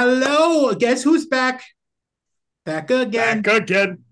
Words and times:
Hello, 0.00 0.72
guess 0.74 1.02
who's 1.02 1.26
back? 1.26 1.60
Back 2.64 2.88
again. 2.88 3.42
Back 3.42 3.62
again. 3.62 4.04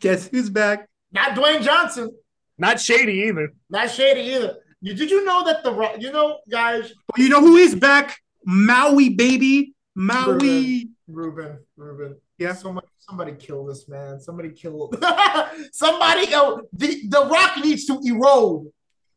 Guess 0.00 0.28
who's 0.28 0.48
back? 0.48 0.88
Not 1.12 1.36
Dwayne 1.36 1.60
Johnson. 1.60 2.16
Not 2.56 2.80
shady 2.80 3.24
either. 3.28 3.52
Not 3.68 3.90
shady 3.90 4.22
either. 4.32 4.56
You, 4.80 4.94
did 4.94 5.10
you 5.10 5.22
know 5.26 5.44
that 5.44 5.62
the 5.62 5.96
You 5.98 6.10
know, 6.10 6.38
guys. 6.50 6.94
Oh, 7.12 7.20
you 7.20 7.28
know 7.28 7.42
who 7.42 7.56
is 7.58 7.74
back? 7.74 8.18
Maui 8.46 9.10
baby, 9.10 9.74
Maui. 9.94 10.88
Ruben, 11.06 11.58
Ruben. 11.76 12.16
Yeah. 12.38 12.54
Somebody, 12.54 12.86
somebody 12.96 13.32
kill 13.32 13.66
this 13.66 13.90
man. 13.90 14.20
Somebody 14.20 14.52
kill. 14.52 14.90
somebody. 15.72 16.28
Oh, 16.30 16.62
the 16.72 17.06
the 17.08 17.26
Rock 17.26 17.62
needs 17.62 17.84
to 17.88 18.00
erode. 18.02 18.72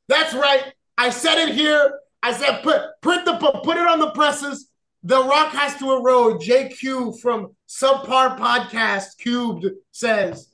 That's 0.10 0.34
right. 0.34 0.66
I 0.98 1.12
said 1.12 1.48
it 1.48 1.56
here. 1.56 1.98
I 2.22 2.34
said 2.34 2.62
put 2.62 2.82
print 3.02 3.24
the 3.24 3.38
put 3.64 3.78
it 3.78 3.88
on 3.88 4.00
the 4.00 4.12
presses. 4.12 4.70
The 5.04 5.22
Rock 5.22 5.52
has 5.54 5.78
to 5.78 5.92
erode. 5.92 6.42
JQ 6.42 7.20
from 7.20 7.56
Subpar 7.68 8.38
Podcast 8.38 9.18
Qubed 9.24 9.70
says. 9.92 10.50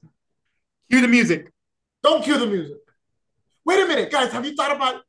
Cue 0.89 1.01
the 1.01 1.07
music. 1.07 1.51
Don't 2.01 2.23
cue 2.23 2.37
the 2.39 2.47
music. 2.47 2.77
Wait 3.63 3.79
a 3.79 3.87
minute, 3.87 4.11
guys. 4.11 4.31
Have 4.31 4.45
you 4.45 4.55
thought 4.55 4.75
about? 4.75 5.03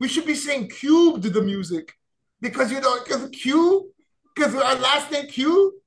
We 0.00 0.08
should 0.08 0.26
be 0.26 0.34
saying 0.34 0.70
cubed 0.70 1.24
the 1.24 1.42
music 1.42 1.92
because 2.40 2.72
you 2.72 2.80
know 2.80 2.98
because 3.02 3.28
Q 3.30 3.92
because 4.34 4.54
our 4.54 4.76
last 4.76 5.10
name 5.10 5.26
Q. 5.26 5.78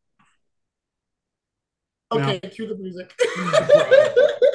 Okay, 2.11 2.39
no. 2.43 2.49
cue 2.49 2.67
the 2.67 2.75
music. 2.75 3.11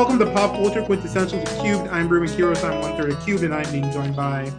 welcome 0.00 0.18
to 0.18 0.32
Pop 0.32 0.52
Culture 0.52 0.80
Quintessentials 0.80 1.42
of 1.42 1.48
Qubed. 1.58 1.92
I'm 1.92 2.08
Ruben 2.08 2.26
Quiros. 2.34 2.64
I'm 2.64 2.80
one 2.80 2.96
third 2.96 3.10
of 3.10 3.18
Qubed, 3.18 3.42
and 3.42 3.52
I'm 3.52 3.70
being 3.70 3.92
joined 3.92 4.16
by 4.16 4.50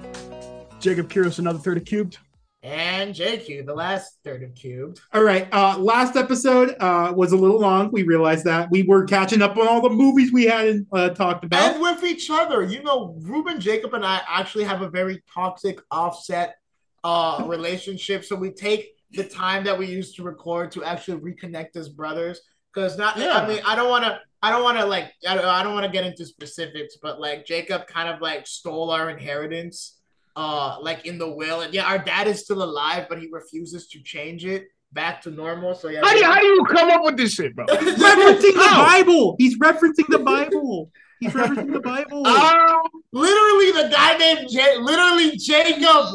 Jacob 0.80 1.10
Quiros, 1.10 1.40
another 1.40 1.58
third 1.58 1.78
of 1.78 1.84
Qubed. 1.84 2.20
And 2.62 3.16
JQ, 3.16 3.66
the 3.66 3.74
last 3.74 4.20
third 4.24 4.44
of 4.44 4.54
Qubed. 4.54 5.00
All 5.12 5.24
right. 5.24 5.52
Uh, 5.52 5.80
last 5.80 6.16
episode 6.16 6.76
uh, 6.80 7.12
was 7.16 7.32
a 7.32 7.36
little 7.36 7.60
long. 7.60 7.90
We 7.92 8.04
realized 8.04 8.46
that 8.46 8.70
we 8.70 8.84
were 8.84 9.04
catching 9.06 9.42
up 9.42 9.58
on 9.58 9.68
all 9.68 9.82
the 9.82 9.90
movies 9.90 10.32
we 10.32 10.46
hadn't 10.46 10.88
uh, 10.94 11.10
talked 11.10 11.44
about. 11.44 11.74
And 11.74 11.82
with 11.82 12.04
each 12.04 12.30
other. 12.30 12.62
You 12.62 12.84
know, 12.84 13.18
Ruben, 13.22 13.60
Jacob, 13.60 13.96
and 13.96 14.06
I 14.06 14.22
actually 14.30 14.66
have 14.66 14.84
a 14.84 14.92
very 14.92 15.24
toxic 15.34 15.80
offset 15.90 16.58
uh, 17.04 17.46
relationship. 17.48 18.26
So 18.26 18.36
we 18.36 18.52
take 18.52 18.96
the 19.10 19.24
time 19.24 19.64
that 19.64 19.76
we 19.76 19.88
used 19.88 20.18
to 20.18 20.24
record 20.24 20.72
to 20.74 20.84
actually 20.84 21.20
reconnect 21.20 21.78
as 21.78 21.90
brothers. 21.90 22.42
Because 22.72 22.96
not, 22.96 23.18
yeah. 23.18 23.40
I 23.40 23.48
mean, 23.48 23.60
I 23.66 23.76
don't 23.76 23.90
want 23.90 24.04
to, 24.04 24.20
I 24.44 24.50
don't 24.50 24.64
want 24.64 24.78
to 24.80 24.86
like, 24.86 25.12
I 25.28 25.36
don't, 25.36 25.46
I 25.46 25.64
don't 25.64 25.74
want 25.74 25.86
to 25.86 25.92
get 25.92 26.06
into 26.06 26.26
specifics, 26.26 26.98
but 27.02 27.20
like 27.20 27.46
Jacob 27.46 27.88
kind 27.88 28.10
of 28.10 28.22
like 28.22 28.48
stole 28.48 28.90
our 28.92 29.10
inheritance 29.10 29.98
uh 30.36 30.78
like 30.82 31.06
in 31.06 31.18
the 31.18 31.30
will. 31.30 31.62
And 31.62 31.74
yeah 31.74 31.86
our 31.86 32.00
dad 32.00 32.28
is 32.28 32.40
still 32.40 32.64
alive 32.64 33.08
but 33.10 33.20
he 33.20 33.28
refuses 33.32 33.88
to 33.90 34.02
change 34.02 34.46
it 34.46 34.68
back 34.94 35.22
to 35.24 35.32
normal 35.32 35.76
so 35.76 35.90
yeah. 35.90 36.02
How 36.04 36.14
do 36.14 36.20
you, 36.20 36.26
how 36.26 36.40
do 36.40 36.46
you 36.46 36.66
come 36.66 36.90
up 36.90 37.04
with 37.04 37.18
this 37.18 37.34
shit 37.34 37.56
bro? 37.56 37.66
He's 37.68 37.80
referencing 38.00 38.54
the 38.54 38.74
bible. 38.76 39.36
He's 39.38 39.60
referencing 39.60 40.08
the 40.10 40.20
bible. 40.20 40.92
He's 41.20 41.34
referencing 41.34 41.74
the 41.74 41.82
bible. 41.82 42.26
Um, 42.32 42.82
literally 43.12 43.72
the 43.84 43.90
guy 43.92 44.18
named 44.18 44.50
J- 44.50 44.78
literally 44.78 45.38
jacob 45.38 46.06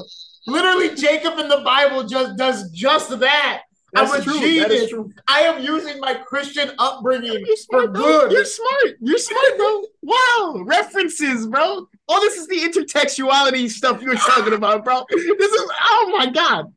literally 0.47 0.94
jacob 0.94 1.38
in 1.38 1.48
the 1.48 1.60
bible 1.64 2.04
just 2.04 2.36
does 2.36 2.70
just 2.70 3.19
that 3.20 3.62
that's 3.92 4.12
I'm 4.12 4.20
a 4.20 4.25
true. 4.25 4.41
genius. 4.41 4.62
That 4.65 4.73
is 4.73 4.91
true. 4.91 5.12
I 5.29 5.41
am 5.41 5.62
using 5.62 6.01
my 6.01 6.15
Christian 6.15 6.73
upbringing 6.79 7.45
You're 7.47 7.56
smart, 7.56 7.84
for 7.87 7.91
bro. 7.93 8.03
good. 8.03 8.33
You're 8.33 8.45
smart. 8.45 8.97
You're 9.01 9.19
smart, 9.19 9.56
bro. 9.56 9.83
Wow. 10.03 10.62
References, 10.65 11.47
bro. 11.47 11.87
Oh, 12.09 12.20
this 12.20 12.37
is 12.37 12.47
the 12.48 12.56
intertextuality 12.56 13.70
stuff 13.70 14.03
you 14.03 14.09
were 14.09 14.15
talking 14.17 14.55
about, 14.55 14.84
bro. 14.84 15.05
This 15.11 15.53
is 15.53 15.71
oh 15.83 16.15
my 16.16 16.27
god. 16.31 16.72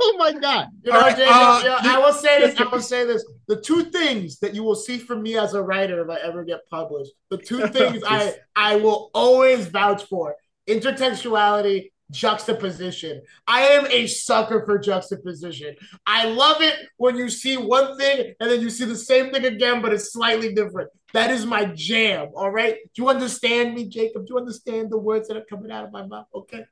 Oh 0.00 0.16
my 0.18 0.32
god. 0.32 0.68
You 0.82 0.92
know, 0.92 1.00
right, 1.00 1.16
Jacob, 1.16 1.32
uh, 1.32 1.62
yeah, 1.64 1.78
I 1.82 1.98
will 1.98 2.12
say 2.12 2.40
this. 2.40 2.58
I 2.60 2.64
will 2.64 2.80
say 2.92 3.04
this. 3.04 3.24
The 3.48 3.60
two 3.60 3.84
things 3.84 4.38
that 4.40 4.54
you 4.54 4.62
will 4.62 4.74
see 4.74 4.98
from 4.98 5.22
me 5.22 5.36
as 5.36 5.54
a 5.54 5.62
writer 5.62 6.02
if 6.02 6.10
I 6.10 6.20
ever 6.26 6.44
get 6.44 6.60
published, 6.70 7.12
the 7.30 7.38
two 7.38 7.66
things 7.68 8.02
I 8.08 8.34
I 8.56 8.76
will 8.76 9.10
always 9.14 9.66
vouch 9.66 10.04
for: 10.04 10.34
intertextuality 10.68 11.91
juxtaposition. 12.12 13.22
I 13.48 13.62
am 13.62 13.86
a 13.86 14.06
sucker 14.06 14.64
for 14.64 14.78
juxtaposition. 14.78 15.74
I 16.06 16.26
love 16.26 16.60
it 16.60 16.76
when 16.98 17.16
you 17.16 17.28
see 17.28 17.56
one 17.56 17.98
thing 17.98 18.34
and 18.38 18.50
then 18.50 18.60
you 18.60 18.70
see 18.70 18.84
the 18.84 18.96
same 18.96 19.32
thing 19.32 19.44
again, 19.44 19.82
but 19.82 19.92
it's 19.92 20.12
slightly 20.12 20.54
different. 20.54 20.90
That 21.14 21.30
is 21.30 21.44
my 21.44 21.64
jam. 21.64 22.28
All 22.34 22.50
right. 22.50 22.76
Do 22.94 23.02
you 23.02 23.08
understand 23.08 23.74
me, 23.74 23.88
Jacob? 23.88 24.26
Do 24.26 24.34
you 24.34 24.38
understand 24.38 24.90
the 24.90 24.98
words 24.98 25.28
that 25.28 25.36
are 25.36 25.44
coming 25.44 25.70
out 25.70 25.84
of 25.84 25.92
my 25.92 26.06
mouth? 26.06 26.26
Okay. 26.34 26.64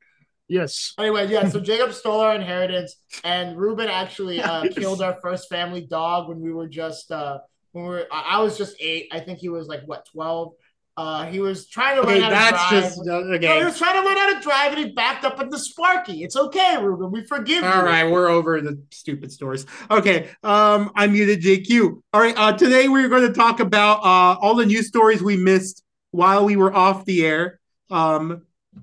Yes. 0.49 0.95
Anyway, 0.99 1.29
yeah. 1.29 1.49
So 1.49 1.61
Jacob 1.71 1.93
stole 1.93 2.21
our 2.21 2.35
inheritance, 2.35 2.97
and 3.23 3.57
Ruben 3.57 3.89
actually 3.89 4.43
uh, 4.43 4.65
killed 4.73 5.01
our 5.01 5.17
first 5.23 5.49
family 5.49 5.83
dog 5.83 6.29
when 6.29 6.41
we 6.41 6.53
were 6.53 6.67
just 6.67 7.13
uh, 7.13 7.39
when 7.73 7.85
we 7.85 7.91
were. 7.91 8.07
I 8.11 8.43
was 8.43 8.59
just 8.59 8.75
eight. 8.81 9.09
I 9.13 9.21
think 9.21 9.39
he 9.39 9.49
was 9.49 9.69
like 9.69 9.83
what 9.85 10.09
twelve. 10.13 10.55
Uh, 10.97 11.27
he 11.27 11.41
was 11.41 11.67
trying 11.69 11.97
to 11.97 12.03
okay, 12.03 12.21
learn 12.21 12.23
how 12.23 12.31
that's 12.31 12.51
to 12.51 12.75
drive. 12.75 12.83
just 12.83 13.09
okay. 13.09 13.47
No, 13.47 13.59
he 13.59 13.65
was 13.65 13.79
trying 13.79 14.03
to 14.03 14.07
learn 14.07 14.17
how 14.17 14.35
to 14.35 14.41
drive, 14.41 14.73
and 14.73 14.87
he 14.87 14.93
backed 14.93 15.25
up 15.25 15.41
into 15.41 15.59
Sparky. 15.59 16.23
It's 16.23 16.37
okay, 16.37 16.77
Ruben. 16.81 17.11
We 17.11 17.25
forgive 17.25 17.65
All 17.65 17.71
you. 17.71 17.77
All 17.77 17.85
right, 17.85 18.11
we're 18.11 18.29
over 18.29 18.61
the 18.61 18.83
stupid 18.91 19.33
stories. 19.33 19.67
Okay, 19.91 20.29
um, 20.43 20.91
I 20.95 21.07
muted 21.07 21.43
JQ. 21.43 22.03
All 22.13 22.21
right, 22.21 22.35
uh, 22.37 22.53
today 22.53 22.89
we're 22.89 23.09
going 23.09 23.27
to 23.27 23.33
talk 23.33 23.61
about 23.61 24.01
uh, 24.01 24.39
all 24.41 24.55
the 24.55 24.67
news 24.67 24.89
stories 24.89 25.23
we 25.23 25.37
missed 25.37 25.83
while 26.11 26.45
we 26.45 26.57
were 26.57 26.75
off 26.75 27.05
the 27.05 27.25
air. 27.25 27.61
Um, 27.91 28.43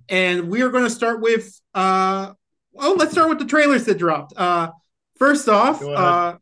and 0.10 0.50
we 0.50 0.62
are 0.62 0.70
going 0.70 0.84
to 0.84 0.90
start 0.90 1.22
with 1.22 1.60
uh, 1.74 2.34
oh, 2.78 2.96
let's 2.98 3.12
start 3.12 3.30
with 3.30 3.40
the 3.40 3.46
trailers 3.46 3.86
that 3.86 3.98
dropped. 3.98 4.34
Uh, 4.36 4.72
first 5.18 5.48
off, 5.48 5.82
uh, 5.84 6.38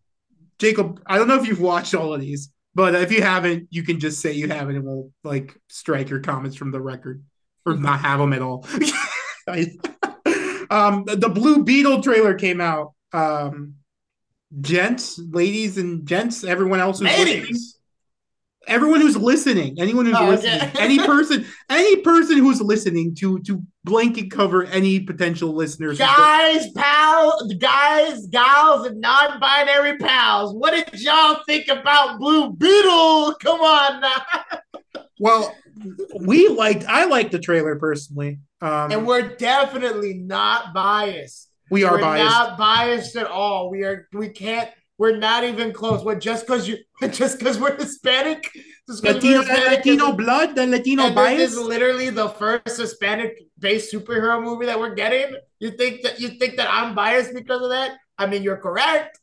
Jacob, 0.60 1.02
I 1.06 1.18
don't 1.18 1.28
know 1.28 1.40
if 1.40 1.48
you've 1.48 1.62
watched 1.62 1.94
all 1.94 2.14
of 2.14 2.22
these. 2.22 2.50
But 2.76 2.94
if 2.96 3.12
you 3.12 3.22
haven't, 3.22 3.70
you 3.72 3.84
can 3.84 4.00
just 4.00 4.20
say 4.22 4.34
you 4.34 4.50
haven't, 4.50 4.76
and 4.76 4.86
we'll 4.86 5.12
like 5.24 5.56
strike 5.70 6.10
your 6.10 6.20
comments 6.20 6.58
from 6.58 6.72
the 6.72 6.82
record 6.82 7.24
or 7.66 7.76
not 7.78 8.02
have 8.02 8.20
them 8.20 8.34
at 8.34 8.42
all. 8.42 8.66
um, 10.70 11.06
the 11.06 11.32
Blue 11.34 11.64
Beetle 11.64 12.04
trailer 12.04 12.34
came 12.34 12.60
out. 12.60 12.94
Um, 13.14 13.76
gents, 14.60 15.18
ladies, 15.20 15.78
and 15.78 16.06
gents, 16.06 16.44
everyone 16.44 16.82
else 16.82 17.00
who's 17.00 17.10
listening, 17.10 17.44
Ladies. 17.44 17.75
Everyone 18.68 19.02
who's 19.02 19.18
listening, 19.18 19.76
anyone 19.80 20.06
who's 20.06 20.16
Oh, 20.18 20.30
listening, 20.30 20.62
okay. 20.62 20.80
any 20.80 20.98
person, 21.00 21.46
any 21.70 21.98
person 21.98 22.38
who's 22.38 22.62
listening 22.62 23.16
to 23.16 23.40
to 23.40 23.62
blanket 23.84 24.32
cover 24.32 24.64
any 24.66 25.00
potential 25.00 25.54
listeners. 25.56 25.98
Guys, 25.98 26.72
pal, 26.72 27.38
guys, 27.60 28.26
gals, 28.28 28.88
and 28.88 29.00
non-binary 29.02 29.98
pals. 29.98 30.54
What 30.56 30.72
did 30.72 31.02
y'all 31.02 31.40
think 31.46 31.68
about 31.68 32.20
Blue 32.20 32.52
Beetle? 32.54 33.36
Come 33.42 33.62
on 33.62 34.02
now. 34.02 34.26
Well, 35.18 35.56
we 36.20 36.50
liked. 36.50 36.84
I 36.90 37.06
liked 37.06 37.32
the 37.32 37.40
trailer 37.40 37.78
personally. 37.78 38.40
Um, 38.60 38.92
And 38.92 39.08
we're 39.08 39.36
definitely 39.38 40.16
not 40.16 40.74
biased. 40.74 41.50
we 41.72 41.86
are 41.86 41.94
we're 41.94 42.02
biased. 42.02 42.26
not 42.36 42.58
biased 42.58 43.16
at 43.16 43.26
all. 43.28 43.70
We 43.70 43.84
are. 43.84 44.10
We 44.12 44.28
can't. 44.30 44.70
We're 44.98 45.18
not 45.18 45.44
even 45.44 45.74
close. 45.74 46.04
What 46.06 46.22
just 46.22 46.46
because 46.48 46.68
you 46.68 46.78
just 47.12 47.40
because 47.40 47.60
we're 47.60 47.76
Hispanic, 47.76 48.50
Latino, 49.04 49.40
Hispanic 49.40 49.66
Latino 49.80 50.04
isn't- 50.06 50.18
blood, 50.18 50.56
the 50.56 50.68
Latino 50.68 51.12
bias. 51.12 51.52
is 51.54 51.60
literally 51.60 52.10
the 52.10 52.30
first 52.30 52.78
Hispanic-based 52.78 53.94
superhero 53.94 54.42
movie 54.42 54.66
that 54.68 54.80
we're 54.80 54.96
getting. 54.96 55.36
You 55.60 55.72
think 55.72 56.02
that 56.04 56.20
you 56.20 56.30
think 56.30 56.56
that 56.58 56.70
I'm 56.72 56.96
biased 56.96 57.34
because 57.34 57.62
of 57.62 57.70
that? 57.70 57.98
I 58.18 58.26
mean, 58.28 58.42
you're 58.44 58.58
correct, 58.58 59.20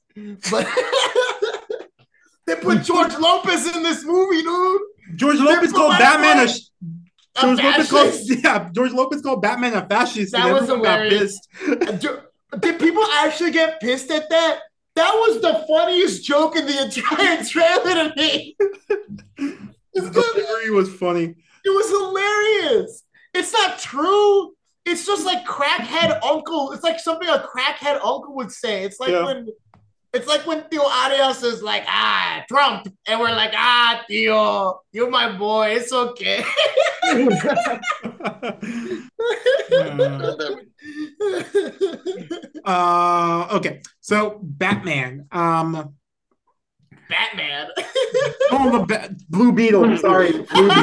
but 0.51 0.69
they 2.47 2.57
put 2.57 2.83
George 2.83 3.17
Lopez 3.17 3.75
in 3.75 3.83
this 3.83 4.05
movie, 4.05 4.43
dude. 4.43 4.81
George 5.17 5.39
Lopez 5.39 5.73
called 5.73 5.93
Batman 5.99 6.47
a. 6.47 6.51
A 6.51 7.41
George 7.41 7.63
Lopez 7.63 7.91
called 7.91 8.11
fascist. 8.11 8.41
yeah. 8.45 8.69
George 8.73 8.93
Lopez 8.93 9.23
called 9.23 9.41
Batman 9.41 9.73
a 9.73 9.87
fascist. 9.89 10.33
That 10.33 10.53
was 10.53 10.65
everyone 10.65 10.83
got 10.83 11.09
pissed. 11.09 11.49
Uh, 11.67 11.75
do- 11.93 12.21
Did 12.61 12.79
people 12.79 13.03
actually 13.05 13.53
get 13.53 13.81
pissed 13.81 14.11
at 14.11 14.29
that? 14.29 14.59
That 14.95 15.13
was 15.15 15.41
the 15.41 15.65
funniest 15.69 16.25
joke 16.25 16.57
in 16.57 16.67
the 16.67 16.83
entire 16.85 17.43
trailer 17.45 17.95
to 18.09 18.13
me. 18.17 18.57
The 19.39 20.11
delivery 20.11 20.71
was 20.71 20.93
funny. 20.95 21.35
It 21.65 21.71
was 21.71 21.89
hilarious. 21.91 23.05
It's 23.35 23.53
not 23.53 23.79
true. 23.79 24.53
It's 24.85 25.07
just 25.07 25.25
like 25.25 25.47
crackhead 25.47 26.23
uncle. 26.25 26.73
It's 26.73 26.83
like 26.83 26.99
something 26.99 27.29
a 27.29 27.47
crackhead 27.55 27.97
uncle 27.97 28.35
would 28.37 28.51
say. 28.51 28.85
It's 28.85 28.99
like 29.01 29.11
Yeah. 29.11 29.25
when 29.25 29.49
it's 30.15 30.27
like 30.27 30.47
when 30.47 30.63
Theo 30.65 30.83
Arias 30.83 31.43
is 31.43 31.63
like, 31.63 31.85
ah, 31.87 32.45
Trump. 32.49 32.87
And 33.07 33.19
we're 33.19 33.31
like, 33.31 33.53
ah, 33.55 34.05
Theo, 34.09 34.81
you're 34.93 35.11
my 35.11 35.37
boy. 35.37 35.71
It's 35.71 35.93
okay. 35.93 36.45
uh, 42.65 43.49
okay, 43.53 43.81
so 44.01 44.39
Batman. 44.43 45.27
Um, 45.33 45.95
Batman. 47.09 47.69
Oh, 48.51 48.79
the 48.79 48.85
ba- 48.87 49.15
Blue 49.31 49.53
Beetle. 49.53 49.97
Sorry. 49.99 50.33
Blue 50.33 50.45
Beetle. 50.45 50.75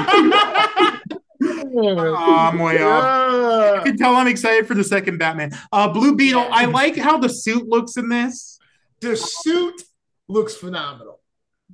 Oh, 1.42 2.16
I'm 2.18 2.60
way 2.60 2.82
off. 2.82 3.78
You 3.78 3.92
can 3.92 3.98
tell 3.98 4.16
I'm 4.16 4.28
excited 4.28 4.68
for 4.68 4.74
the 4.74 4.84
second 4.84 5.20
Batman. 5.20 5.52
Uh, 5.72 5.88
Blue 5.88 6.16
Beetle. 6.16 6.42
Yeah. 6.42 6.50
I 6.52 6.66
like 6.66 6.98
how 6.98 7.18
the 7.18 7.30
suit 7.30 7.68
looks 7.68 7.96
in 7.96 8.10
this. 8.10 8.59
The 9.02 9.16
suit 9.16 9.82
looks 10.28 10.56
phenomenal. 10.56 11.20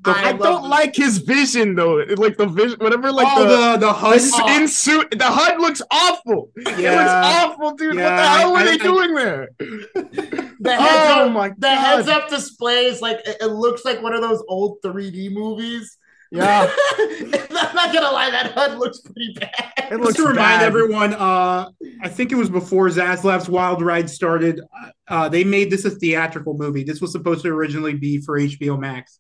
I, 0.08 0.32
love 0.32 0.40
don't 0.40 0.62
the- 0.64 0.68
like 0.68 0.96
his 0.96 1.18
vision 1.20 1.74
though. 1.74 1.98
It- 2.00 2.20
Like 2.20 2.38
the 2.38 2.46
vision, 2.46 2.78
whatever. 2.80 3.12
Like 3.12 3.28
oh, 3.32 3.44
the, 3.44 3.48
the 3.48 3.72
the 3.72 3.78
the 3.88 3.94
HUD. 3.94 4.22
skin 4.22 4.68
suit. 4.68 5.12
The 5.18 5.24
HUD 5.26 5.60
looks 5.62 5.82
awful. 5.90 6.52
It 6.58 6.66
looks 6.66 6.78
awful, 6.84 7.72
dude. 7.76 7.96
what 7.96 8.02
the 8.02 8.28
hell 8.28 8.52
were 8.52 8.58
I- 8.60 8.64
they 8.66 8.72
I- 8.74 8.78
doing 8.78 9.14
there? 9.16 9.50
The 9.58 10.76
heads 10.76 11.12
Oh 11.16 11.26
up, 11.28 11.32
my 11.32 11.50
the 11.50 11.56
God. 11.62 11.78
heads 11.78 12.08
up 12.10 12.30
displays 12.30 13.02
like 13.02 13.20
it, 13.26 13.38
it 13.42 13.48
looks 13.48 13.84
like 13.86 14.02
one 14.02 14.14
of 14.14 14.22
those 14.22 14.44
old 14.48 14.78
3D 14.84 15.32
movies. 15.32 15.98
Yeah, 16.32 16.70
I'm 16.98 17.76
not 17.76 17.94
gonna 17.94 18.12
lie, 18.12 18.30
that 18.32 18.52
HUD 18.54 18.78
looks 18.78 19.00
pretty 19.02 19.34
bad. 19.40 19.52
it 19.78 19.90
Just 19.90 20.02
looks 20.02 20.16
to 20.16 20.24
remind 20.24 20.60
bad. 20.60 20.64
everyone, 20.64 21.14
uh, 21.14 21.70
I 22.02 22.10
think 22.10 22.32
it 22.32 22.36
was 22.36 22.50
before 22.50 22.88
Zaslav's 22.90 23.48
Wild 23.48 23.82
Ride 23.82 24.10
started. 24.10 24.62
Uh, 25.08 25.30
they 25.30 25.44
made 25.44 25.70
this 25.70 25.86
a 25.86 25.92
theatrical 25.92 26.56
movie. 26.58 26.84
This 26.84 27.00
was 27.02 27.12
supposed 27.12 27.44
to 27.44 27.50
originally 27.50 27.94
be 27.94 28.20
for 28.22 28.40
HBO 28.40 28.80
Max. 28.80 29.20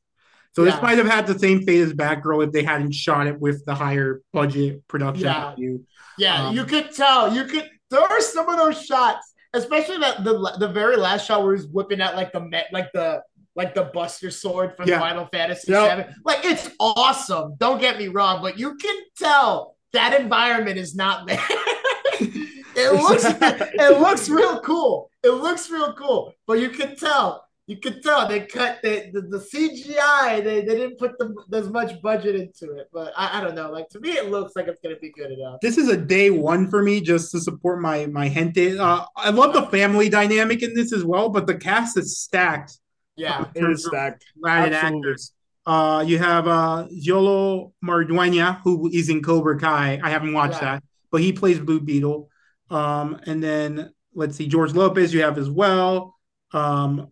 So 0.53 0.63
this 0.63 0.81
might 0.81 0.97
have 0.97 1.07
had 1.07 1.27
the 1.27 1.37
same 1.37 1.63
fate 1.63 1.81
as 1.81 1.91
Batgirl 1.93 2.45
if 2.47 2.53
they 2.53 2.63
hadn't 2.63 2.93
shot 2.93 3.27
it 3.27 3.39
with 3.39 3.65
the 3.65 3.75
higher 3.75 4.21
budget 4.31 4.87
production 4.87 5.25
Yeah. 5.25 5.33
value. 5.51 5.83
Yeah, 6.17 6.47
Um, 6.47 6.55
you 6.55 6.63
could 6.63 6.91
tell. 6.95 7.33
You 7.35 7.43
could. 7.43 7.69
There 7.91 8.01
are 8.01 8.21
some 8.21 8.47
of 8.47 8.55
those 8.57 8.81
shots, 8.81 9.33
especially 9.53 9.97
that 9.97 10.23
the 10.23 10.55
the 10.59 10.69
very 10.69 10.95
last 10.95 11.27
shot 11.27 11.43
where 11.43 11.55
he's 11.55 11.67
whipping 11.67 12.01
out 12.01 12.15
like 12.15 12.31
the 12.31 12.39
met 12.39 12.67
like 12.71 12.89
the 12.93 13.21
like 13.55 13.73
the 13.73 13.83
Buster 13.85 14.29
Sword 14.29 14.75
from 14.75 14.87
Yeah. 14.89 14.99
Final 14.99 15.25
Fantasy 15.27 15.71
Yep. 15.71 15.89
Seven. 15.89 16.15
Like 16.23 16.43
it's 16.45 16.69
awesome. 16.79 17.55
Don't 17.57 17.79
get 17.79 17.97
me 17.97 18.09
wrong, 18.09 18.41
but 18.41 18.59
you 18.59 18.75
can 18.75 18.95
tell 19.17 19.77
that 19.93 20.19
environment 20.19 20.77
is 20.77 20.95
not 20.95 21.25
there. 21.27 21.39
it 22.19 22.93
looks 22.93 23.23
it 23.25 23.99
looks 23.99 24.29
real 24.29 24.59
cool. 24.59 25.09
It 25.23 25.29
looks 25.31 25.69
real 25.71 25.93
cool, 25.93 26.33
but 26.45 26.59
you 26.59 26.69
can 26.69 26.95
tell. 26.95 27.43
You 27.67 27.77
can 27.77 27.99
tell 27.99 28.27
they 28.27 28.41
cut 28.41 28.77
the, 28.83 29.09
the, 29.11 29.21
the 29.21 29.39
CGI. 29.39 30.43
They, 30.43 30.61
they 30.61 30.75
didn't 30.75 30.99
put 30.99 31.17
the, 31.17 31.33
as 31.51 31.67
much 31.67 31.99
budget 31.99 32.35
into 32.35 32.75
it, 32.77 32.89
but 32.93 33.11
I, 33.17 33.39
I 33.39 33.43
don't 33.43 33.55
know. 33.55 33.71
Like 33.71 33.89
to 33.89 33.99
me, 33.99 34.11
it 34.11 34.29
looks 34.29 34.55
like 34.55 34.67
it's 34.67 34.79
gonna 34.83 34.97
be 34.97 35.11
good 35.11 35.31
enough. 35.31 35.61
This 35.61 35.79
is 35.79 35.89
a 35.89 35.97
day 35.97 36.29
one 36.29 36.69
for 36.69 36.83
me 36.83 37.01
just 37.01 37.31
to 37.31 37.39
support 37.39 37.81
my 37.81 38.05
my 38.05 38.29
gente. 38.29 38.77
Uh, 38.77 39.05
I 39.15 39.31
love 39.31 39.53
the 39.53 39.65
family 39.67 40.09
dynamic 40.09 40.61
in 40.61 40.75
this 40.75 40.93
as 40.93 41.03
well, 41.03 41.29
but 41.29 41.47
the 41.47 41.55
cast 41.55 41.97
is 41.97 42.19
stacked. 42.19 42.77
Yeah, 43.17 43.45
It 43.55 43.63
is 43.63 43.85
stacked. 43.85 44.25
Latin 44.37 44.73
Absolutely. 44.73 45.09
actors. 45.09 45.31
Uh, 45.65 46.03
you 46.05 46.17
have 46.19 46.47
uh, 46.47 46.87
Xolo 46.91 47.71
Maridueña, 47.83 48.61
who 48.63 48.89
is 48.93 49.09
in 49.09 49.21
Cobra 49.23 49.57
Kai. 49.59 49.99
I 50.03 50.09
haven't 50.09 50.33
watched 50.33 50.61
Yeah. 50.61 50.75
that, 50.75 50.83
but 51.11 51.21
he 51.21 51.31
plays 51.33 51.59
Blue 51.59 51.79
Beetle. 51.79 52.29
Um, 52.69 53.19
and 53.25 53.41
then 53.43 53.91
let's 54.13 54.35
see, 54.35 54.47
George 54.47 54.73
Lopez, 54.73 55.13
you 55.13 55.21
have 55.23 55.37
as 55.37 55.49
well. 55.49 56.15
Um, 56.53 57.07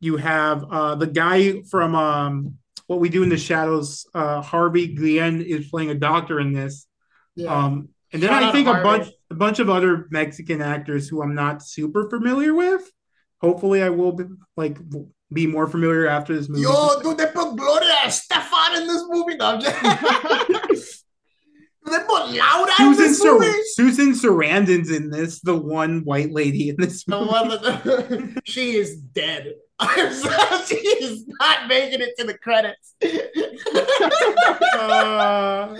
you 0.00 0.16
have 0.16 0.64
uh, 0.64 0.94
the 0.96 1.06
guy 1.06 1.62
from 1.62 1.94
um, 1.94 2.54
What 2.86 3.00
We 3.00 3.08
Do 3.08 3.22
in 3.22 3.28
the 3.28 3.36
Shadows, 3.38 4.06
uh, 4.14 4.42
Harvey 4.42 4.88
Guillen, 4.94 5.42
is 5.42 5.68
playing 5.68 5.90
a 5.90 5.94
doctor 5.94 6.40
in 6.40 6.52
this. 6.52 6.86
yeah. 7.34 7.54
Um, 7.54 7.88
and 8.12 8.22
then 8.22 8.30
Shout 8.30 8.42
I 8.44 8.52
think 8.52 8.68
a 8.68 8.72
Harvey. 8.74 8.84
bunch 9.04 9.14
a 9.30 9.34
bunch 9.34 9.58
of 9.58 9.68
other 9.68 10.06
Mexican 10.10 10.62
actors 10.62 11.08
who 11.08 11.22
I'm 11.22 11.34
not 11.34 11.62
super 11.62 12.08
familiar 12.08 12.54
with. 12.54 12.88
Hopefully, 13.40 13.82
I 13.82 13.90
will 13.90 14.12
be 14.12 14.24
like 14.56 14.78
be 15.32 15.46
more 15.46 15.66
familiar 15.66 16.06
after 16.06 16.34
this 16.36 16.48
movie. 16.48 16.62
Yo, 16.62 17.00
dude, 17.02 17.18
they 17.18 17.26
put 17.26 17.56
Gloria 17.56 17.92
Estefan 18.04 18.80
in 18.80 18.86
this 18.86 19.04
movie. 19.08 19.36
No, 19.36 19.46
I'm 19.46 19.60
just... 19.60 21.04
they 21.84 21.98
put 22.00 22.30
Laura 22.30 22.70
in 22.78 22.94
Susan 22.94 22.96
this 22.96 23.18
Sar- 23.18 23.38
movie. 23.38 23.52
Susan 23.74 24.12
Sarandon's 24.12 24.90
in 24.90 25.10
this, 25.10 25.40
the 25.40 25.56
one 25.56 26.00
white 26.04 26.30
lady 26.32 26.68
in 26.70 26.76
this 26.78 27.04
The 27.04 27.18
movie. 27.20 27.32
that- 27.32 28.40
she 28.44 28.76
is 28.76 28.96
dead. 28.96 29.54
I'm 29.78 30.12
sorry, 30.14 30.64
she 30.66 30.74
is 30.76 31.26
not 31.40 31.68
making 31.68 32.00
it 32.00 32.14
to 32.18 32.24
the 32.26 32.38
credits. 32.38 32.94
Uh, 34.78 35.74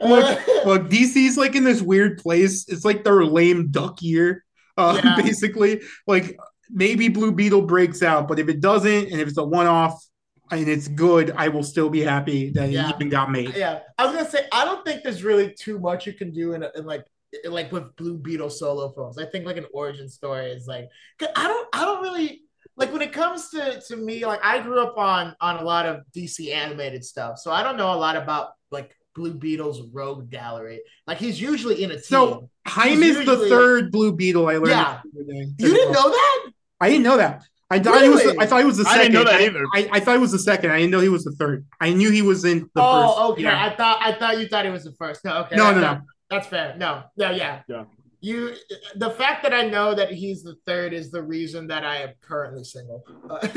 look, 0.00 0.46
look, 0.64 0.82
DC's 0.88 1.36
like 1.36 1.54
in 1.56 1.64
this 1.64 1.82
weird 1.82 2.18
place. 2.18 2.68
It's 2.68 2.84
like 2.84 3.04
their 3.04 3.24
lame 3.24 3.70
duck 3.70 4.00
year, 4.02 4.44
uh, 4.76 5.00
Yeah. 5.02 5.16
basically. 5.16 5.82
Like 6.06 6.38
maybe 6.72 7.08
Blue 7.08 7.32
Beetle 7.32 7.62
breaks 7.62 8.02
out, 8.02 8.28
but 8.28 8.38
if 8.38 8.48
it 8.48 8.60
doesn't, 8.60 9.10
and 9.10 9.20
if 9.20 9.28
it's 9.28 9.38
a 9.38 9.44
one-off 9.44 10.02
and 10.50 10.68
it's 10.68 10.88
good, 10.88 11.32
I 11.36 11.48
will 11.48 11.62
still 11.62 11.88
be 11.90 12.00
happy 12.00 12.50
that 12.50 12.70
Yeah. 12.70 12.88
it 12.88 12.94
even 12.96 13.08
got 13.08 13.30
made. 13.30 13.54
yeah, 13.56 13.80
I 13.98 14.06
was 14.06 14.14
gonna 14.16 14.28
say 14.30 14.46
I 14.52 14.64
don't 14.64 14.84
think 14.84 15.02
there's 15.02 15.22
really 15.22 15.54
too 15.58 15.78
much 15.78 16.06
you 16.06 16.12
can 16.12 16.32
do 16.32 16.54
in, 16.54 16.64
in 16.74 16.84
like 16.86 17.04
in 17.44 17.52
like 17.52 17.70
with 17.70 17.94
Blue 17.96 18.18
Beetle 18.18 18.50
solo 18.50 18.90
films. 18.92 19.16
I 19.18 19.26
think 19.26 19.46
like 19.46 19.56
an 19.56 19.66
origin 19.72 20.08
story 20.08 20.50
is 20.50 20.66
like 20.66 20.88
I 21.36 21.46
don't 21.46 21.68
I 21.72 21.84
don't 21.84 22.02
really 22.02 22.42
like 22.76 22.92
when 22.92 23.02
it 23.02 23.12
comes 23.12 23.50
to 23.50 23.80
to 23.88 23.96
me 23.96 24.24
like 24.26 24.40
I 24.44 24.60
grew 24.60 24.80
up 24.80 24.96
on 24.98 25.36
on 25.40 25.56
a 25.58 25.62
lot 25.64 25.86
of 25.86 26.00
DC 26.16 26.52
animated 26.52 27.04
stuff, 27.04 27.38
so 27.38 27.52
I 27.52 27.62
don't 27.62 27.76
know 27.76 27.92
a 27.92 27.96
lot 27.96 28.16
about 28.16 28.50
like 28.72 28.96
Blue 29.14 29.34
Beetle's 29.34 29.82
rogue 29.92 30.30
gallery. 30.30 30.80
Like 31.06 31.18
he's 31.18 31.40
usually 31.40 31.82
in 31.84 31.90
a 31.90 31.94
team. 31.94 32.02
So 32.02 32.50
Jaime 32.66 33.06
is 33.06 33.24
the 33.26 33.48
third 33.48 33.92
Blue 33.92 34.12
Beetle 34.12 34.48
I 34.48 34.54
learned. 34.54 34.68
Yeah. 34.70 35.00
the 35.12 35.20
other 35.20 35.32
day. 35.32 35.46
you 35.58 35.74
didn't 35.74 35.92
know 35.92 36.10
that? 36.10 36.50
I 36.80 36.88
didn't 36.88 37.04
know 37.04 37.16
that. 37.18 37.42
I 37.72 37.78
thought 37.78 38.02
he 38.02 38.08
was. 38.08 38.22
The, 38.24 38.36
I 38.40 38.46
thought 38.46 38.58
he 38.58 38.64
was 38.64 38.78
the 38.78 38.88
I 38.88 38.94
second. 38.96 39.12
didn't 39.12 39.24
know 39.24 39.30
that 39.30 39.40
I- 39.40 39.44
either. 39.44 39.64
I, 39.74 39.88
I 39.92 40.00
thought 40.00 40.14
he 40.14 40.18
was 40.20 40.32
the 40.32 40.38
second. 40.40 40.70
I 40.72 40.78
didn't 40.78 40.90
know 40.90 41.00
he 41.00 41.08
was 41.08 41.24
the 41.24 41.32
third. 41.32 41.64
I 41.80 41.92
knew 41.92 42.10
he 42.10 42.22
was 42.22 42.44
in 42.44 42.68
the 42.74 42.82
oh, 42.82 43.06
first. 43.06 43.18
okay. 43.32 43.42
Yeah. 43.42 43.64
I 43.64 43.76
thought 43.76 43.98
I 44.02 44.12
thought 44.12 44.38
you 44.40 44.48
thought 44.48 44.64
he 44.64 44.70
was 44.72 44.84
the 44.84 44.92
first. 44.92 45.24
No, 45.24 45.38
okay. 45.42 45.56
No, 45.56 45.66
that- 45.72 45.74
no, 45.80 45.94
no. 45.94 46.00
That's 46.30 46.46
fair. 46.48 46.74
No, 46.78 47.02
no, 47.16 47.30
yeah. 47.30 47.62
Yeah. 47.68 47.84
You, 48.22 48.54
the 48.96 49.10
fact 49.10 49.42
that 49.44 49.54
I 49.54 49.62
know 49.66 49.94
that 49.94 50.10
he's 50.12 50.42
the 50.42 50.54
third 50.66 50.92
is 50.92 51.10
the 51.10 51.22
reason 51.22 51.66
that 51.68 51.84
I 51.84 52.02
am 52.02 52.10
currently 52.20 52.64
single. 52.64 53.02
Bro, 53.28 53.38
shut 53.40 53.52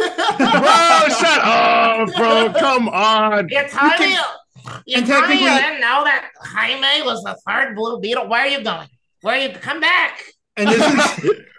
up, 1.44 2.16
bro. 2.16 2.54
Come 2.58 2.88
on. 2.90 3.50
You 3.50 3.68
tell 3.68 3.84
You 3.84 4.08
me, 4.08 4.16
can- 4.16 4.24
you 4.86 4.98
and 4.98 5.06
tell 5.06 5.28
me 5.28 5.34
you 5.44 5.50
didn't 5.50 5.82
know 5.82 6.04
that 6.06 6.30
Jaime 6.42 7.02
was 7.06 7.22
the 7.24 7.38
third 7.46 7.76
Blue 7.76 8.00
Beetle. 8.00 8.28
Where 8.30 8.42
are 8.42 8.48
you 8.48 8.64
going? 8.64 8.88
Where 9.22 9.36
are 9.36 9.48
you? 9.48 9.50
Come 9.56 9.82
back. 9.82 10.24
And 10.56 10.70
this 10.70 11.24
is. 11.24 11.32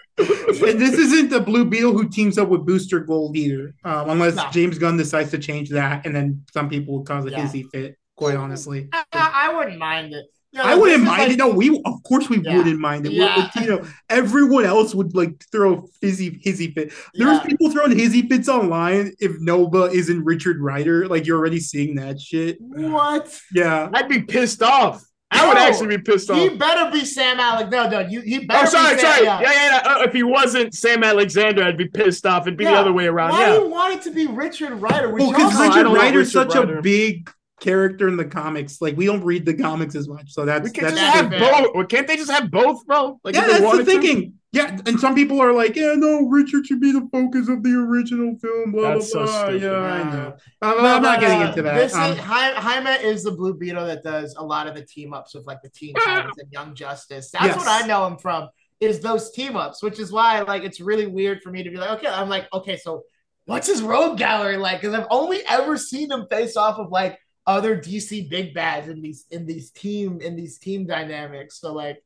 and 0.62 0.80
this 0.80 0.94
isn't 0.94 1.30
the 1.30 1.40
Blue 1.40 1.64
Beetle 1.64 1.92
who 1.92 2.08
teams 2.08 2.38
up 2.38 2.48
with 2.48 2.64
Booster 2.66 3.00
Gold 3.00 3.36
either, 3.36 3.74
um, 3.84 4.10
unless 4.10 4.36
No. 4.36 4.44
James 4.52 4.78
Gunn 4.78 4.96
decides 4.96 5.30
to 5.30 5.38
change 5.38 5.70
that, 5.70 6.06
and 6.06 6.14
then 6.14 6.42
some 6.52 6.68
people 6.68 6.98
would 6.98 7.06
cause 7.06 7.24
a 7.26 7.30
Yeah. 7.30 7.44
hissy 7.46 7.64
fit. 7.70 7.96
Quite 8.16 8.36
honestly, 8.36 8.88
I, 8.92 9.02
I, 9.12 9.54
wouldn't 9.56 9.78
mind 9.78 10.12
it. 10.14 10.26
You 10.52 10.60
know, 10.60 10.66
I 10.66 10.76
wouldn't 10.76 11.02
mind 11.02 11.18
like- 11.22 11.30
it. 11.32 11.36
No, 11.36 11.48
we 11.48 11.82
of 11.84 12.00
course 12.04 12.28
we 12.28 12.38
Yeah. 12.38 12.56
wouldn't 12.56 12.78
mind 12.78 13.06
it. 13.06 13.12
Yeah. 13.12 13.50
Latino. 13.56 13.84
Everyone 14.08 14.64
else 14.64 14.94
would 14.94 15.16
like 15.16 15.44
throw 15.50 15.88
fizzy 16.00 16.40
hissy 16.46 16.72
fit. 16.72 16.92
There's 17.14 17.38
Yeah. 17.38 17.42
people 17.44 17.72
throwing 17.72 17.90
hissy 17.90 18.28
fits 18.28 18.48
online 18.48 19.14
if 19.18 19.32
Nova 19.40 19.86
isn't 19.86 20.24
Richard 20.24 20.60
Rider. 20.60 21.08
Like 21.08 21.26
you're 21.26 21.38
already 21.38 21.58
seeing 21.58 21.96
that 21.96 22.20
shit. 22.20 22.56
What? 22.60 23.36
Yeah. 23.52 23.88
I'd 23.92 24.08
be 24.08 24.22
pissed 24.22 24.62
off. 24.62 25.02
I 25.30 25.48
would 25.48 25.54
No. 25.56 25.60
actually 25.64 25.96
be 25.96 26.02
pissed 26.02 26.30
off. 26.30 26.38
He 26.38 26.48
better 26.56 26.90
be 26.92 27.04
Sam 27.04 27.40
Alec. 27.40 27.68
No, 27.70 27.88
no, 27.88 28.00
you, 28.00 28.20
he 28.20 28.44
better 28.46 28.66
Oh, 28.66 28.70
sorry, 28.70 28.94
be 28.94 29.00
Sam. 29.00 29.12
sorry. 29.14 29.24
yeah. 29.26 29.40
Yeah, 29.40 29.52
yeah, 29.52 29.80
yeah. 29.84 29.92
Uh, 29.94 30.02
if 30.02 30.12
he 30.12 30.22
wasn't 30.22 30.74
Sam 30.74 31.02
Alexander, 31.02 31.64
I'd 31.64 31.76
be 31.76 31.88
pissed 31.88 32.24
off. 32.24 32.46
It'd 32.46 32.56
be 32.56 32.64
the 32.64 32.72
other 32.72 32.92
way 32.92 33.06
around. 33.06 33.30
Why 33.30 33.40
yeah. 33.48 33.56
do 33.56 33.62
you 33.64 33.68
want 33.68 33.94
it 33.94 34.02
to 34.02 34.10
be 34.12 34.26
Richard 34.26 34.72
Rider? 34.74 35.10
Which 35.10 35.22
Well, 35.22 35.32
because 35.32 35.54
also- 35.54 35.62
Richard 35.68 35.82
don't 35.84 35.92
like 35.94 36.02
Rider's 36.02 36.34
Richard 36.34 36.52
such 36.52 36.68
a 36.68 36.80
big 36.82 37.30
character 37.60 38.06
in 38.08 38.16
the 38.16 38.24
comics. 38.24 38.80
Like 38.80 38.96
we 38.96 39.06
don't 39.06 39.24
read 39.24 39.44
the 39.44 39.54
comics 39.54 39.94
as 39.96 40.06
much, 40.08 40.30
so 40.32 40.44
that's 40.44 40.64
We 40.64 40.70
can't 40.70 40.94
that's 40.94 41.00
just 41.00 41.14
have 41.16 41.30
both. 41.30 41.74
Well, 41.74 41.84
Can't 41.86 42.06
they 42.06 42.16
just 42.16 42.30
have 42.30 42.50
both, 42.50 42.86
bro? 42.86 43.18
Like, 43.24 43.34
yeah, 43.34 43.40
if 43.40 43.46
they 43.46 43.52
that's 43.54 43.60
the 43.60 43.66
wanted 43.66 43.84
to? 43.86 44.32
Thinking. 44.54 44.76
Yeah, 44.76 44.82
and 44.86 45.00
some 45.00 45.14
people 45.14 45.40
are 45.40 45.52
like, 45.52 45.76
yeah, 45.76 45.94
no, 45.96 46.26
Richard 46.28 46.66
should 46.66 46.80
be 46.80 46.92
the 46.92 47.08
focus 47.12 47.48
of 47.48 47.62
the 47.62 47.74
original 47.74 48.36
film. 48.38 48.72
Blah 48.72 48.94
That's 48.94 49.12
so 49.12 49.24
blah 49.24 49.26
blah. 49.26 49.42
stupid. 49.44 49.62
yeah, 49.62 49.70
I 49.78 50.02
know. 50.12 50.36
I'm, 50.62 50.76
No, 50.78 50.86
I'm 50.86 51.02
not 51.02 51.16
but, 51.16 51.20
getting 51.20 51.42
uh, 51.42 51.48
into 51.48 51.62
that. 51.62 51.74
This 51.74 51.94
Um, 51.94 52.12
is 52.12 52.18
Hi- 52.18 52.54
Jaime 52.54 52.90
is 53.06 53.22
the 53.24 53.32
Blue 53.32 53.54
Beetle 53.54 53.86
that 53.86 54.02
does 54.02 54.34
a 54.36 54.44
lot 54.44 54.66
of 54.66 54.74
the 54.74 54.84
team 54.84 55.12
ups 55.12 55.34
with 55.34 55.46
like 55.46 55.60
the 55.62 55.68
Teen 55.70 55.94
Titans 55.94 56.38
and 56.38 56.50
Young 56.52 56.74
Justice. 56.74 57.30
That's 57.30 57.44
Yes. 57.46 57.56
what 57.56 57.68
I 57.68 57.86
know 57.86 58.06
him 58.06 58.16
from. 58.18 58.48
Is 58.80 59.00
those 59.00 59.30
team 59.30 59.56
ups, 59.56 59.82
which 59.82 59.98
is 59.98 60.12
why 60.12 60.40
like 60.42 60.62
it's 60.64 60.80
really 60.80 61.06
weird 61.06 61.40
for 61.42 61.50
me 61.50 61.62
to 61.62 61.70
be 61.70 61.76
like, 61.76 61.90
okay, 61.98 62.08
I'm 62.08 62.28
like, 62.28 62.46
okay, 62.52 62.76
so 62.76 63.02
what's 63.46 63.66
his 63.66 63.80
rogue 63.82 64.18
gallery 64.18 64.56
like? 64.56 64.80
Because 64.80 64.94
I've 64.94 65.06
only 65.10 65.40
ever 65.48 65.76
seen 65.76 66.10
him 66.10 66.26
face 66.30 66.56
off 66.56 66.78
of 66.78 66.90
like 66.90 67.18
other 67.46 67.76
DC 67.76 68.28
big 68.28 68.52
bads 68.52 68.88
in 68.88 69.00
these 69.00 69.26
in 69.30 69.46
these 69.46 69.70
team 69.70 70.20
in 70.20 70.34
these 70.34 70.58
team 70.58 70.86
dynamics. 70.86 71.60
So 71.60 71.72
like, 71.72 72.02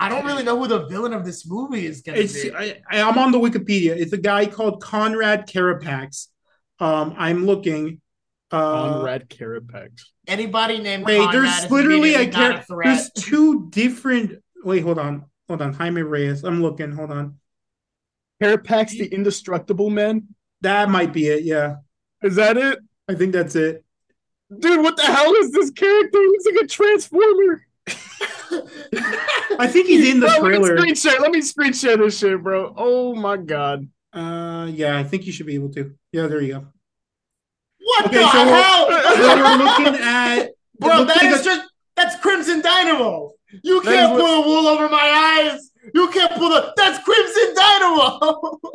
I 0.00 0.08
don't 0.08 0.24
really 0.24 0.42
know 0.42 0.58
who 0.58 0.66
the 0.66 0.86
villain 0.86 1.12
of 1.12 1.24
this 1.24 1.46
movie 1.46 1.86
is 1.86 2.00
gonna 2.00 2.18
be. 2.18 2.52
I, 2.54 2.80
I'm 2.90 3.18
on 3.18 3.30
the 3.30 3.38
Wikipedia. 3.38 3.96
It's 3.96 4.12
a 4.12 4.18
guy 4.18 4.46
called 4.46 4.82
Conrad 4.82 5.46
Carapax. 5.48 6.28
Um, 6.80 7.14
I'm 7.18 7.44
looking. 7.44 8.00
Uh, 8.50 8.92
Conrad 8.92 9.28
Carapax. 9.28 10.02
Anybody 10.26 10.78
named 10.78 11.04
wait, 11.04 11.18
Conrad 11.18 11.34
there's 11.34 11.70
literally 11.70 12.14
a 12.14 12.22
immediately 12.22 12.48
not 12.48 12.66
There's 12.68 13.10
two 13.12 13.68
different. 13.70 14.42
Wait, 14.64 14.82
hold 14.82 14.98
on, 14.98 15.26
hold 15.48 15.60
on. 15.60 15.74
Jaime 15.74 16.02
Reyes. 16.02 16.42
I'm 16.44 16.62
looking. 16.62 16.92
Hold 16.92 17.10
on. 17.10 17.38
Carapax, 18.42 18.90
the 18.90 19.06
indestructible 19.06 19.90
man. 19.90 20.28
That 20.62 20.88
might 20.88 21.12
be 21.12 21.26
it. 21.26 21.44
Yeah. 21.44 21.76
Is 22.22 22.36
that 22.36 22.56
it? 22.56 22.78
I 23.08 23.14
think 23.14 23.32
that's 23.32 23.54
it. 23.56 23.84
Dude, 24.58 24.82
what 24.82 24.96
the 24.96 25.02
hell 25.02 25.32
is 25.34 25.52
this 25.52 25.70
character? 25.70 26.18
He 26.18 26.26
looks 26.28 26.46
like 26.46 26.64
a 26.64 26.66
transformer. 26.66 27.66
I 29.58 29.66
think 29.66 29.86
he's 29.86 30.08
in 30.08 30.20
the 30.20 30.26
Bro, 30.26 30.38
trailer. 30.40 30.76
Let 30.76 30.84
me 30.86 30.94
screen 30.94 31.12
share. 31.12 31.20
Let 31.20 31.30
me 31.32 31.40
screen 31.42 31.72
share 31.72 31.96
this 31.96 32.18
shit, 32.18 32.42
bro. 32.42 32.72
Oh 32.76 33.14
my 33.14 33.36
god. 33.36 33.88
Uh, 34.12 34.66
yeah, 34.72 34.96
I 34.98 35.04
think 35.04 35.26
you 35.26 35.32
should 35.32 35.46
be 35.46 35.54
able 35.54 35.70
to. 35.74 35.94
Yeah, 36.12 36.26
there 36.26 36.40
you 36.40 36.52
go. 36.54 36.66
What 37.80 38.06
Okay, 38.06 38.18
the 38.18 38.30
so 38.32 38.44
we're- 38.44 38.62
hell? 38.62 38.88
We're 38.88 39.64
looking 39.64 40.02
at 40.02 40.48
Bro, 40.80 40.96
looks 40.98 41.14
that 41.14 41.22
like 41.22 41.32
is 41.34 41.40
a- 41.40 41.44
just 41.44 41.68
that's 41.96 42.16
Crimson 42.20 42.60
Dynamo. 42.60 43.32
You 43.62 43.80
can't 43.82 44.12
is 44.14 44.20
pull 44.20 44.42
the 44.42 44.48
wool 44.48 44.66
over 44.66 44.88
my 44.88 45.48
eyes. 45.52 45.70
You 45.94 46.08
can't 46.10 46.32
pull 46.32 46.48
the 46.50 46.72
that's 46.76 47.02
Crimson 47.04 47.54
Dynamo. 47.54 48.58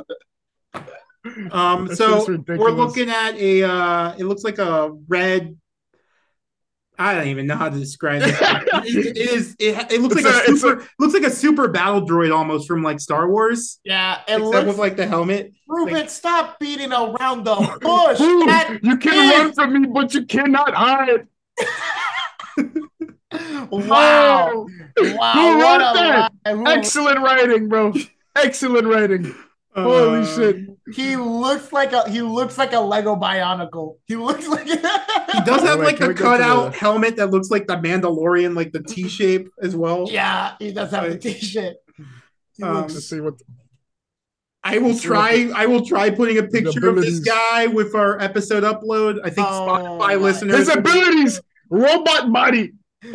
Um, 1.51 1.85
That 1.85 1.97
so 1.97 2.25
we're 2.47 2.71
looking 2.71 3.07
at 3.09 3.35
a. 3.35 3.61
Uh, 3.63 4.15
it 4.17 4.23
looks 4.25 4.43
like 4.43 4.57
a 4.57 4.91
red. 5.07 5.55
I 7.01 7.15
don't 7.15 7.27
even 7.27 7.47
know 7.47 7.55
how 7.55 7.69
to 7.69 7.77
describe 7.77 8.21
it. 8.23 8.35
it, 8.39 9.05
it 9.07 9.17
is. 9.17 9.55
It, 9.59 9.91
it 9.91 10.01
looks 10.01 10.15
It's 10.15 10.25
like 10.25 10.33
a, 10.33 10.37
a- 10.37 10.51
it's 10.53 10.61
super. 10.61 10.87
looks 10.99 11.13
like 11.13 11.23
a 11.23 11.29
super 11.31 11.67
battle 11.67 12.05
droid 12.07 12.35
almost 12.35 12.67
from 12.67 12.83
like 12.83 12.99
Star 12.99 13.29
Wars. 13.29 13.79
yeah, 13.83 14.19
it 14.27 14.37
Except 14.37 14.43
looks 14.43 14.67
with 14.67 14.77
like 14.77 14.95
the 14.97 15.07
helmet. 15.07 15.53
Ruben, 15.67 15.93
like- 15.93 16.09
stop 16.09 16.59
beating 16.59 16.91
around 16.93 17.43
the 17.45 17.55
bush. 17.81 18.17
Boom! 18.19 18.45
That 18.47 18.79
You 18.83 18.97
can 18.97 19.13
is- 19.13 19.31
run 19.31 19.53
from 19.53 19.81
me, 19.81 19.87
but 19.87 20.13
you 20.13 20.25
cannot 20.25 20.73
hide. 20.73 21.27
Wow. 23.71 24.67
Oh, 24.99 25.15
Wow. 25.15 25.33
Who 25.33 25.61
wrote 25.61 25.75
a 25.75 25.93
that? 25.93 26.31
Who- 26.53 26.67
excellent 26.67 27.19
writing, 27.19 27.69
bro. 27.69 27.93
Excellent 28.35 28.87
writing. 28.87 29.33
Holy 29.73 30.19
Uh, 30.19 30.25
shit. 30.25 30.55
He 30.93 31.15
looks 31.15 31.71
like 31.71 31.93
a 31.93 32.09
he 32.09 32.21
looks 32.21 32.57
like 32.57 32.73
a 32.73 32.79
Lego 32.79 33.15
Bionicle. 33.15 33.95
He 34.05 34.15
looks 34.17 34.47
like 34.47 34.67
He 34.67 34.75
does 35.45 35.61
have 35.61 35.79
like 35.79 35.97
can 35.97 36.07
the 36.07 36.07
we 36.09 36.13
go 36.13 36.31
to 36.31 36.37
cutout 36.37 36.71
the- 36.73 36.77
helmet 36.77 37.15
that 37.15 37.27
looks 37.31 37.49
like 37.49 37.67
the 37.67 37.75
Mandalorian, 37.77 38.55
like 38.55 38.73
the 38.73 38.83
T 38.83 39.07
shape 39.17 39.49
as 39.61 39.75
well. 39.75 40.07
Yeah, 40.09 40.55
he 40.59 40.73
does 40.73 40.91
have 40.91 41.03
the 41.05 41.11
Like, 41.11 41.21
t-shirt. 41.21 41.75
He 42.57 42.63
um, 42.63 42.75
looks 42.75 42.93
Let's 42.95 43.09
see 43.09 43.21
what. 43.21 43.35
I 44.63 44.77
will 44.77 44.97
try. 44.97 45.49
I 45.55 45.65
will 45.65 45.85
try 45.85 46.09
putting 46.11 46.37
a 46.37 46.43
picture 46.43 46.87
of 46.89 46.95
this 46.97 47.19
guy 47.19 47.65
with 47.67 47.95
our 47.95 48.19
episode 48.21 48.63
upload. 48.63 49.19
I 49.23 49.29
think 49.31 49.47
Oh, 49.49 49.67
Spotify 49.67 49.97
my- 49.99 50.15
listeners. 50.15 50.57
His 50.57 50.69
abilities, 50.69 51.41
robot 51.69 52.31
body. 52.31 52.73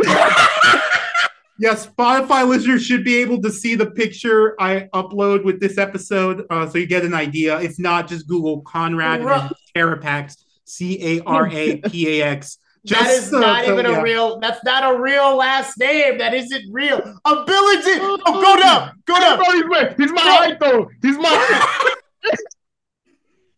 Yeah, 1.59 1.75
Spotify 1.75 2.47
listeners 2.47 2.85
should 2.85 3.03
be 3.05 3.17
able 3.17 3.41
to 3.43 3.51
see 3.51 3.75
the 3.77 3.91
picture 3.91 4.61
I 4.61 4.89
upload 4.93 5.45
with 5.45 5.59
this 5.59 5.79
episode, 5.79 6.45
uh, 6.51 6.69
so 6.69 6.77
you 6.77 6.87
get 6.87 7.05
an 7.05 7.15
idea. 7.15 7.59
If 7.61 7.79
not, 7.79 8.09
just 8.09 8.29
Google 8.29 8.61
Conrad 8.61 9.21
and 9.21 9.29
Right. 9.29 9.53
Carapax, 9.75 10.37
C 10.65 11.19
A 11.19 11.23
R 11.25 11.49
A 11.49 11.79
P 11.79 12.21
A 12.21 12.27
X. 12.27 12.59
that 12.85 13.09
is 13.11 13.33
uh, 13.33 13.41
not 13.41 13.65
so, 13.65 13.73
even 13.73 13.87
yeah. 13.87 13.99
a 13.99 14.03
real. 14.03 14.39
That's 14.39 14.63
not 14.65 14.95
a 14.95 14.99
real 14.99 15.35
last 15.35 15.79
name. 15.79 16.19
That 16.19 16.35
isn't 16.35 16.73
real. 16.73 16.99
Ability. 17.25 17.99
Oh, 18.01 18.41
go 18.43 18.61
down. 18.61 18.93
Go 19.07 19.19
down. 19.19 19.39
Bro, 19.39 19.95
he's 19.97 20.13
my, 20.13 20.21
height 20.21 20.61
though. 20.61 20.91
He's 21.03 21.17
my. 21.17 21.83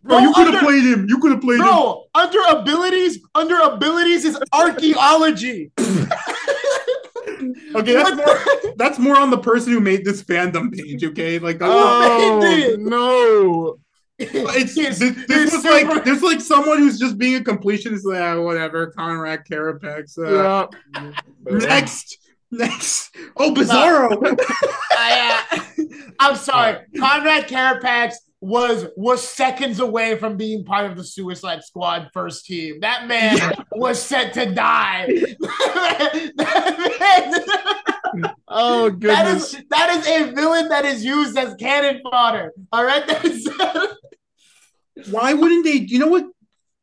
Bro, 0.05 0.21
you 0.21 0.33
could 0.33 0.55
have 0.55 0.63
played 0.63 0.85
him. 0.85 1.07
You 1.09 1.19
could 1.19 1.33
have 1.33 1.41
played 1.41 1.61
him. 1.61 1.67
Bro, 1.67 2.05
under 2.15 2.39
abilities, 2.49 3.19
under 3.35 3.59
abilities 3.59 4.25
is 4.25 4.39
archaeology. 4.53 5.73
Okay, 7.79 7.93
that's 7.95 8.17
more. 8.17 8.37
That's 8.77 8.99
more 9.01 9.17
on 9.19 9.31
the 9.31 9.39
person 9.39 9.73
who 9.73 9.81
made 9.81 10.05
this 10.05 10.23
fandom 10.23 10.73
page. 10.73 11.03
Okay, 11.03 11.41
like 11.41 11.59
that's 11.59 11.73
oh 11.75 12.77
no. 12.79 13.79
It's 14.21 14.75
He's- 14.75 14.99
this, 15.01 15.17
he's 15.17 15.27
this 15.27 15.53
was 15.53 15.63
super- 15.63 15.87
like 15.95 16.05
there's 16.05 16.23
like 16.23 16.41
someone 16.41 16.79
who's 16.79 16.97
just 16.99 17.19
being 17.19 17.37
a 17.37 17.41
completionist. 17.41 18.05
Like, 18.05 18.21
ah, 18.21 18.41
whatever, 18.41 18.87
Conrad 18.89 19.45
Carapax. 19.51 20.17
Uh, 20.17 20.69
Yeah. 20.95 21.13
Next, 21.45 22.19
next. 22.53 23.15
Oh, 23.37 23.53
Bizarro. 23.53 24.23
I, 24.93 25.47
uh, 25.61 25.83
I'm 26.21 26.37
sorry. 26.37 26.79
Conrad 26.99 27.49
Carapax 27.49 28.15
was 28.41 28.87
was 28.97 29.27
seconds 29.27 29.81
away 29.81 30.17
from 30.17 30.37
being 30.37 30.65
part 30.65 30.91
of 30.91 30.97
the 30.97 31.03
Suicide 31.03 31.65
Squad 31.65 32.11
first 32.13 32.47
team. 32.47 32.81
That 32.81 33.09
man 33.09 33.65
was 33.73 34.01
set 34.01 34.35
to 34.35 34.55
die. 34.55 35.09
Oh 38.49 38.91
goodness. 38.91 39.55
is 39.55 39.63
that 39.71 39.91
is 39.91 40.07
a 40.07 40.33
villain 40.33 40.69
that 40.69 40.85
is 40.85 41.05
used 41.05 41.37
as 41.37 41.55
cannon 41.55 42.01
fodder. 42.03 42.53
All 42.73 42.85
right, 42.85 43.07
that 43.07 43.25
is, 43.25 43.49
Why 45.11 45.35
wouldn't 45.35 45.65
they? 45.65 45.73
You 45.73 45.99
know 45.99 46.09
what? 46.09 46.27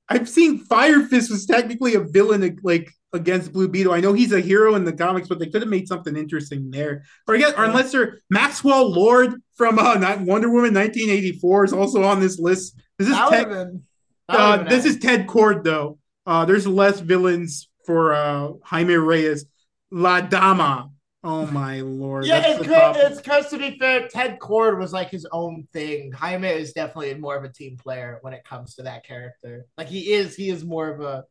I've 0.07 0.29
seen 0.29 0.59
Fire 0.59 1.01
Fist 1.01 1.31
was 1.31 1.45
technically 1.45 1.95
a 1.95 2.00
villain, 2.00 2.59
like 2.63 2.91
against 3.15 3.51
Blue 3.53 3.67
Beetle. 3.67 3.93
I 3.93 4.00
know 4.00 4.13
he's 4.13 4.31
a 4.31 4.39
hero 4.39 4.75
in 4.75 4.84
the 4.84 4.93
comics, 4.93 5.27
but 5.27 5.39
they 5.39 5.48
could 5.48 5.62
have 5.62 5.69
made 5.69 5.88
something 5.88 6.15
interesting 6.15 6.69
there. 6.72 7.03
Or 7.27 7.36
I 7.36 7.39
guess, 7.39 7.53
or 7.53 7.65
unless 7.65 7.91
they're 7.91 8.19
Maxwell 8.29 8.91
Lord 8.91 9.41
from 9.55 9.79
uh, 9.79 9.95
Wonder 10.22 10.50
Woman 10.50 10.74
1984 10.74 11.65
is 11.65 11.74
also 11.74 12.03
on 12.03 12.19
this 12.19 12.39
list. 12.39 12.79
This 13.00 13.10
is 13.10 13.17
Ted, 13.29 13.50
been- 13.50 13.84
uh, 14.29 14.63
this 14.63 14.86
is 14.86 15.00
Ted 15.00 15.27
Kord 15.27 15.63
though. 15.63 15.98
Uh, 16.25 16.45
there's 16.45 16.67
less 16.67 17.00
villains 17.00 17.69
for 17.86 18.13
uh, 18.13 18.50
Jaime 18.63 18.95
Reyes. 18.95 19.45
La 19.91 20.22
Dama. 20.22 20.89
Oh 21.24 21.48
my 21.48 21.79
lord. 21.81 22.25
Yeah, 22.25 22.41
it's 22.45 22.67
top. 22.67 22.95
it's 23.00 23.19
because 23.19 23.50
to 23.50 23.57
be 23.57 23.79
fair, 23.79 24.07
Ted 24.07 24.38
Kord 24.39 24.77
was 24.77 24.93
like 24.93 25.10
his 25.10 25.25
own 25.31 25.67
thing. 25.74 26.12
Jaime 26.12 26.48
is 26.48 26.74
definitely 26.74 27.15
more 27.15 27.36
of 27.36 27.43
a 27.43 27.50
team 27.50 27.77
player 27.77 28.19
when 28.22 28.34
it 28.34 28.43
comes 28.43 28.75
to 28.75 28.84
that 28.84 29.03
character. 29.05 29.65
Like 29.75 29.88
he 29.88 30.13
is, 30.13 30.36
he 30.36 30.50
is 30.50 30.63
more 30.63 30.88
of 30.89 31.01
a, 31.01 31.24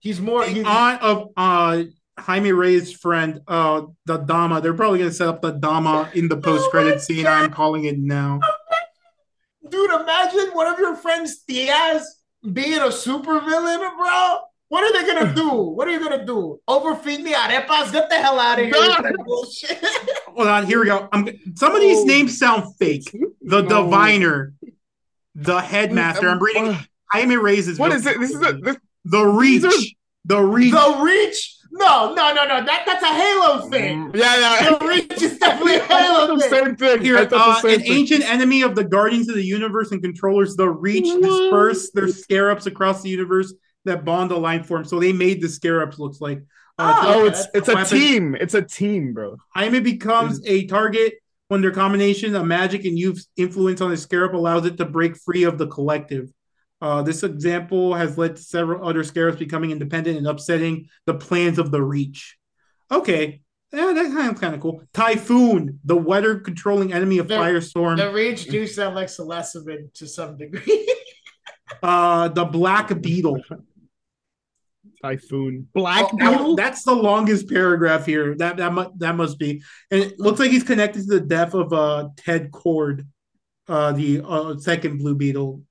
he's 0.00 0.20
more. 0.20 0.44
the 0.44 0.50
He's, 0.50 0.64
aunt 0.66 1.00
of 1.02 1.28
uh 1.36 1.84
Jaime 2.18 2.52
Reyes' 2.52 2.92
friend, 2.92 3.40
uh 3.48 3.82
the 4.06 4.18
Dama. 4.18 4.60
They're 4.60 4.74
probably 4.74 4.98
gonna 4.98 5.12
set 5.12 5.28
up 5.28 5.40
the 5.42 5.52
Dama 5.52 6.10
in 6.14 6.28
the 6.28 6.36
post 6.36 6.70
credit 6.70 6.96
my 6.96 7.00
scene. 7.00 7.22
God. 7.24 7.44
I'm 7.44 7.50
calling 7.52 7.84
it 7.84 7.98
now. 7.98 8.40
dude, 9.68 9.90
imagine 9.90 10.50
one 10.52 10.66
of 10.66 10.78
your 10.78 10.96
friends 10.96 11.38
Diaz 11.46 12.04
being 12.52 12.80
a 12.80 12.90
super 12.92 13.40
villain, 13.40 13.78
bro. 13.96 14.38
What 14.68 14.84
are 14.84 14.92
they 14.92 15.12
gonna 15.14 15.34
do? 15.44 15.48
What 15.50 15.88
are 15.88 15.92
you 15.92 16.00
gonna 16.00 16.24
do? 16.24 16.60
Overfeed 16.68 17.22
me 17.22 17.32
arepas? 17.32 17.92
Get 17.92 18.08
the 18.08 18.16
hell 18.16 18.38
out 18.38 18.58
of 18.58 18.64
here! 18.66 18.74
God. 18.74 19.04
bullshit. 19.24 19.78
Hold 20.28 20.46
on, 20.48 20.66
here 20.66 20.80
we 20.80 20.86
go. 20.86 21.08
I'm 21.12 21.28
some 21.56 21.74
of 21.74 21.80
these 21.80 21.98
Oh. 22.00 22.04
names 22.04 22.38
sound 22.38 22.76
fake. 22.78 23.10
The 23.42 23.62
No. 23.62 23.68
Diviner, 23.84 24.52
the 25.34 25.60
Headmaster. 25.60 26.28
I'm 26.28 26.38
reading 26.42 26.76
Jaime 27.12 27.36
Reyes' 27.36 27.78
What 27.78 27.92
is 27.92 28.06
it? 28.06 28.18
This 28.20 28.30
is 28.30 28.42
a. 28.42 28.52
This, 28.52 28.76
the 29.04 29.24
Reach. 29.24 29.64
are- 29.64 29.70
The 30.24 30.40
Reach. 30.42 30.72
the 30.72 31.00
Reach? 31.02 31.56
No, 31.72 32.12
no, 32.14 32.34
no, 32.34 32.44
no. 32.46 32.64
That 32.64 32.82
that's 32.84 33.02
a 33.02 33.06
Halo 33.06 33.68
thing. 33.70 34.10
yeah, 34.14 34.36
yeah. 34.38 34.70
The 34.78 34.86
Reach 34.86 35.22
is 35.22 35.38
definitely 35.38 35.76
a 35.76 35.84
I 35.84 35.86
thought 35.86 36.00
Halo 36.02 36.34
the 36.36 36.40
thing. 36.42 36.50
same 36.50 36.76
thing. 36.76 37.00
Here, 37.02 37.16
I 37.18 37.26
thought 37.26 37.48
uh, 37.48 37.54
the 37.54 37.60
same 37.68 37.74
an 37.74 37.80
thing. 37.86 37.92
ancient 37.92 38.24
enemy 38.24 38.62
of 38.62 38.74
the 38.74 38.84
Guardians 38.84 39.28
of 39.28 39.36
the 39.36 39.44
Universe 39.44 39.92
and 39.92 40.02
controllers, 40.02 40.56
the 40.56 40.68
Reach, 40.68 41.04
What? 41.06 41.22
disperse 41.22 41.90
their 41.92 42.08
scarabs 42.08 42.66
across 42.66 43.02
the 43.02 43.08
universe 43.08 43.54
that 43.84 44.04
bond 44.04 44.30
the 44.32 44.36
line 44.36 44.64
form. 44.64 44.84
So 44.84 44.98
they 44.98 45.12
made 45.12 45.40
the 45.40 45.48
scarabs 45.48 45.98
looks 45.98 46.20
like. 46.20 46.42
Uh, 46.78 46.94
Oh, 47.02 47.22
Oh, 47.22 47.26
it's 47.26 47.46
it's 47.54 47.68
a 47.68 47.74
weapon. 47.74 47.98
team. 47.98 48.34
It's 48.34 48.54
a 48.54 48.62
team, 48.62 49.12
bro. 49.12 49.36
Jaime 49.54 49.80
becomes 49.80 50.40
a 50.46 50.66
target 50.66 51.14
when 51.48 51.60
their 51.62 51.70
combination 51.72 52.34
of 52.34 52.46
magic 52.46 52.84
and 52.84 52.98
youth 52.98 53.24
influence 53.36 53.80
on 53.80 53.90
the 53.90 53.96
scarab 53.96 54.34
allows 54.34 54.66
it 54.66 54.76
to 54.78 54.84
break 54.84 55.16
free 55.16 55.44
of 55.44 55.56
the 55.56 55.66
collective. 55.68 56.30
Uh, 56.80 57.02
this 57.02 57.22
example 57.22 57.94
has 57.94 58.16
led 58.16 58.36
to 58.36 58.42
several 58.42 58.88
other 58.88 59.04
scarabs 59.04 59.38
becoming 59.38 59.70
independent 59.70 60.16
and 60.16 60.26
upsetting 60.26 60.88
the 61.06 61.14
plans 61.14 61.58
of 61.58 61.70
the 61.70 61.82
Reach. 61.82 62.38
Okay, 62.90 63.42
yeah, 63.72 63.92
that 63.92 64.12
kind 64.12 64.30
of 64.34 64.40
kind 64.40 64.54
of 64.54 64.60
cool. 64.60 64.82
Typhoon, 64.94 65.78
the 65.84 65.96
weather 65.96 66.38
controlling 66.40 66.92
enemy 66.92 67.18
of 67.18 67.28
The- 67.28 67.34
Firestorm. 67.36 67.98
The 67.98 68.10
Reach 68.12 68.46
do 68.46 68.66
sound 68.66 68.94
like 68.94 69.08
Celestivan 69.08 69.92
to 69.94 70.06
some 70.08 70.36
degree. 70.38 70.88
uh, 71.82 72.28
the 72.28 72.44
Black 72.46 73.00
Beetle. 73.00 73.42
Typhoon. 75.02 75.68
Black 75.74 76.06
Oh, 76.12 76.16
Beetle. 76.16 76.56
that's 76.56 76.82
the 76.84 76.94
longest 76.94 77.48
paragraph 77.48 78.06
here. 78.06 78.34
That 78.36 78.56
that 78.58 78.72
mu- 78.72 78.90
that 78.98 79.16
must 79.16 79.38
be. 79.38 79.62
And 79.90 80.00
it 80.02 80.18
looks 80.18 80.40
like 80.40 80.50
he's 80.50 80.62
connected 80.64 81.00
to 81.02 81.18
the 81.18 81.20
death 81.20 81.54
of 81.54 81.72
uh 81.72 82.08
Ted 82.16 82.50
Kord, 82.50 83.06
uh 83.68 83.92
the 83.92 84.22
uh, 84.26 84.56
second 84.58 84.98
Blue 84.98 85.14
Beetle. 85.14 85.62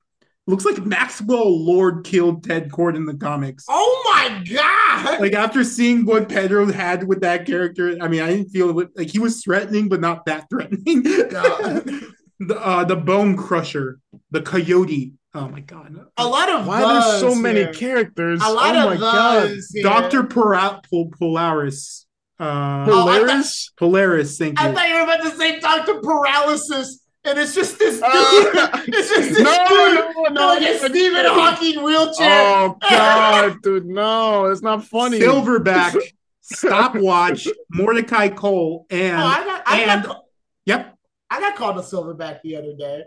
Looks 0.49 0.65
like 0.65 0.83
Maxwell 0.85 1.63
Lord 1.63 2.03
killed 2.03 2.43
Ted 2.43 2.71
Kord 2.71 2.95
in 2.95 3.05
the 3.05 3.13
comics. 3.13 3.65
oh 3.69 4.01
my 4.13 4.43
god! 4.51 5.21
Like 5.21 5.33
after 5.33 5.63
seeing 5.63 6.05
what 6.05 6.27
Pedro 6.27 6.71
had 6.71 7.07
with 7.07 7.21
that 7.21 7.45
character, 7.45 7.95
I 8.01 8.07
mean, 8.07 8.21
I 8.21 8.29
didn't 8.29 8.49
feel 8.49 8.79
it, 8.79 8.89
like 8.95 9.09
he 9.09 9.19
was 9.19 9.43
threatening, 9.43 9.89
but 9.89 10.01
not 10.01 10.25
that 10.25 10.49
threatening. 10.49 11.03
The 12.41 12.57
uh, 12.57 12.85
the 12.85 12.95
Bone 12.95 13.35
Crusher, 13.35 13.99
the 14.31 14.41
Coyote. 14.41 15.11
Oh 15.33 15.49
my 15.49 15.59
god, 15.59 15.93
a 16.15 16.25
lot 16.25 16.49
of 16.49 16.65
Why 16.65 16.79
there's 16.81 17.19
so 17.19 17.29
those 17.31 17.37
many 17.37 17.71
characters? 17.73 18.41
A 18.41 18.49
lot 18.49 18.77
oh 18.77 18.85
my 18.85 18.93
of 18.93 18.99
god. 19.01 19.51
Doctor 19.81 20.23
Pora- 20.23 20.81
Pol- 20.89 21.11
Polaris. 21.19 22.07
Uh, 22.39 22.85
Oh, 22.87 23.09
I 23.09 23.19
Polaris. 23.19 23.71
Polaris, 23.77 24.37
thank 24.37 24.57
you. 24.57 24.65
I 24.65 24.73
thought 24.73 24.87
you 24.87 24.95
were 24.95 25.01
about 25.01 25.21
to 25.21 25.31
say 25.31 25.59
Doctor 25.59 25.99
Paralysis. 25.99 27.01
And 27.25 27.38
it's 27.38 27.53
just 27.53 27.77
this 27.77 27.95
dude. 27.95 28.03
Uh, 28.03 28.69
it's 28.88 29.09
just 29.09 29.29
this 29.29 29.39
no, 29.39 29.65
dude. 29.67 30.15
no, 30.15 30.41
no, 30.41 30.47
like 30.47 30.61
a 30.61 30.77
Stephen 30.79 31.25
Hawking 31.25 31.83
wheelchair. 31.83 32.41
Oh 32.41 32.77
god, 32.89 33.61
dude, 33.61 33.85
no, 33.85 34.45
it's 34.45 34.61
not 34.61 34.83
funny. 34.85 35.19
Silverback, 35.19 35.95
Stopwatch, 36.41 37.47
Mordecai 37.71 38.29
Cole, 38.29 38.85
and 38.89 39.17
Oh, 39.21 39.25
I 39.25 39.43
got, 39.45 39.63
I 39.65 39.79
and- 39.81 40.03
got, 40.05 40.23
yep, 40.65 40.97
I 41.29 41.39
got 41.39 41.55
called 41.55 41.77
a 41.77 41.81
silverback 41.81 42.41
the 42.43 42.55
other 42.55 42.73
day. 42.77 43.03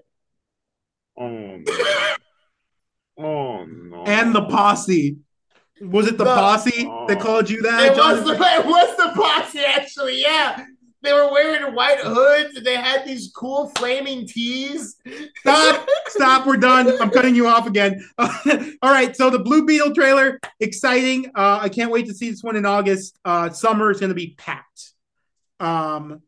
Oh. 1.19 1.59
Oh 3.19 3.64
no. 3.66 4.04
and 4.04 4.35
the 4.35 4.42
posse. 4.42 5.19
Was 5.81 6.07
it 6.07 6.16
the 6.16 6.25
No. 6.25 6.35
posse 6.35 6.85
that 7.09 7.19
called 7.21 7.50
you 7.50 7.61
that? 7.62 7.92
It 7.92 7.97
was, 7.99 8.25
the, 8.25 8.33
it 8.33 8.64
was 8.66 8.97
the 8.97 9.12
posse, 9.21 9.59
actually. 9.59 10.21
Yeah, 10.23 10.64
they 11.02 11.12
were 11.12 11.30
wearing 11.30 11.75
white 11.75 11.99
hoods 11.99 12.56
and 12.56 12.64
they 12.64 12.76
had 12.76 13.04
these 13.04 13.32
cool 13.35 13.71
flaming 13.76 14.26
tees. 14.26 14.97
Stop, 15.40 15.88
stop, 16.09 16.47
we're 16.47 16.56
done. 16.56 17.00
I'm 17.00 17.11
cutting 17.11 17.35
you 17.35 17.49
off 17.49 17.66
again. 17.66 18.09
All 18.18 18.92
right, 18.92 19.16
so 19.16 19.30
the 19.30 19.40
Blue 19.40 19.66
Beetle 19.66 19.94
trailer, 19.94 20.40
exciting. 20.61 21.26
Uh, 21.35 21.59
I 21.61 21.68
can't 21.68 21.90
wait 21.90 22.06
to 22.06 22.14
see 22.14 22.30
this 22.30 22.42
one 22.42 22.56
in 22.56 22.64
August. 22.64 23.18
Uh, 23.25 23.50
summer 23.50 23.90
is 23.90 24.00
going 24.00 24.11
to 24.11 24.14
be 24.14 24.35
packed. 24.38 24.92
Um, 25.59 26.23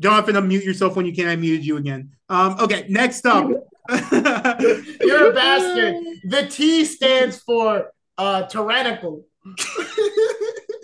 Jonathan, 0.00 0.36
unmute 0.36 0.64
yourself 0.64 0.94
when 0.94 1.06
you 1.06 1.14
can. 1.14 1.26
I 1.26 1.36
muted 1.36 1.66
you 1.66 1.76
again. 1.76 2.12
Um, 2.28 2.58
okay, 2.60 2.86
next 2.88 3.26
up. 3.26 3.48
You're 3.88 5.30
a 5.30 5.32
bastard. 5.32 5.94
The 6.24 6.46
T 6.50 6.84
stands 6.84 7.38
for 7.38 7.90
uh, 8.18 8.42
tyrannical. 8.42 9.24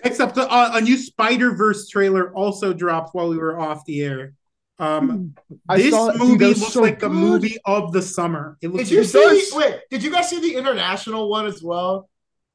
Next 0.05 0.21
up, 0.21 0.35
the, 0.35 0.43
uh, 0.51 0.73
a 0.75 0.81
new 0.81 0.97
Spider 0.97 1.55
Verse 1.55 1.89
trailer 1.89 2.33
also 2.35 2.73
dropped 2.73 3.15
while 3.15 3.29
we 3.29 3.39
were 3.39 3.59
off 3.59 3.85
the 3.87 4.03
air. 4.03 4.35
Um, 4.79 5.35
I 5.69 5.79
this 5.79 5.91
saw 5.93 6.09
it, 6.09 6.19
dude, 6.19 6.29
movie 6.29 6.47
looks 6.47 6.73
so 6.73 6.83
like 6.83 6.99
the 6.99 7.09
movie 7.09 7.59
of 7.65 7.93
the 7.93 8.03
summer. 8.03 8.59
It 8.61 8.69
looks 8.69 8.89
Did 8.89 8.97
you 8.97 9.05
see? 9.05 9.21
does. 9.21 9.53
Wait, 9.55 9.81
did 9.91 10.03
you 10.03 10.11
guys 10.11 10.29
see 10.29 10.41
the 10.41 10.57
international 10.57 11.31
one 11.31 11.47
as 11.47 11.63
well? 11.63 12.09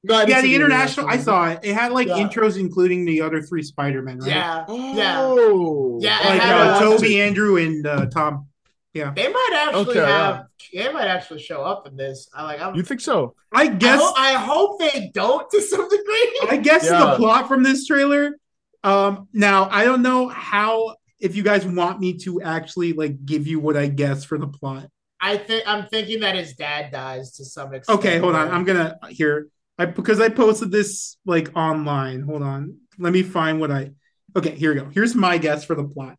No, 0.03 0.15
I 0.15 0.25
didn't 0.25 0.29
yeah, 0.35 0.41
the 0.41 0.55
international. 0.55 1.07
I 1.09 1.17
saw 1.17 1.47
it. 1.49 1.59
It 1.63 1.73
had 1.73 1.91
like 1.91 2.07
Yeah. 2.07 2.17
intros, 2.17 2.59
including 2.59 3.05
the 3.05 3.21
other 3.21 3.41
three 3.41 3.63
Spider 3.63 4.01
Men. 4.01 4.19
Right? 4.19 4.29
Yeah, 4.29 4.65
yeah. 4.69 5.21
Oh. 5.21 5.97
Yeah, 6.01 6.17
like 6.19 6.41
had 6.41 6.55
uh, 6.55 6.75
a- 6.75 6.79
Tobey, 6.79 7.21
Andrew, 7.21 7.57
and 7.57 7.85
uh, 7.87 8.05
Tom. 8.07 8.48
Yeah, 8.93 9.11
they 9.15 9.27
might 9.31 9.67
actually 9.67 9.99
Okay, 9.99 10.11
have. 10.11 10.45
They 10.73 10.91
might 10.91 11.07
actually 11.07 11.41
show 11.41 11.61
up 11.61 11.87
in 11.87 11.95
this. 11.95 12.27
I 12.33 12.43
like. 12.43 12.59
I'm, 12.59 12.75
You 12.75 12.83
think 12.83 13.01
so? 13.01 13.35
I 13.51 13.63
I, 13.63 13.67
guess. 13.67 14.01
I 14.17 14.33
hope 14.33 14.79
they 14.79 15.11
don't 15.13 15.49
to 15.51 15.61
some 15.61 15.87
degree. 15.87 16.39
I 16.49 16.57
guess 16.57 16.89
the 16.89 17.15
plot 17.17 17.47
from 17.47 17.63
this 17.63 17.85
trailer. 17.85 18.37
Um, 18.83 19.27
now 19.33 19.69
I 19.69 19.85
don't 19.85 20.01
know 20.01 20.27
how. 20.27 20.95
If 21.19 21.35
you 21.35 21.43
guys 21.43 21.65
want 21.65 21.99
me 21.99 22.17
to 22.19 22.41
actually 22.41 22.93
like 22.93 23.25
give 23.25 23.45
you 23.45 23.59
what 23.59 23.75
I 23.75 23.87
guess 23.87 24.23
for 24.23 24.37
the 24.37 24.47
plot. 24.47 24.87
I 25.21 25.37
think 25.37 25.65
I'm 25.67 25.85
thinking 25.87 26.21
that 26.21 26.35
his 26.35 26.53
dad 26.53 26.91
dies 26.91 27.33
to 27.33 27.45
some 27.45 27.73
extent. 27.73 27.99
Okay, 27.99 28.17
hold 28.19 28.35
on. 28.35 28.49
I'm 28.49 28.63
gonna 28.63 28.97
here. 29.09 29.49
I 29.77 29.85
because 29.85 30.19
I 30.19 30.29
posted 30.29 30.71
this 30.71 31.17
like 31.25 31.55
online. 31.55 32.21
Hold 32.21 32.41
on. 32.41 32.77
Let 32.97 33.13
me 33.13 33.23
find 33.23 33.59
what 33.59 33.69
I. 33.69 33.91
Okay, 34.35 34.51
here 34.51 34.73
we 34.73 34.79
go. 34.79 34.89
Here's 34.93 35.15
my 35.15 35.37
guess 35.37 35.65
for 35.65 35.75
the 35.75 35.83
plot. 35.83 36.17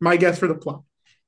My 0.00 0.16
guess 0.16 0.38
for 0.38 0.46
the 0.46 0.54
plot, 0.54 0.82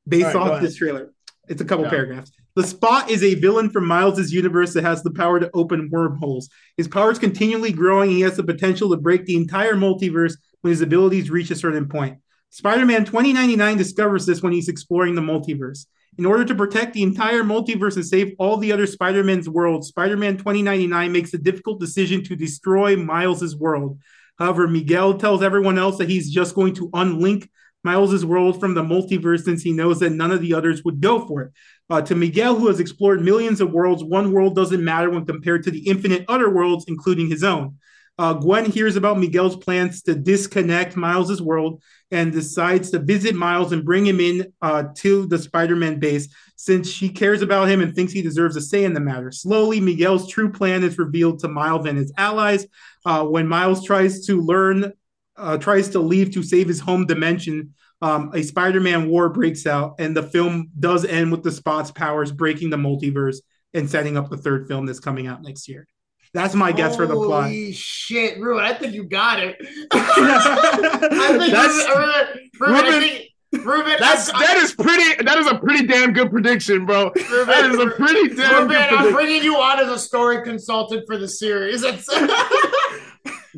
based 0.08 0.26
right, 0.26 0.36
off 0.36 0.62
this 0.62 0.76
trailer. 0.76 1.12
It's 1.48 1.62
a 1.62 1.64
couple 1.64 1.84
Yeah. 1.84 1.90
paragraphs. 1.90 2.32
The 2.56 2.66
Spot 2.66 3.10
is 3.10 3.22
a 3.22 3.34
villain 3.34 3.70
from 3.70 3.86
Miles's 3.86 4.32
universe 4.32 4.72
that 4.72 4.82
has 4.82 5.02
the 5.02 5.10
power 5.10 5.38
to 5.38 5.50
open 5.52 5.90
wormholes. 5.92 6.48
His 6.76 6.88
power 6.88 7.10
is 7.10 7.18
continually 7.18 7.70
growing. 7.70 8.08
And 8.08 8.16
he 8.16 8.22
has 8.22 8.36
the 8.36 8.44
potential 8.44 8.90
to 8.90 8.96
break 8.96 9.26
the 9.26 9.36
entire 9.36 9.74
multiverse 9.74 10.36
when 10.62 10.70
his 10.70 10.80
abilities 10.80 11.30
reach 11.30 11.50
a 11.50 11.54
certain 11.54 11.86
point. 11.86 12.18
Spider-Man 12.50 13.04
2099 13.04 13.76
discovers 13.76 14.24
this 14.24 14.42
when 14.42 14.52
he's 14.52 14.68
exploring 14.68 15.14
the 15.14 15.20
multiverse. 15.20 15.86
In 16.18 16.24
order 16.24 16.44
to 16.46 16.54
protect 16.54 16.94
the 16.94 17.02
entire 17.02 17.42
multiverse 17.42 17.96
and 17.96 18.06
save 18.06 18.34
all 18.38 18.56
the 18.56 18.72
other 18.72 18.86
Spider-Man's 18.86 19.50
worlds, 19.50 19.88
Spider-Man 19.88 20.38
2099 20.38 21.12
makes 21.12 21.34
a 21.34 21.38
difficult 21.38 21.78
decision 21.78 22.24
to 22.24 22.34
destroy 22.34 22.96
Miles's 22.96 23.54
world. 23.54 23.98
However, 24.38 24.66
Miguel 24.66 25.18
tells 25.18 25.42
everyone 25.42 25.78
else 25.78 25.98
that 25.98 26.08
he's 26.08 26.30
just 26.30 26.54
going 26.54 26.74
to 26.74 26.88
unlink 26.90 27.48
Miles's 27.86 28.26
world 28.26 28.60
from 28.60 28.74
the 28.74 28.82
multiverse 28.82 29.44
since 29.44 29.62
he 29.62 29.72
knows 29.72 30.00
that 30.00 30.10
none 30.10 30.32
of 30.32 30.40
the 30.40 30.52
others 30.52 30.82
would 30.84 31.00
go 31.00 31.26
for 31.26 31.42
it. 31.42 31.52
Uh, 31.88 32.02
to 32.02 32.14
Miguel, 32.14 32.56
who 32.56 32.66
has 32.66 32.80
explored 32.80 33.22
millions 33.22 33.60
of 33.60 33.70
worlds, 33.70 34.02
one 34.02 34.32
world 34.32 34.56
doesn't 34.56 34.84
matter 34.84 35.08
when 35.08 35.24
compared 35.24 35.62
to 35.62 35.70
the 35.70 35.86
infinite 35.86 36.24
other 36.28 36.50
worlds, 36.50 36.84
including 36.88 37.30
his 37.30 37.44
own. 37.44 37.76
Uh, 38.18 38.32
Gwen 38.32 38.64
hears 38.64 38.96
about 38.96 39.18
Miguel's 39.18 39.56
plans 39.56 40.02
to 40.02 40.14
disconnect 40.14 40.96
Miles's 40.96 41.42
world 41.42 41.82
and 42.10 42.32
decides 42.32 42.90
to 42.90 42.98
visit 42.98 43.34
Miles 43.34 43.72
and 43.72 43.84
bring 43.84 44.06
him 44.06 44.20
in 44.20 44.52
uh, 44.62 44.84
to 44.96 45.26
the 45.26 45.38
Spider-Man 45.38 45.98
base 45.98 46.28
since 46.56 46.90
she 46.90 47.10
cares 47.10 47.42
about 47.42 47.68
him 47.68 47.82
and 47.82 47.94
thinks 47.94 48.12
he 48.12 48.22
deserves 48.22 48.56
a 48.56 48.60
say 48.60 48.84
in 48.84 48.94
the 48.94 49.00
matter. 49.00 49.30
Slowly, 49.30 49.80
Miguel's 49.80 50.28
true 50.28 50.50
plan 50.50 50.82
is 50.82 50.98
revealed 50.98 51.40
to 51.40 51.48
Miles 51.48 51.86
and 51.86 51.98
his 51.98 52.12
allies. 52.16 52.66
Uh, 53.04 53.24
when 53.24 53.46
Miles 53.46 53.84
tries 53.84 54.26
to 54.26 54.40
learn, 54.40 54.92
uh, 55.38 55.58
tries 55.58 55.88
to 55.90 55.98
leave 56.00 56.32
to 56.34 56.42
save 56.42 56.68
his 56.68 56.80
home 56.80 57.06
dimension, 57.06 57.74
um, 58.02 58.30
a 58.34 58.42
Spider-Man 58.42 59.08
war 59.08 59.28
breaks 59.30 59.66
out, 59.66 59.94
and 59.98 60.16
the 60.16 60.22
film 60.22 60.70
does 60.78 61.04
end 61.04 61.30
with 61.32 61.42
the 61.42 61.50
Spot's 61.52 61.90
powers 61.90 62.30
breaking 62.32 62.70
the 62.70 62.76
multiverse 62.76 63.36
and 63.74 63.88
setting 63.90 64.16
up 64.16 64.28
the 64.30 64.36
third 64.36 64.68
film 64.68 64.86
that's 64.86 65.00
coming 65.00 65.26
out 65.26 65.42
next 65.42 65.68
year. 65.68 65.86
That's 66.34 66.54
my 66.54 66.72
guess 66.72 66.96
for 66.96 67.06
the 67.06 67.14
plot. 67.14 67.44
Holy 67.44 67.72
shit, 67.72 68.38
Ruben! 68.38 68.62
I 68.64 68.74
think 68.74 68.92
you 68.94 69.04
got 69.04 69.38
it. 69.42 69.56
I 69.92 71.36
think 71.38 71.52
That's- 71.52 71.88
Ruben, 71.88 72.50
Ruben, 72.60 72.74
I 72.74 72.80
Ruben- 72.82 73.00
think, 73.00 73.30
Ruben, 73.64 73.96
That's 73.98 74.28
I, 74.34 74.46
that 74.46 74.56
is 74.58 74.74
pretty. 74.74 75.22
That 75.24 75.38
is 75.38 75.46
a 75.46 75.54
pretty 75.56 75.86
damn 75.86 76.12
good 76.12 76.30
prediction, 76.30 76.84
bro. 76.84 77.04
Ruben, 77.30 77.46
That 77.46 77.70
is 77.70 77.78
a 77.78 77.86
pretty 77.90 78.34
damn 78.34 78.64
Ruben, 78.64 78.68
good 78.68 78.76
I'm 78.76 79.12
bringing 79.14 79.42
you 79.42 79.56
on 79.56 79.80
as 79.80 79.88
a 79.88 79.98
story 79.98 80.42
consultant 80.42 81.04
for 81.06 81.16
the 81.16 81.28
series. 81.28 81.82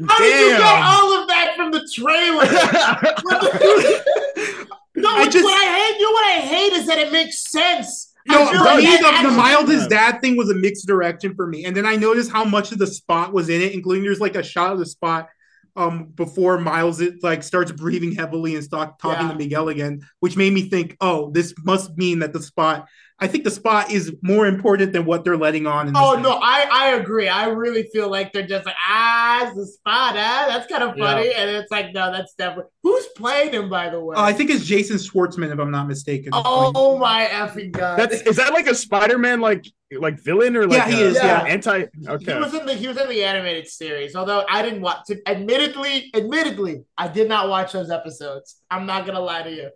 How 0.06 0.18
did 0.18 0.40
you 0.40 0.58
get 0.58 0.82
all 0.84 1.22
of 1.22 1.28
that 1.28 1.54
from 1.56 1.70
the 1.72 1.80
trailer? 1.92 2.44
no, 4.94 5.08
I 5.10 5.28
just- 5.28 5.44
what 5.44 5.60
I 5.60 5.78
hate. 5.78 5.98
You 5.98 6.06
know 6.06 6.12
what 6.12 6.26
I 6.26 6.40
hate 6.40 6.72
is 6.74 6.86
that 6.86 6.98
it 6.98 7.12
makes 7.12 7.50
sense. 7.50 8.12
No, 8.26 8.46
for 8.46 8.56
like 8.56 8.78
me, 8.84 8.96
the, 8.96 9.20
the 9.22 9.30
Miles 9.30 9.70
his 9.70 9.86
dad 9.86 10.20
thing 10.20 10.36
was 10.36 10.50
a 10.50 10.54
mixed 10.54 10.86
direction 10.86 11.34
for 11.34 11.46
me. 11.46 11.64
And 11.64 11.74
then 11.74 11.86
I 11.86 11.96
noticed 11.96 12.30
how 12.30 12.44
much 12.44 12.72
of 12.72 12.78
the 12.78 12.86
spot 12.86 13.32
was 13.32 13.48
in 13.48 13.62
it, 13.62 13.72
including 13.72 14.04
there's 14.04 14.20
like 14.20 14.36
a 14.36 14.42
shot 14.42 14.72
of 14.72 14.78
the 14.78 14.86
spot 14.86 15.28
um 15.76 16.06
before 16.14 16.58
Miles 16.58 17.00
it 17.00 17.22
like 17.22 17.42
starts 17.42 17.72
breathing 17.72 18.12
heavily 18.12 18.54
and 18.56 18.64
start 18.64 18.98
talking 18.98 19.26
Yeah. 19.26 19.32
to 19.32 19.38
Miguel 19.38 19.68
again, 19.70 20.02
which 20.20 20.36
made 20.36 20.52
me 20.52 20.68
think, 20.68 20.96
oh, 21.00 21.30
this 21.30 21.54
must 21.64 21.96
mean 21.96 22.18
that 22.18 22.34
the 22.34 22.42
spot 22.42 22.86
I 23.20 23.26
think 23.26 23.42
the 23.42 23.50
spot 23.50 23.90
is 23.90 24.14
more 24.22 24.46
important 24.46 24.92
than 24.92 25.04
what 25.04 25.24
they're 25.24 25.36
letting 25.36 25.66
on 25.66 25.88
in 25.88 25.94
Oh 25.96 26.12
movie. 26.12 26.22
no, 26.22 26.38
I 26.40 26.68
I 26.70 26.86
agree. 26.94 27.28
I 27.28 27.48
really 27.48 27.82
feel 27.92 28.08
like 28.08 28.32
they're 28.32 28.46
just 28.46 28.64
like 28.64 28.76
ah, 28.80 29.46
it's 29.46 29.56
the 29.56 29.66
spot, 29.66 30.14
ah, 30.16 30.44
that's 30.48 30.70
kind 30.70 30.84
of 30.84 30.96
funny, 30.96 31.32
and 31.34 31.50
it's 31.50 31.70
like 31.70 31.92
no, 31.92 32.12
that's 32.12 32.34
definitely 32.34 32.70
who's 32.84 33.06
playing 33.16 33.52
him 33.52 33.68
by 33.68 33.88
the 33.90 33.98
way. 34.00 34.14
Uh, 34.16 34.22
I 34.22 34.32
think 34.32 34.50
it's 34.50 34.64
Jason 34.64 34.96
Schwartzman, 34.98 35.52
if 35.52 35.58
I'm 35.58 35.70
not 35.72 35.88
mistaken. 35.88 36.30
Oh 36.32 36.96
my 36.98 37.26
effing 37.26 37.72
god! 37.72 37.98
That's 37.98 38.22
is 38.22 38.36
that 38.36 38.52
like 38.52 38.68
a 38.68 38.74
Spider-Man 38.74 39.40
like 39.40 39.66
like 39.98 40.20
villain 40.20 40.54
or 40.56 40.66
like 40.66 40.76
Yeah, 40.86 40.88
he 40.88 41.02
a- 41.02 41.06
is, 41.06 41.14
yeah. 41.16 41.44
anti 41.48 41.70
Okay, 41.76 41.90
He 42.00 42.08
okay. 42.08 42.38
was 42.38 42.54
in 42.54 42.66
the 42.66 42.74
he 42.74 42.86
was 42.86 42.98
in 42.98 43.08
the 43.08 43.24
animated 43.24 43.66
series. 43.68 44.14
Although 44.14 44.44
I 44.48 44.62
didn't 44.62 44.82
watch. 44.82 45.06
To, 45.06 45.18
admittedly, 45.26 46.10
admittedly, 46.14 46.84
I 46.96 47.08
did 47.08 47.28
not 47.28 47.48
watch 47.48 47.72
those 47.72 47.90
episodes. 47.90 48.56
I'm 48.70 48.86
not 48.86 49.06
gonna 49.06 49.18
lie 49.20 49.42
to 49.42 49.50
you. 49.50 49.70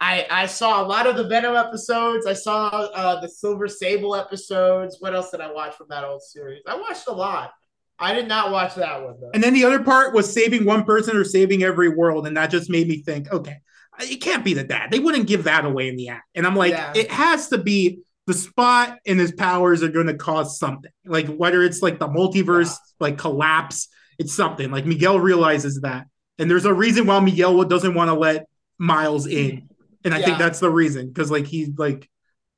I 0.00 0.26
I 0.30 0.46
saw 0.46 0.82
a 0.82 0.86
lot 0.86 1.06
of 1.06 1.16
the 1.16 1.26
Venom 1.26 1.56
episodes. 1.56 2.26
I 2.26 2.34
saw 2.34 2.68
uh, 2.68 3.20
the 3.20 3.28
Silver 3.28 3.68
Sable 3.68 4.14
episodes. 4.14 4.96
What 5.00 5.14
else 5.14 5.30
did 5.30 5.40
I 5.40 5.50
watch 5.52 5.74
from 5.74 5.86
that 5.90 6.04
old 6.04 6.22
series? 6.22 6.62
I 6.66 6.76
watched 6.76 7.08
a 7.08 7.12
lot. 7.12 7.52
I 7.98 8.12
did 8.12 8.28
not 8.28 8.50
watch 8.50 8.74
that 8.74 9.02
one 9.02 9.14
though. 9.20 9.30
And 9.32 9.42
then 9.42 9.54
the 9.54 9.64
other 9.64 9.82
part 9.82 10.14
was 10.14 10.30
saving 10.30 10.66
one 10.66 10.84
person 10.84 11.16
or 11.16 11.24
saving 11.24 11.62
every 11.62 11.88
world, 11.88 12.26
and 12.26 12.36
that 12.36 12.50
just 12.50 12.68
made 12.68 12.88
me 12.88 12.98
think, 13.02 13.32
okay, 13.32 13.56
it 14.00 14.20
can't 14.20 14.44
be 14.44 14.52
the 14.52 14.64
dad. 14.64 14.90
They 14.90 14.98
wouldn't 14.98 15.26
give 15.26 15.44
that 15.44 15.64
away 15.64 15.88
in 15.88 15.96
the 15.96 16.10
act. 16.10 16.26
And 16.34 16.46
I'm 16.46 16.56
like, 16.56 16.72
Yeah. 16.72 16.92
it 16.94 17.10
has 17.10 17.48
to 17.48 17.58
be 17.58 18.00
the 18.26 18.34
spot 18.34 18.98
and 19.06 19.18
his 19.18 19.32
powers 19.32 19.82
are 19.82 19.88
going 19.88 20.08
to 20.08 20.14
cause 20.14 20.58
something. 20.58 20.90
Like 21.06 21.28
whether 21.28 21.62
it's 21.62 21.80
like 21.80 21.98
the 21.98 22.08
multiverse 22.08 22.76
like 23.00 23.16
collapse, 23.16 23.88
it's 24.18 24.34
something. 24.34 24.70
Like 24.70 24.84
Miguel 24.84 25.18
realizes 25.20 25.80
that, 25.80 26.06
and 26.38 26.50
there's 26.50 26.64
a 26.66 26.74
reason 26.74 27.06
why 27.06 27.20
Miguel 27.20 27.62
doesn't 27.64 27.94
want 27.94 28.08
to 28.10 28.14
let 28.14 28.46
Miles 28.78 29.26
in, 29.26 29.70
and 30.06 30.14
I 30.14 30.22
think 30.22 30.38
that's 30.38 30.60
the 30.60 30.70
reason 30.70 31.08
because 31.08 31.30
like 31.30 31.46
he 31.46 31.72
like 31.76 32.08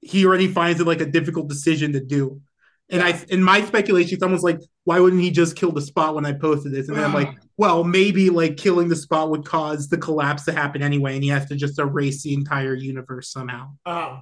he 0.01 0.27
already 0.27 0.49
finds 0.49 0.81
it 0.81 0.87
like 0.87 1.01
a 1.01 1.07
difficult 1.07 1.49
decision 1.49 1.95
to 1.95 2.01
do. 2.01 2.41
And 2.91 3.03
I, 3.03 3.23
in 3.29 3.43
my 3.43 3.63
speculation, 3.63 4.15
it's 4.15 4.23
almost 4.23 4.43
like, 4.43 4.61
why 4.85 4.99
wouldn't 4.99 5.21
he 5.21 5.31
just 5.31 5.57
kill 5.57 5.73
the 5.73 5.83
spot 5.83 6.15
when 6.15 6.25
I 6.25 6.33
posted 6.33 6.73
this? 6.73 6.89
And 6.89 6.97
then 6.97 7.05
I'm 7.05 7.13
like, 7.13 7.37
well, 7.59 7.85
maybe 7.85 8.31
like 8.31 8.57
killing 8.57 8.89
the 8.89 8.97
spot 8.97 9.29
would 9.31 9.45
cause 9.45 9.89
the 9.89 9.99
collapse 9.99 10.47
to 10.47 10.53
happen 10.53 10.83
anyway, 10.83 11.15
and 11.15 11.23
he 11.23 11.29
has 11.29 11.47
to 11.47 11.57
just 11.57 11.79
erase 11.79 12.23
the 12.23 12.33
entire 12.33 12.75
universe 12.75 13.31
somehow. 13.31 13.73
Oh. 13.85 14.21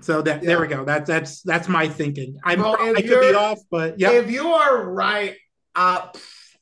So 0.00 0.22
that 0.22 0.42
there 0.42 0.60
we 0.60 0.68
go. 0.68 0.84
That 0.84 1.06
that's 1.06 1.42
that's 1.42 1.68
my 1.68 1.88
thinking. 1.88 2.38
I'm 2.44 2.60
Well, 2.60 2.76
I 2.80 3.02
could 3.02 3.20
be 3.20 3.34
off, 3.34 3.58
but 3.70 3.98
yeah, 3.98 4.12
If 4.12 4.30
you 4.30 4.46
are 4.46 4.88
right, 4.88 5.36
uh, 5.74 6.08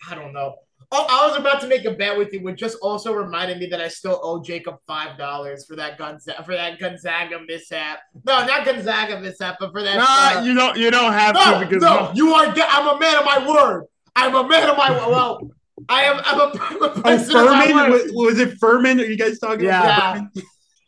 I 0.09 0.15
don't 0.15 0.33
know. 0.33 0.57
Oh, 0.93 1.05
I 1.09 1.27
was 1.29 1.37
about 1.37 1.61
to 1.63 1.67
make 1.67 1.85
a 1.85 1.91
bet 1.91 2.17
with 2.17 2.33
you, 2.33 2.41
which 2.43 2.59
just 2.59 2.79
also 2.81 3.13
reminded 3.13 3.59
me 3.59 3.67
that 3.67 3.81
I 3.81 3.89
still 3.89 4.21
owe 4.23 4.41
Jacob 4.43 4.77
five 4.87 5.19
dollars 5.19 5.67
for 5.67 5.75
that 5.77 5.99
Gonzaga 5.99 6.45
for 6.45 6.55
that 6.55 6.79
Gonzaga 6.79 7.41
mishap. 7.47 7.99
No, 8.25 8.47
not 8.47 8.65
Gonzaga 8.65 9.21
mishap, 9.21 9.57
but 9.59 9.73
for 9.73 9.83
that. 9.83 9.97
Nah, 9.97 10.41
uh, 10.41 10.45
you 10.45 10.55
don't. 10.55 10.77
You 10.77 10.91
don't 10.91 11.13
have 11.13 11.35
no, 11.35 11.59
to 11.61 11.67
because 11.67 11.83
no, 11.83 12.13
you 12.15 12.33
are. 12.35 12.53
de- 12.53 12.67
I'm 12.69 12.87
a 12.97 12.99
man 13.01 13.17
of 13.17 13.25
my 13.25 13.49
word. 13.49 13.85
I'm 14.15 14.35
a 14.35 14.47
man 14.49 14.71
of 14.71 14.77
my 14.77 14.91
well. 14.91 15.51
I 15.89 16.03
am. 16.05 16.21
I'm 16.25 16.41
a, 16.41 16.53
I'm 16.61 16.83
a 16.83 16.87
Oh, 16.87 17.01
person 17.03 17.37
of 17.37 17.45
my 17.47 17.67
Furman? 17.67 17.91
word. 17.91 17.91
Was, 17.91 18.13
was 18.13 18.39
it 18.39 18.59
Furman? 18.59 19.01
Are 19.01 19.05
you 19.05 19.17
guys 19.17 19.39
talking 19.39 19.65
Yeah. 19.65 19.83
about? 20.13 20.29
Yeah. 20.35 20.43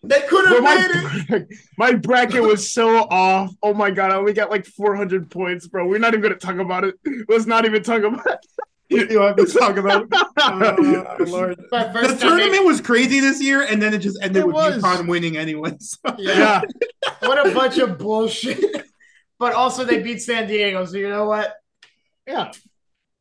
They 0.05 0.21
could 0.29 0.49
have 0.49 0.63
made 0.63 0.91
it. 1.31 1.49
my, 1.79 1.91
my 1.93 1.99
bracket 1.99 2.41
was 2.43 2.73
so 2.73 2.99
off. 3.11 3.53
Oh 3.65 3.75
my 3.75 3.91
god, 3.91 4.13
I 4.13 4.15
only 4.15 4.33
got 4.33 4.49
like 4.49 4.65
400 4.65 5.29
points, 5.29 5.67
bro. 5.67 5.87
We're 5.89 5.99
not 5.99 6.15
even 6.15 6.23
gonna 6.23 6.37
talk 6.37 6.57
about 6.59 6.85
it. 6.85 6.95
Let's 7.29 7.47
not 7.47 7.65
even 7.65 7.83
talk 7.83 8.05
about 8.05 8.25
it. 8.25 8.39
You 8.91 9.21
have 9.21 9.39
about. 9.79 10.07
Oh, 10.41 11.17
Lord. 11.27 11.59
The 11.71 12.17
tournament 12.21 12.65
was 12.65 12.81
crazy 12.81 13.21
this 13.21 13.43
year, 13.43 13.63
and 13.63 13.83
then 13.83 13.93
it 13.93 13.99
just 13.99 14.19
ended 14.23 14.43
It 14.43 14.47
with 14.47 14.55
was. 14.55 14.83
UConn 14.83 15.09
winning 15.09 15.37
anyway. 15.37 15.73
So. 15.81 15.99
Yeah. 16.19 16.63
yeah, 16.63 17.29
What 17.29 17.47
a 17.47 17.53
bunch 17.55 17.79
of 17.79 17.99
bullshit. 17.99 18.87
But 19.41 19.53
also 19.53 19.85
they 19.85 20.03
beat 20.03 20.21
San 20.21 20.49
Diego, 20.49 20.85
so 20.85 20.97
you 20.97 21.09
know 21.09 21.27
what? 21.27 21.55
yeah. 22.27 22.51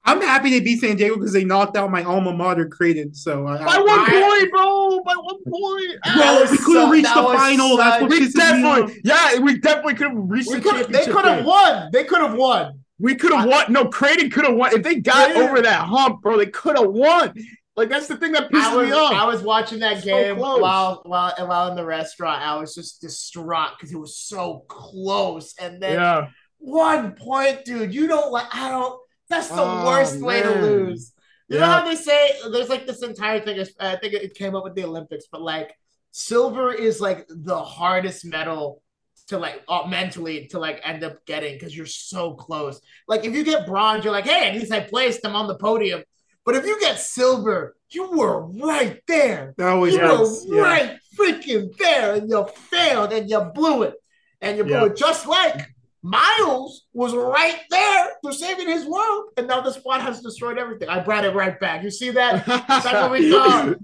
I'm 0.03 0.19
happy 0.21 0.49
they 0.49 0.62
beat 0.62 0.80
San 0.80 0.95
Diego 0.95 1.13
because 1.15 1.32
they 1.34 1.43
knocked 1.43 1.75
out 1.77 1.91
my 1.91 2.01
alma 2.01 2.34
mater, 2.34 2.65
Creighton. 2.67 3.13
So 3.13 3.45
I, 3.45 3.58
By 3.58 3.77
one 3.77 3.99
I- 3.99 4.39
point, 4.39 4.51
bro. 4.51 5.03
By 5.03 5.13
one 5.13 5.43
point. 5.43 6.15
Bro, 6.15 6.47
we 6.49 6.58
could 6.58 6.77
have 6.77 6.89
reached 6.91 7.13
the 7.13 7.23
final. 7.23 7.77
That's 7.77 8.01
what 8.01 8.10
We 8.10 8.21
pisses 8.21 8.36
me 8.36 8.41
off. 8.41 8.77
definitely, 8.88 9.01
yeah, 9.03 9.38
we 9.39 9.60
definitely 9.60 9.93
could 9.93 10.08
have 10.08 10.17
reached 10.17 10.49
We 10.49 10.56
the 10.56 10.62
could 10.62 10.88
they 10.91 11.06
could 11.06 11.25
have 11.25 11.45
won. 11.45 11.89
They 11.93 12.03
could 12.06 12.21
have 12.21 12.34
won. 12.34 12.80
We 12.99 13.15
could 13.15 13.31
have 13.31 13.47
won. 13.47 13.71
No, 13.71 13.86
Creighton 13.89 14.29
could 14.29 14.45
have 14.45 14.55
won. 14.55 14.73
If 14.73 14.83
they 14.83 14.95
got 14.95 15.36
Yeah. 15.36 15.43
over 15.43 15.62
that 15.62 15.81
hump, 15.86 16.21
bro, 16.21 16.38
they 16.38 16.47
could 16.47 16.77
have 16.77 16.89
won. 16.89 17.33
Like 17.75 17.89
that's 17.89 18.07
the 18.07 18.17
thing 18.17 18.31
that 18.31 18.49
pissed 18.51 18.73
was, 18.75 18.88
me 18.88 18.91
off. 18.91 19.13
I 19.13 19.25
was 19.25 19.43
watching 19.43 19.79
that 19.81 19.99
So 19.99 20.05
game 20.05 20.38
close. 20.38 20.60
while 20.62 21.01
while 21.05 21.33
while 21.38 21.67
in 21.69 21.75
the 21.75 21.86
restaurant. 21.86 22.41
I 22.41 22.57
was 22.57 22.73
just 22.73 23.01
distraught 23.01 23.71
because 23.77 23.91
it 23.93 23.99
was 23.99 24.17
so 24.17 24.65
close. 24.67 25.53
And 25.60 25.79
then 25.81 25.93
yeah, 25.93 26.27
one 26.57 27.12
point, 27.13 27.65
dude. 27.65 27.93
You 27.93 28.07
don't 28.07 28.31
like. 28.31 28.47
I 28.51 28.69
don't. 28.69 28.99
That's 29.29 29.49
the 29.49 29.62
Oh, 29.62 29.86
worst 29.86 30.19
way 30.21 30.41
to 30.41 30.49
lose. 30.62 31.13
You 31.49 31.60
know 31.60 31.65
Yeah. 31.67 31.79
how 31.81 31.86
they 31.88 31.95
say 31.95 32.31
there's 32.51 32.69
like 32.69 32.88
this 32.88 33.03
entire 33.03 33.41
thing. 33.41 33.63
I 33.79 33.95
think 33.97 34.13
it 34.15 34.33
came 34.33 34.55
up 34.55 34.63
with 34.63 34.73
the 34.73 34.83
Olympics, 34.86 35.25
but 35.31 35.41
like 35.43 35.75
silver 36.12 36.73
is 36.73 36.99
like 36.99 37.27
the 37.29 37.62
hardest 37.63 38.25
medal 38.25 38.81
to 39.27 39.37
like 39.37 39.63
uh, 39.67 39.85
mentally 39.87 40.47
to 40.47 40.59
like 40.59 40.79
end 40.83 41.03
up 41.03 41.25
getting 41.25 41.53
because 41.53 41.75
you're 41.75 41.85
so 41.85 42.33
close. 42.33 42.79
Like 43.07 43.25
if 43.25 43.33
you 43.33 43.43
get 43.43 43.67
bronze, 43.67 44.03
you're 44.03 44.13
like, 44.13 44.25
hey, 44.25 44.49
at 44.49 44.55
least 44.55 44.71
I 44.71 44.79
placed. 44.81 45.25
I'm 45.25 45.35
on 45.35 45.47
the 45.47 45.55
podium. 45.57 46.03
But 46.45 46.55
if 46.55 46.65
you 46.65 46.79
get 46.79 46.99
silver, 46.99 47.75
you 47.89 48.09
were 48.11 48.45
right 48.45 49.01
there. 49.07 49.53
That 49.57 49.73
was 49.73 49.93
You 49.93 50.01
Yes, 50.01 50.45
were 50.47 50.55
yeah. 50.55 50.61
right 50.61 50.99
freaking 51.17 51.77
there, 51.77 52.13
and 52.15 52.29
you 52.29 52.47
failed, 52.69 53.11
and 53.11 53.29
you 53.29 53.39
blew 53.53 53.83
it, 53.83 53.95
and 54.41 54.57
you 54.57 54.63
blew 54.63 54.73
Yeah. 54.73 54.85
it 54.85 54.95
just 54.95 55.27
like 55.27 55.67
Miles 56.08 56.86
was 56.93 57.13
right 57.13 57.60
there 57.70 58.10
for 58.24 58.32
saving 58.32 58.67
his 58.67 58.86
world, 58.86 59.26
and 59.38 59.48
now 59.48 59.60
the 59.62 59.72
squad 59.72 60.00
has 60.00 60.22
destroyed 60.22 60.58
everything. 60.58 60.88
I 60.88 61.00
brought 61.00 61.26
it 61.26 61.36
right 61.36 61.60
back. 61.60 61.84
You 61.84 61.91
see 61.91 62.12
that? 62.12 62.46
That's 62.67 62.86
what 62.86 63.12
we. 63.12 63.36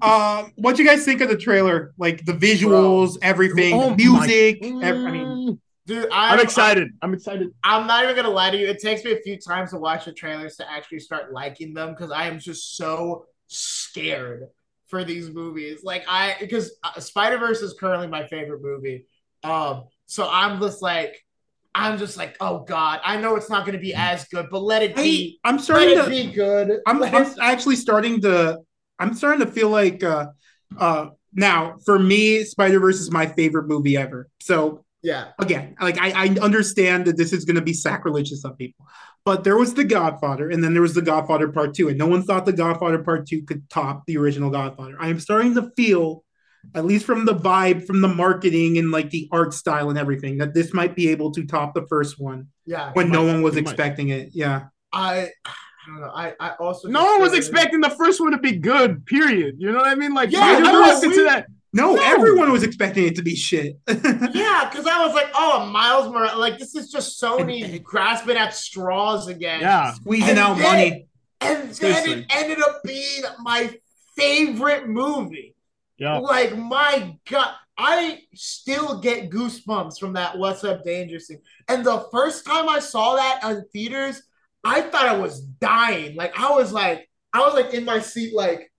Um, 0.02 0.52
what 0.56 0.80
you 0.80 0.86
guys 0.86 1.04
think 1.04 1.20
of 1.22 1.30
the 1.30 1.38
trailer? 1.38 1.94
Like 1.98 2.24
the 2.26 2.34
visuals, 2.34 3.18
everything, 3.22 3.74
Oh 3.74 3.94
music. 3.96 4.60
ev- 4.64 4.96
I 4.96 5.12
mean, 5.12 5.60
Dude, 5.86 6.06
I'm, 6.14 6.40
I'm 6.40 6.40
excited. 6.40 6.90
I'm 7.02 7.14
excited. 7.14 7.50
I'm 7.64 7.88
not 7.88 8.04
even 8.06 8.16
gonna 8.16 8.30
lie 8.30 8.52
to 8.52 8.58
you. 8.58 8.68
It 8.68 8.80
takes 8.80 9.04
me 9.04 9.12
a 9.12 9.18
few 9.18 9.38
times 9.38 9.72
to 9.72 9.78
watch 9.78 10.06
the 10.06 10.14
trailers 10.14 10.56
to 10.58 10.72
actually 10.72 11.00
start 11.00 11.34
liking 11.34 11.74
them 11.74 11.90
because 11.90 12.10
I 12.10 12.28
am 12.28 12.40
just 12.40 12.78
so 12.78 13.26
scared 13.48 14.48
for 14.88 15.04
these 15.04 15.30
movies. 15.30 15.82
Like 15.84 16.06
I, 16.08 16.36
because 16.40 16.72
Spider 17.00 17.38
Verse 17.38 17.62
is 17.62 17.74
currently 17.78 18.08
my 18.08 18.28
favorite 18.28 18.62
movie. 18.62 19.08
Um, 19.44 19.86
so 20.06 20.30
I'm 20.30 20.60
just 20.62 20.82
like, 20.82 21.23
I'm 21.76 21.98
just 21.98 22.18
like, 22.18 22.38
oh 22.40 22.60
god, 22.60 23.00
I 23.04 23.18
know 23.20 23.36
it's 23.36 23.50
not 23.50 23.66
gonna 23.66 23.78
be 23.80 23.94
as 23.94 24.26
good, 24.26 24.48
but 24.52 24.62
let 24.62 24.84
it 24.84 24.96
be. 24.96 25.40
I'm 25.44 25.56
Let 25.56 25.64
starting 25.64 25.90
it 25.98 26.04
to. 26.04 26.10
be 26.10 26.32
good. 26.32 26.82
I'm, 26.86 27.02
I'm 27.04 27.34
actually 27.42 27.76
starting 27.78 28.22
to. 28.22 28.60
I'm 29.00 29.14
starting 29.14 29.46
to 29.46 29.52
feel 29.52 29.70
like. 29.70 30.04
uh 30.04 30.28
uh 30.78 31.08
Now, 31.34 31.78
for 31.86 31.98
me, 31.98 32.44
Spider 32.44 32.80
Verse 32.80 33.00
is 33.00 33.10
my 33.12 33.26
favorite 33.26 33.68
movie 33.68 33.98
ever. 33.98 34.30
So 34.40 34.86
yeah. 35.02 35.30
again, 35.40 35.76
like 35.82 35.98
I, 36.00 36.12
I 36.12 36.28
understand 36.40 37.06
that 37.06 37.18
this 37.18 37.34
is 37.34 37.44
going 37.44 37.56
to 37.56 37.62
be 37.62 37.74
sacrilege 37.74 38.30
to 38.30 38.38
some 38.38 38.56
people, 38.56 38.86
but 39.26 39.44
there 39.44 39.58
was 39.58 39.74
The 39.74 39.84
Godfather, 39.84 40.52
and 40.52 40.64
then 40.64 40.74
there 40.74 40.82
was 40.84 40.94
The 40.94 41.02
Godfather 41.02 41.48
Part 41.52 41.74
Two, 41.74 41.90
and 41.90 41.98
no 41.98 42.06
one 42.08 42.22
thought 42.22 42.46
The 42.46 42.54
Godfather 42.54 43.00
Part 43.04 43.26
Two 43.28 43.42
could 43.44 43.68
top 43.70 44.06
the 44.06 44.18
original 44.18 44.52
Godfather. 44.52 44.96
I 45.00 45.10
am 45.10 45.20
starting 45.20 45.56
to 45.56 45.72
feel, 45.76 46.24
at 46.76 46.86
least 46.86 47.06
from 47.06 47.26
the 47.26 47.36
vibe, 47.36 47.86
from 47.86 48.02
the 48.02 48.08
marketing, 48.08 48.78
and 48.78 48.91
like 48.91 49.10
the 49.10 49.28
art 49.32 49.54
style 49.54 49.89
and 49.89 49.97
everything, 49.99 50.38
that 50.39 50.54
this 50.54 50.73
might 50.73 50.95
be 50.95 51.10
able 51.10 51.32
to 51.32 51.45
top 51.45 51.73
the 51.73 51.86
first 51.88 52.19
one 52.19 52.47
Yeah. 52.65 52.91
when 52.93 53.10
no 53.12 53.23
might, 53.26 53.34
one 53.34 53.41
was 53.43 53.56
it 53.58 53.63
might. 53.65 53.71
expecting 53.71 54.10
it. 54.10 54.30
Yeah, 54.34 54.65
I, 54.91 55.30
I 55.45 55.52
don't 55.88 56.02
know. 56.02 56.12
I, 56.15 56.34
I 56.39 56.49
also 56.60 56.88
No 56.88 57.04
one 57.04 57.21
was 57.21 57.34
expecting 57.34 57.82
the 57.82 57.89
first 57.91 58.19
one 58.21 58.32
to 58.32 58.38
be 58.38 58.54
good. 58.58 59.06
Period. 59.06 59.56
You 59.60 59.71
know 59.71 59.80
what 59.80 59.88
I 59.88 59.95
mean? 59.95 60.13
Like, 60.13 60.32
Yeah, 60.32 60.39
I 60.41 60.60
no, 60.60 60.82
walked 60.82 61.02
we- 61.02 61.10
into 61.10 61.23
that. 61.23 61.47
no, 61.73 61.95
No. 61.95 62.02
everyone 62.04 62.52
was 62.52 62.63
expecting 62.63 63.06
it 63.06 63.15
to 63.17 63.21
be 63.21 63.36
shit. 63.36 63.78
Yeah, 63.88 64.67
because 64.69 64.88
I 64.88 65.06
was 65.06 65.13
like, 65.13 65.28
oh, 65.36 65.65
Miles 65.65 66.12
Morales, 66.12 66.38
like 66.39 66.58
this 66.58 66.73
is 66.76 66.89
just 66.91 67.21
Sony 67.21 67.82
grasping 67.84 68.38
at 68.38 68.54
straws 68.56 69.28
again. 69.28 69.60
Yeah, 69.62 69.93
Squeezing 69.93 70.30
And 70.30 70.39
out 70.39 70.58
then- 70.58 70.63
money. 70.71 71.08
And 71.41 71.63
then 71.63 71.73
Seriously. 71.73 72.13
it 72.13 72.26
ended 72.30 72.60
up 72.62 72.82
being 72.86 73.21
my 73.41 73.76
favorite 74.15 74.88
movie. 74.88 75.53
Yeah. 76.04 76.18
Like, 76.18 76.58
my 76.58 77.18
God, 77.30 77.54
I 77.78 78.20
still 78.36 79.00
get 79.00 79.30
goosebumps 79.30 80.00
from 80.00 80.13
that 80.13 80.38
What's 80.38 80.63
Up 80.63 80.84
Danger 80.84 81.20
scene. 81.20 81.39
And 81.68 81.84
the 81.86 82.06
first 82.12 82.46
time 82.46 82.70
I 82.70 82.80
saw 82.80 83.16
that 83.16 83.44
on 83.44 83.63
theaters, 83.74 84.22
I 84.63 84.82
thought 84.82 85.08
I 85.08 85.18
was 85.18 85.42
dying. 85.42 86.16
Like, 86.16 86.38
I 86.38 86.52
was 86.52 86.72
like, 86.72 87.10
I 87.34 87.39
was 87.39 87.54
like 87.54 87.74
in 87.74 87.84
my 87.86 88.00
seat, 88.00 88.36
like, 88.36 88.72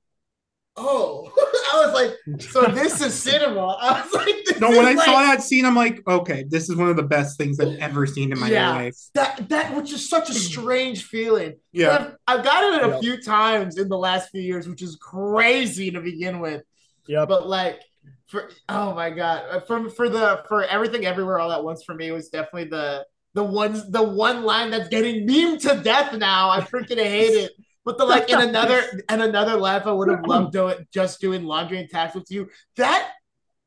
oh, 0.77 1.31
I 1.75 1.87
was 1.87 1.95
like, 1.95 2.41
so 2.41 2.67
this 2.67 3.01
is 3.01 3.15
cinema. 3.15 3.67
I 3.81 4.01
was 4.03 4.13
like, 4.13 4.35
this 4.45 4.61
No, 4.61 4.71
when 4.71 4.87
is 4.87 5.01
I 5.01 5.05
saw 5.05 5.23
that 5.23 5.43
scene, 5.43 5.65
I'm 5.65 5.75
like, 5.77 6.01
okay, 6.07 6.45
this 6.49 6.69
is 6.69 6.77
one 6.77 6.89
of 6.89 6.97
the 6.97 7.03
best 7.03 7.37
things 7.39 7.59
I've 7.61 7.79
ever 7.79 8.07
seen 8.07 8.33
in 8.33 8.39
my 8.39 8.49
Yeah. 8.51 8.71
life. 8.71 8.97
that 9.15 9.49
that 9.49 9.75
which 9.77 9.93
is 9.93 10.09
such 10.09 10.31
a 10.31 10.35
strange 10.35 11.05
feeling. 11.05 11.55
Yeah. 11.73 12.17
I've, 12.29 12.39
I've 12.39 12.45
gotten 12.45 12.81
it 12.81 12.85
a 12.87 12.89
Yep. 12.91 13.01
few 13.01 13.23
times 13.23 13.79
in 13.79 13.89
the 13.89 13.99
last 13.99 14.31
few 14.31 14.43
years, 14.43 14.69
which 14.69 14.83
is 14.83 14.97
crazy 14.97 15.91
to 15.91 16.01
begin 16.01 16.39
with. 16.41 16.63
Yep. 17.07 17.29
But 17.29 17.47
like 17.49 17.81
for 18.27 18.51
oh 18.69 18.95
my 18.95 19.11
god, 19.11 19.45
Uh, 19.51 19.61
for 19.61 19.89
for 19.91 20.09
the 20.09 20.43
for 20.49 20.65
everything 20.65 21.07
everywhere 21.07 21.39
all 21.39 21.53
at 21.53 21.63
once 21.65 21.85
for 21.85 21.95
me 21.95 22.11
was 22.11 22.29
definitely 22.29 22.65
the 22.65 23.07
the 23.35 23.45
ones 23.45 23.91
the 23.91 24.03
one 24.03 24.45
line 24.45 24.71
that's 24.71 24.89
getting 24.89 25.27
meme 25.27 25.59
to 25.59 25.81
death 25.83 26.15
now. 26.15 26.51
I 26.51 26.61
freaking 26.61 27.03
hate 27.03 27.35
it. 27.35 27.53
But 27.85 27.99
the 27.99 28.05
like 28.05 28.31
in 28.31 28.41
another 28.49 28.83
and 29.09 29.23
another 29.23 29.57
life 29.57 29.87
I 29.87 29.93
would 29.93 30.09
have 30.09 30.27
loved 30.27 30.53
doing 30.53 30.87
just 30.93 31.21
doing 31.21 31.45
laundry 31.45 31.79
and 31.79 31.91
tax 31.91 32.15
with 32.15 32.31
you. 32.31 32.49
That 32.77 33.11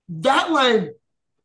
that 0.10 0.52
line 0.52 0.91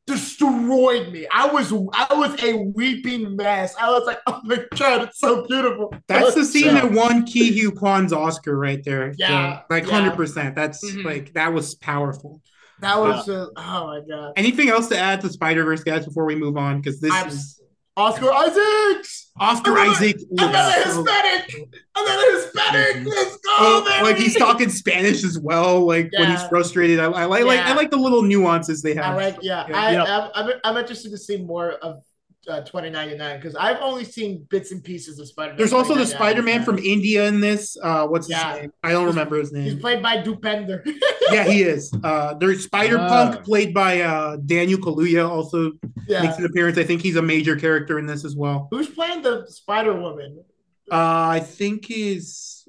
destroyed 0.06 1.12
me. 1.12 1.26
I 1.32 1.46
was 1.46 1.72
I 1.72 2.14
was 2.14 2.42
a 2.42 2.54
weeping 2.74 3.36
mess. 3.36 3.74
I 3.80 3.90
was 3.90 4.04
like, 4.06 4.18
oh 4.26 4.40
my 4.44 4.64
god, 4.78 5.02
it's 5.08 5.18
so 5.18 5.46
beautiful. 5.46 5.94
That's 6.08 6.34
the 6.34 6.44
scene 6.44 6.66
Yeah. 6.66 6.82
that 6.86 6.92
won 6.92 7.24
Ke 7.26 7.50
Huy 7.52 7.70
Quan's 7.70 8.12
Oscar 8.12 8.56
right 8.58 8.82
there. 8.84 9.14
Yeah, 9.18 9.58
So, 9.60 9.64
like 9.70 9.86
yeah. 9.86 9.90
hundred 9.90 10.16
percent. 10.16 10.54
That's 10.56 10.84
Mhm. 10.84 11.04
like 11.04 11.32
that 11.34 11.52
was 11.52 11.74
powerful. 11.74 12.40
That 12.80 12.98
was 12.98 13.26
just 13.26 13.50
oh 13.56 13.86
my 13.86 14.00
god. 14.08 14.32
Anything 14.36 14.68
else 14.68 14.88
to 14.88 14.98
add 14.98 15.20
to 15.20 15.28
Spider 15.28 15.64
Verse, 15.64 15.84
guys, 15.84 16.04
before 16.04 16.24
we 16.24 16.34
move 16.34 16.56
on? 16.56 16.80
Because 16.80 17.00
this 17.00 17.12
I'm 17.12 17.28
is 17.28 17.60
Oscar 17.96 18.32
Isaacs. 18.32 19.30
Oscar 19.38 19.72
another- 19.72 19.90
Isaac. 19.90 20.16
Another 20.30 20.52
looks 20.58 20.92
so- 20.94 21.02
Hispanic. 21.04 21.70
Another 21.96 22.32
Hispanic. 22.32 22.96
Mhm. 22.96 23.06
Let's 23.06 23.30
go, 23.36 23.50
Oh, 23.58 23.84
baby. 23.86 24.02
like 24.04 24.16
he's 24.16 24.36
talking 24.36 24.68
Spanish 24.70 25.24
as 25.24 25.38
well. 25.38 25.86
Like 25.86 26.10
when 26.16 26.30
he's 26.30 26.42
frustrated, 26.44 26.98
I, 27.00 27.04
I 27.06 27.24
like 27.26 27.44
like 27.44 27.60
I 27.60 27.74
like 27.74 27.90
the 27.90 27.96
little 27.98 28.22
nuances 28.22 28.82
they 28.82 28.96
I 28.96 29.04
have. 29.06 29.16
like, 29.16 29.38
yeah. 29.42 29.66
Yeah. 29.68 30.04
I. 30.04 30.20
I'm, 30.20 30.30
I'm, 30.48 30.52
I'm 30.64 30.76
interested 30.78 31.10
to 31.10 31.18
see 31.18 31.36
more 31.38 31.72
of 31.72 32.02
uh, 32.48 32.60
2099 32.62 33.38
because 33.38 33.54
I've 33.54 33.80
only 33.80 34.04
seen 34.04 34.44
bits 34.50 34.72
and 34.72 34.82
pieces 34.82 35.18
of 35.18 35.28
Spider-Man. 35.28 35.56
There's 35.58 35.72
also 35.72 35.94
the 35.94 36.06
Spider 36.06 36.42
Man 36.42 36.64
from 36.64 36.78
India 36.78 37.26
in 37.26 37.40
this. 37.40 37.76
Uh, 37.82 38.06
what's 38.06 38.28
Yeah. 38.28 38.52
his 38.52 38.60
name? 38.62 38.72
I 38.82 38.90
don't 38.92 39.06
remember 39.06 39.38
his 39.38 39.52
name. 39.52 39.64
He's 39.64 39.74
played 39.76 40.02
by 40.02 40.18
Dupender. 40.18 40.82
yeah, 41.30 41.44
he 41.44 41.62
is. 41.62 41.92
Uh, 42.02 42.34
there's 42.34 42.64
Spider 42.64 42.98
Punk, 42.98 43.36
Ah. 43.38 43.42
played 43.42 43.72
by 43.72 44.00
uh, 44.00 44.36
Daniel 44.44 44.78
Kaluuya, 44.80 45.28
also 45.28 45.72
yeah. 46.08 46.22
makes 46.22 46.38
an 46.38 46.44
appearance. 46.44 46.78
I 46.78 46.84
think 46.84 47.00
he's 47.02 47.16
a 47.16 47.22
major 47.22 47.54
character 47.56 47.98
in 47.98 48.06
this 48.06 48.24
as 48.24 48.34
well. 48.34 48.68
Who's 48.70 48.88
playing 48.88 49.22
the 49.22 49.46
Spider 49.48 49.94
Woman? 49.94 50.42
Uh, 50.90 51.28
I 51.30 51.40
think 51.40 51.90
is 51.90 52.66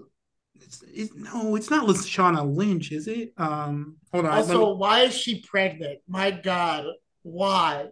it's, 0.61 0.83
it's, 0.93 1.13
no, 1.15 1.55
it's 1.55 1.69
not 1.69 1.87
Lashana 1.87 2.55
Lynch, 2.55 2.91
is 2.91 3.07
it? 3.07 3.33
Um, 3.37 3.97
hold 4.11 4.25
on. 4.25 4.31
let 4.35 4.47
me- 4.47 4.53
Also, 4.53 4.73
why 4.75 5.01
is 5.01 5.13
she 5.17 5.41
pregnant? 5.41 5.99
My 6.07 6.31
God, 6.31 6.85
why? 7.23 7.87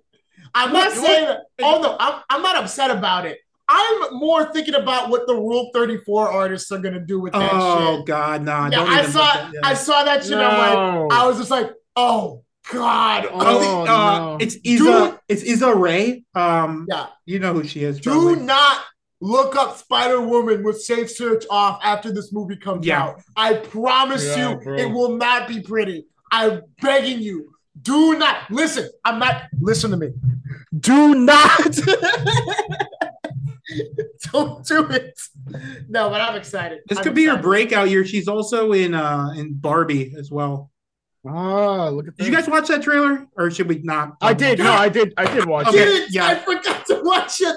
I'm 0.55 0.73
not 0.73 0.91
saying. 0.91 1.37
Oh 1.61 1.81
no, 1.81 1.95
I'm, 1.99 2.21
I'm 2.29 2.41
not 2.41 2.57
upset 2.57 2.91
about 2.91 3.25
it. 3.25 3.39
I'm 3.67 4.15
more 4.17 4.51
thinking 4.51 4.75
about 4.75 5.09
what 5.09 5.27
the 5.27 5.33
Rule 5.33 5.69
34 5.73 6.29
artists 6.29 6.71
are 6.71 6.79
gonna 6.79 6.99
do 6.99 7.21
with 7.21 7.33
that 7.33 7.49
Oh 7.53 7.97
shit. 7.97 8.05
God, 8.05 8.43
nah! 8.43 8.69
Yeah, 8.69 8.83
I 8.83 9.05
saw 9.05 9.23
yeah. 9.53 9.59
I 9.63 9.73
saw 9.75 10.03
that 10.03 10.23
shit. 10.25 10.33
I'm 10.37 11.07
like, 11.09 11.11
I 11.17 11.25
was 11.25 11.37
just 11.37 11.51
like, 11.51 11.71
oh 11.95 12.43
god. 12.71 13.27
Oh, 13.31 13.81
uh, 13.83 13.85
no. 13.85 14.37
it's 14.41 14.57
Issa. 14.63 15.19
It's 15.29 15.43
Issa 15.43 15.73
Rae. 15.75 16.23
Um, 16.35 16.85
Yeah. 16.89 17.07
you 17.25 17.39
know 17.39 17.53
who 17.53 17.63
she 17.63 17.83
is. 17.83 17.99
Do 17.99 18.11
probably. 18.11 18.35
not 18.43 18.81
look 19.21 19.55
up 19.55 19.77
Spider 19.77 20.19
Woman 20.19 20.63
with 20.63 20.81
safe 20.81 21.09
search 21.09 21.45
off 21.49 21.79
after 21.83 22.11
this 22.11 22.33
movie 22.33 22.57
comes 22.57 22.85
Yeah. 22.85 23.03
out. 23.03 23.21
I 23.37 23.53
promise 23.53 24.25
Yeah, 24.25 24.49
you, 24.51 24.55
bro. 24.57 24.75
it 24.77 24.91
will 24.91 25.15
not 25.17 25.47
be 25.47 25.61
pretty. 25.61 26.07
I'm 26.31 26.61
begging 26.81 27.19
you. 27.21 27.53
Do 27.81 28.17
not 28.17 28.49
listen. 28.51 28.89
I'm 29.03 29.19
not. 29.19 29.43
Listen 29.59 29.91
to 29.91 29.97
me. 29.97 30.09
Do 30.79 31.15
not. 31.15 31.59
Don't 34.31 34.65
do 34.65 34.85
it. 34.89 35.19
No, 35.87 36.09
but 36.09 36.21
I'm 36.21 36.35
excited. 36.35 36.79
This 36.87 36.97
I'm 36.97 37.03
could 37.03 37.15
be 37.15 37.25
her 37.25 37.37
breakout 37.37 37.89
year. 37.89 38.05
She's 38.05 38.27
also 38.27 38.73
in 38.73 38.93
uh 38.93 39.33
in 39.35 39.53
Barbie 39.53 40.13
as 40.17 40.29
well. 40.31 40.71
Ah, 41.25 41.89
look 41.89 42.07
at 42.07 42.17
Did 42.17 42.27
you 42.27 42.33
guys 42.33 42.47
watch 42.47 42.67
that 42.69 42.81
trailer, 42.81 43.27
or 43.37 43.51
should 43.51 43.67
we 43.67 43.79
not? 43.79 44.17
I 44.21 44.33
did. 44.33 44.57
No, 44.59 44.71
I 44.71 44.89
did. 44.89 45.13
I 45.17 45.31
did 45.31 45.45
watch 45.45 45.67
Okay, 45.67 45.77
it. 45.79 45.85
Did 45.85 46.13
yeah. 46.15 46.27
I 46.27 46.35
forgot 46.35 46.85
to 46.87 47.01
watch 47.03 47.41
it. 47.41 47.55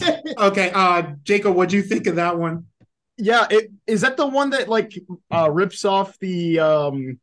It. 0.00 0.36
Okay, 0.36 0.72
uh, 0.74 1.02
Jacob, 1.22 1.54
what'd 1.54 1.72
you 1.72 1.82
think 1.82 2.08
of 2.08 2.16
that 2.16 2.36
one? 2.36 2.66
Yeah, 3.16 3.46
it 3.48 3.70
is 3.86 4.00
that 4.00 4.16
the 4.16 4.26
one 4.26 4.50
that 4.50 4.68
like 4.68 4.98
uh 5.32 5.48
rips 5.50 5.84
off 5.84 6.18
the 6.18 6.58
um 6.58 7.20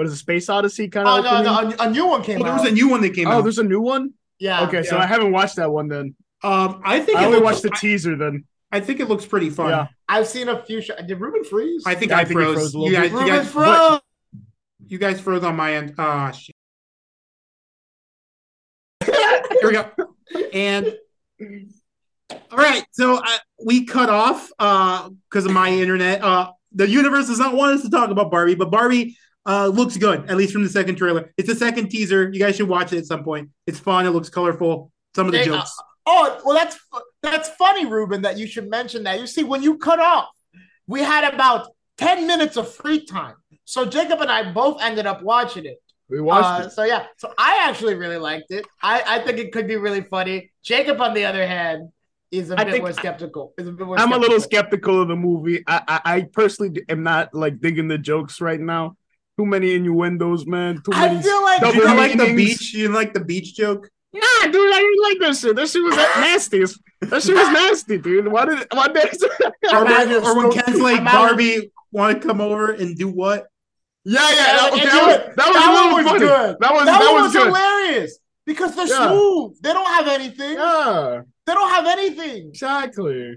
what 0.00 0.06
is 0.06 0.14
it, 0.14 0.16
Space 0.16 0.48
Odyssey 0.48 0.88
kind 0.88 1.06
Oh 1.06 1.18
of 1.18 1.24
no, 1.24 1.42
no, 1.42 1.76
a, 1.78 1.88
a 1.88 1.90
new 1.90 2.06
one 2.06 2.22
came 2.22 2.38
Well, 2.40 2.54
there 2.54 2.62
was 2.62 2.72
a 2.72 2.74
new 2.74 2.88
one 2.88 3.02
that 3.02 3.10
came 3.12 3.26
Oh, 3.28 3.32
out. 3.32 3.38
Oh, 3.40 3.42
there's 3.42 3.58
a 3.58 3.62
new 3.62 3.82
one? 3.82 4.14
yeah. 4.38 4.62
Okay, 4.66 4.82
so. 4.82 4.96
I 4.96 5.04
haven't 5.04 5.30
watched 5.30 5.56
that 5.56 5.70
one 5.70 5.88
then. 5.88 6.14
Um, 6.42 6.80
I 6.86 7.00
think 7.00 7.18
I 7.18 7.26
only 7.26 7.36
looks, 7.38 7.44
watched 7.44 7.62
the 7.64 7.70
teaser 7.78 8.16
then. 8.16 8.44
I, 8.72 8.78
I 8.78 8.80
think 8.80 9.00
it 9.00 9.10
looks 9.10 9.26
pretty 9.26 9.50
fun. 9.50 9.68
Yeah. 9.68 9.88
I've 10.08 10.26
seen 10.26 10.48
a 10.48 10.62
few. 10.64 10.80
Sh- 10.80 10.90
Did 11.06 11.20
Ruben 11.20 11.44
freeze? 11.44 11.82
I 11.86 11.94
think 11.94 12.12
Yeah, 12.12 12.16
I, 12.16 12.20
I 12.20 12.24
think 12.24 12.40
froze. 12.40 12.54
froze 12.56 12.72
a 12.74 12.78
little 12.78 12.90
you 12.94 12.96
guys, 12.98 13.10
bit. 13.12 13.20
you 13.20 13.26
guys, 13.26 13.50
froze. 13.50 14.00
you 14.86 14.98
guys 14.98 15.20
froze 15.20 15.44
on 15.44 15.56
my 15.56 15.74
end. 15.74 15.94
Ah, 15.98 16.30
shit. 16.30 16.54
Here 19.04 19.12
we 19.64 19.72
go. 19.72 19.90
And 20.54 20.94
all 22.50 22.58
right, 22.58 22.84
so 22.92 23.16
uh, 23.16 23.38
we 23.66 23.84
cut 23.84 24.08
off 24.08 24.48
because 24.58 25.44
of 25.44 25.52
my 25.52 25.68
internet. 25.70 26.22
Uh, 26.22 26.52
the 26.72 26.88
universe 26.88 27.26
does 27.26 27.38
not 27.38 27.54
want 27.54 27.72
us 27.74 27.82
to 27.82 27.90
talk 27.90 28.08
about 28.10 28.30
Barbie, 28.30 28.54
but 28.54 28.70
Barbie 28.70 29.16
uh, 29.50 29.66
looks 29.66 29.96
good, 29.96 30.18
at 30.30 30.36
least 30.36 30.52
from 30.52 30.62
the 30.62 30.68
second 30.80 30.94
trailer. 30.96 31.22
It's 31.36 31.48
a 31.48 31.54
second 31.66 31.88
teaser. 31.90 32.30
You 32.32 32.38
guys 32.44 32.56
should 32.56 32.68
watch 32.68 32.92
it 32.92 32.98
at 32.98 33.06
some 33.06 33.22
point. 33.24 33.50
It's 33.66 33.80
fun. 33.88 34.06
It 34.06 34.10
looks 34.10 34.28
colorful. 34.28 34.92
Some 35.16 35.26
of 35.26 35.32
the 35.32 35.38
Hey, 35.38 35.50
uh, 35.50 35.56
jokes. 35.58 35.72
Oh, 36.06 36.40
well, 36.44 36.54
that's 36.60 36.76
that's 37.22 37.48
funny, 37.50 37.84
Ruben, 37.86 38.22
that 38.22 38.38
you 38.38 38.46
should 38.46 38.68
mention 38.70 39.02
that. 39.04 39.20
You 39.20 39.26
see, 39.26 39.44
when 39.44 39.62
you 39.62 39.76
cut 39.78 39.98
off, 40.00 40.28
we 40.86 41.00
had 41.00 41.24
about 41.34 41.68
10 41.98 42.26
minutes 42.26 42.56
of 42.56 42.72
free 42.82 43.04
time. 43.04 43.34
So 43.64 43.84
Jacob 43.86 44.20
and 44.20 44.30
I 44.30 44.52
both 44.52 44.80
ended 44.82 45.06
up 45.06 45.22
watching 45.22 45.64
it. 45.66 45.78
We 46.08 46.20
watched 46.20 46.62
Uh, 46.62 46.66
it. 46.66 46.72
so 46.72 46.82
yeah, 46.84 47.02
so 47.18 47.32
I 47.38 47.52
actually 47.68 47.94
really 47.94 48.16
liked 48.16 48.50
it. 48.50 48.64
I, 48.82 48.96
I 49.06 49.18
think 49.24 49.38
it 49.38 49.52
could 49.52 49.68
be 49.68 49.76
really 49.76 50.02
funny. 50.02 50.50
Jacob, 50.64 51.00
on 51.00 51.12
the 51.14 51.24
other 51.30 51.46
hand, 51.46 51.90
is 52.32 52.50
a 52.50 52.58
I 52.60 52.64
bit 52.64 52.80
more 52.80 52.92
skeptical. 52.92 53.52
Is 53.58 53.68
a 53.68 53.72
bit 53.72 53.86
more 53.86 53.98
I'm 53.98 54.12
a 54.12 54.16
little 54.16 54.40
skeptical. 54.40 54.96
skeptical 54.96 55.02
of 55.02 55.08
the 55.08 55.16
movie. 55.16 55.62
I, 55.66 55.82
I 55.94 56.00
I 56.16 56.16
personally 56.22 56.82
am 56.88 57.02
not 57.02 57.34
like 57.34 57.60
digging 57.60 57.88
the 57.88 57.98
jokes 57.98 58.40
right 58.40 58.60
now. 58.60 58.96
Too 59.40 59.46
many 59.46 59.74
innuendos, 59.74 60.44
man. 60.46 60.82
Too 60.84 60.90
many. 60.90 61.16
I 61.16 61.22
feel 61.22 61.42
like 61.42 61.60
You 61.62 61.72
didn't 61.80 61.96
like 61.96 62.18
the 62.18 62.34
beach? 62.36 62.74
You 62.74 62.82
didn't 62.82 62.94
like 62.94 63.14
the 63.14 63.24
beach 63.24 63.54
joke? 63.56 63.88
Nah, 64.12 64.20
dude, 64.44 64.54
I 64.54 64.80
didn't 64.80 65.02
like 65.02 65.18
that 65.20 65.36
shit. 65.40 65.56
That 65.56 65.66
shit 65.66 65.82
was 65.82 65.96
nasty. 66.18 66.58
That 67.00 67.22
shit 67.22 67.34
was 67.34 67.48
nasty, 67.48 67.96
dude. 67.96 68.28
Why 68.28 68.44
did 68.44 68.66
why 68.70 68.88
did 68.88 69.08
Or 69.72 69.84
when, 69.84 69.86
Imagine 69.86 70.22
or 70.24 70.36
when 70.36 70.52
Ken's 70.52 70.78
like 70.78 70.98
imagine- 70.98 71.18
Barbie 71.20 71.72
want 71.90 72.20
to 72.20 72.28
come 72.28 72.42
over 72.42 72.72
and 72.72 72.94
do 72.98 73.08
what? 73.08 73.46
Yeah, 74.04 74.20
yeah, 74.20 74.36
Yeah, 74.36 74.56
that, 74.56 74.72
and 74.72 74.80
that 74.82 75.06
was, 75.06 75.36
that 75.36 75.46
was 75.46 75.54
That 75.56 75.90
a 75.90 75.94
was 75.94 76.04
funny. 76.04 76.18
good. 76.18 76.56
That 76.60 76.72
was 76.74 76.84
that, 76.84 77.00
that, 77.00 77.12
was, 77.14 77.22
was 77.22 77.32
good. 77.32 77.46
hilarious 77.46 78.18
because 78.44 78.76
they're 78.76 78.86
Yeah. 78.88 79.08
smooth. 79.08 79.56
They 79.62 79.72
don't 79.72 79.86
have 79.86 80.06
anything. 80.08 80.52
Yeah, 80.52 81.20
They 81.46 81.54
don't 81.54 81.70
have 81.70 81.86
anything. 81.86 82.48
exactly. 82.48 83.36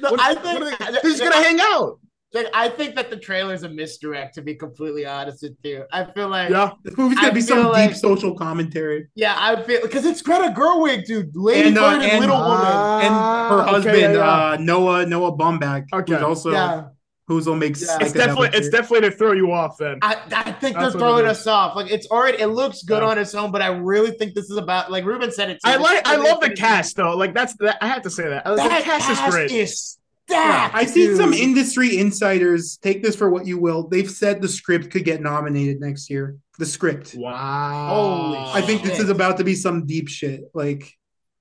No, 0.00 0.10
What- 0.10 0.20
I 0.20 0.34
think 0.34 0.60
they- 0.60 0.84
they're 0.92 1.00
just 1.02 1.22
gonna 1.22 1.36
hang 1.42 1.60
out. 1.62 1.98
Like, 2.34 2.48
I 2.52 2.68
think 2.68 2.96
that 2.96 3.10
the 3.10 3.16
trailer's 3.16 3.62
a 3.62 3.68
misdirect. 3.68 4.34
To 4.34 4.42
be 4.42 4.54
completely 4.56 5.06
honest 5.06 5.42
with 5.42 5.56
you, 5.62 5.84
I 5.92 6.04
feel 6.04 6.28
like 6.28 6.50
Yeah, 6.50 6.72
This 6.82 6.96
movie's 6.96 7.16
gonna 7.18 7.28
I 7.28 7.30
be 7.30 7.40
some 7.40 7.64
like- 7.70 7.90
deep 7.90 7.96
social 7.96 8.34
commentary. 8.34 9.08
yeah, 9.14 9.36
I 9.38 9.62
feel 9.62 9.80
because 9.82 10.04
it's 10.04 10.20
Greta 10.20 10.52
Gerwig, 10.56 11.04
dude, 11.06 11.30
Lady 11.36 11.68
And, 11.68 11.78
uh, 11.78 11.90
Bird 11.90 12.02
and, 12.02 12.10
and- 12.12 12.20
Little 12.20 12.38
Woman. 12.40 12.66
And 12.66 13.14
her 13.14 13.60
Ah, 13.60 13.66
husband, 13.70 13.96
yeah, 13.98 14.12
yeah. 14.12 14.50
uh, 14.50 14.56
Noah 14.60 15.06
Noah 15.06 15.36
Baumbach, 15.36 15.84
Okay. 15.94 16.12
who's 16.14 16.22
also 16.22 16.50
yeah, 16.50 16.84
who's 17.28 17.46
will 17.46 17.54
make 17.56 17.76
Yeah. 17.80 17.98
it's 18.00 18.12
definitely 18.12 18.50
it's 18.52 18.68
definitely 18.68 19.08
to 19.10 19.16
throw 19.16 19.32
you 19.32 19.52
off. 19.52 19.78
Then 19.78 19.98
I, 20.02 20.16
I 20.34 20.52
think 20.52 20.76
That's 20.76 20.92
they're 20.92 21.00
throwing 21.00 21.26
us 21.26 21.46
off. 21.46 21.76
Like 21.76 21.90
it's 21.90 22.06
already, 22.08 22.40
it 22.42 22.48
looks 22.48 22.82
good 22.82 23.02
Yeah. 23.02 23.08
on 23.10 23.18
its 23.18 23.34
own, 23.34 23.52
but 23.52 23.62
I 23.62 23.68
really 23.68 24.10
think 24.10 24.34
this 24.34 24.50
is 24.50 24.56
about 24.56 24.90
like 24.90 25.04
Ruben 25.04 25.30
said 25.30 25.50
it. 25.50 25.54
too. 25.64 25.70
I 25.70 25.76
like 25.76 26.06
I 26.06 26.16
love 26.16 26.40
the 26.40 26.50
cast 26.50 26.96
though. 26.96 27.16
Like 27.16 27.32
that's 27.32 27.54
that 27.60 27.78
I 27.80 27.86
have 27.86 28.02
to 28.02 28.10
say 28.10 28.28
that. 28.28 28.44
Uh, 28.46 28.56
That 28.56 28.78
the 28.80 28.84
cast, 28.84 29.08
is 29.10 29.32
great. 29.32 29.50
is 29.52 29.98
stacked. 30.28 30.74
I've 30.74 30.90
seen 30.90 31.16
some 31.16 31.32
industry 31.32 31.98
insiders 31.98 32.76
take 32.78 33.02
this 33.02 33.16
for 33.16 33.30
what 33.30 33.46
you 33.46 33.58
will. 33.58 33.88
They've 33.88 34.10
said 34.10 34.40
the 34.40 34.48
script 34.48 34.90
could 34.90 35.04
get 35.04 35.20
nominated 35.20 35.80
next 35.80 36.10
year. 36.10 36.36
The 36.58 36.66
script. 36.66 37.14
wow. 37.14 37.88
Holy 37.94 38.38
I 38.62 38.64
think 38.64 38.82
this 38.82 39.00
is 39.00 39.10
about 39.10 39.38
to 39.38 39.44
be 39.44 39.54
some 39.54 39.86
deep 39.86 40.08
shit. 40.08 40.42
Like, 40.54 40.92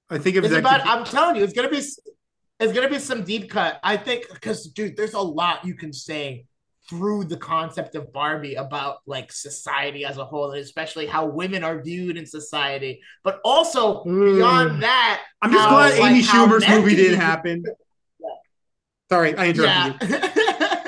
I 0.10 0.18
think 0.18 0.36
if 0.36 0.44
It's 0.44 0.54
it's 0.54 0.60
about. 0.60 0.82
actually- 0.82 0.92
I'm 0.92 1.06
telling 1.06 1.36
you, 1.38 1.44
it's 1.44 1.54
gonna 1.54 1.70
be. 1.70 1.82
It's 2.60 2.72
gonna 2.72 2.90
be 2.90 3.00
some 3.00 3.24
deep 3.24 3.50
cut. 3.50 3.80
I 3.84 3.98
think 3.98 4.26
because, 4.32 4.68
dude, 4.68 4.96
there's 4.96 5.14
a 5.16 5.20
lot 5.20 5.66
you 5.66 5.74
can 5.76 5.92
say 5.92 6.46
through 6.90 7.24
the 7.26 7.38
concept 7.38 7.96
of 7.96 8.12
Barbie 8.14 8.56
about 8.56 8.98
like 9.06 9.32
society 9.32 10.06
as 10.06 10.18
a 10.18 10.26
whole, 10.26 10.52
and 10.52 10.62
especially 10.62 11.06
how 11.08 11.26
women 11.26 11.64
are 11.64 11.82
viewed 11.82 12.16
in 12.18 12.26
society. 12.26 13.02
But 13.24 13.40
also 13.44 14.04
Mm. 14.04 14.36
beyond 14.36 14.84
that, 14.84 15.22
I'm 15.42 15.52
just 15.52 15.64
how, 15.64 15.70
glad 15.72 16.00
like, 16.00 16.12
Amy 16.12 16.22
Schumer's 16.22 16.68
movie 16.68 16.96
didn't 16.96 17.20
happen. 17.20 17.64
Sorry, 19.14 19.36
I 19.38 19.50
interrupted 19.50 20.10
you. 20.10 20.18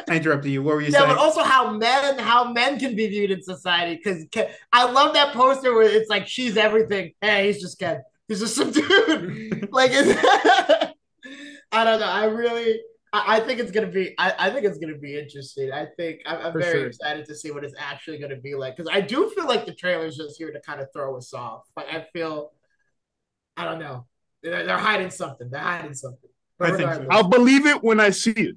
I 0.10 0.16
interrupted 0.18 0.52
you. 0.52 0.64
What 0.64 0.76
were 0.76 0.82
you 0.82 0.88
Yeah, 0.88 1.00
saying? 1.00 1.10
Yeah, 1.10 1.16
but 1.16 1.22
also 1.22 1.44
how 1.44 1.72
men 1.72 2.18
how 2.18 2.52
men 2.52 2.80
can 2.80 2.96
be 2.96 3.08
viewed 3.08 3.30
in 3.30 3.44
society. 3.44 4.00
Because 4.04 4.26
I 4.74 4.90
love 4.92 5.14
that 5.14 5.34
poster 5.34 5.74
where 5.76 5.84
it's 5.84 6.10
like 6.10 6.28
she's 6.28 6.58
everything. 6.58 7.12
Hey, 7.22 7.48
he's 7.48 7.62
just 7.62 7.78
Ken. 7.78 8.02
He's 8.28 8.40
just 8.40 8.56
some 8.56 8.72
dude. 8.78 9.70
like 9.72 9.92
I 9.94 11.84
don't 11.84 12.00
know. 12.00 12.08
I 12.08 12.26
really 12.26 12.80
I, 13.14 13.38
I 13.38 13.40
think 13.42 13.60
it's 13.60 13.72
gonna 13.72 13.92
be 13.92 14.16
I, 14.18 14.34
I 14.40 14.50
think 14.50 14.66
it's 14.66 14.80
gonna 14.80 14.98
be 14.98 15.20
interesting. 15.20 15.72
I 15.72 15.86
think 15.98 16.22
I'm, 16.26 16.48
I'm 16.48 16.54
very 16.54 16.80
sure. 16.80 16.88
excited 16.88 17.26
to 17.28 17.36
see 17.36 17.52
what 17.52 17.64
it's 17.64 17.76
actually 17.78 18.18
gonna 18.18 18.38
be 18.38 18.56
like. 18.56 18.76
Because 18.76 18.92
I 18.92 19.02
do 19.02 19.30
feel 19.36 19.46
like 19.46 19.68
the 19.68 19.76
trailer's 19.76 20.18
just 20.18 20.38
here 20.38 20.52
to 20.52 20.60
kind 20.62 20.82
of 20.82 20.88
throw 20.94 21.16
us 21.16 21.32
off. 21.34 21.62
Like 21.78 21.94
I 21.94 22.08
feel 22.12 22.54
I 23.56 23.66
don't 23.66 23.80
know. 23.80 24.08
They're, 24.42 24.66
they're 24.66 24.78
hiding 24.78 25.12
something. 25.12 25.50
They're 25.50 25.62
hiding 25.62 25.94
something. 25.94 26.30
But 26.58 26.74
I 26.74 26.78
think 26.78 26.94
so. 26.94 27.08
I'll 27.10 27.28
believe 27.28 27.65
it 27.65 27.84
when 27.84 28.00
I 28.00 28.10
see 28.12 28.32
it. 28.32 28.56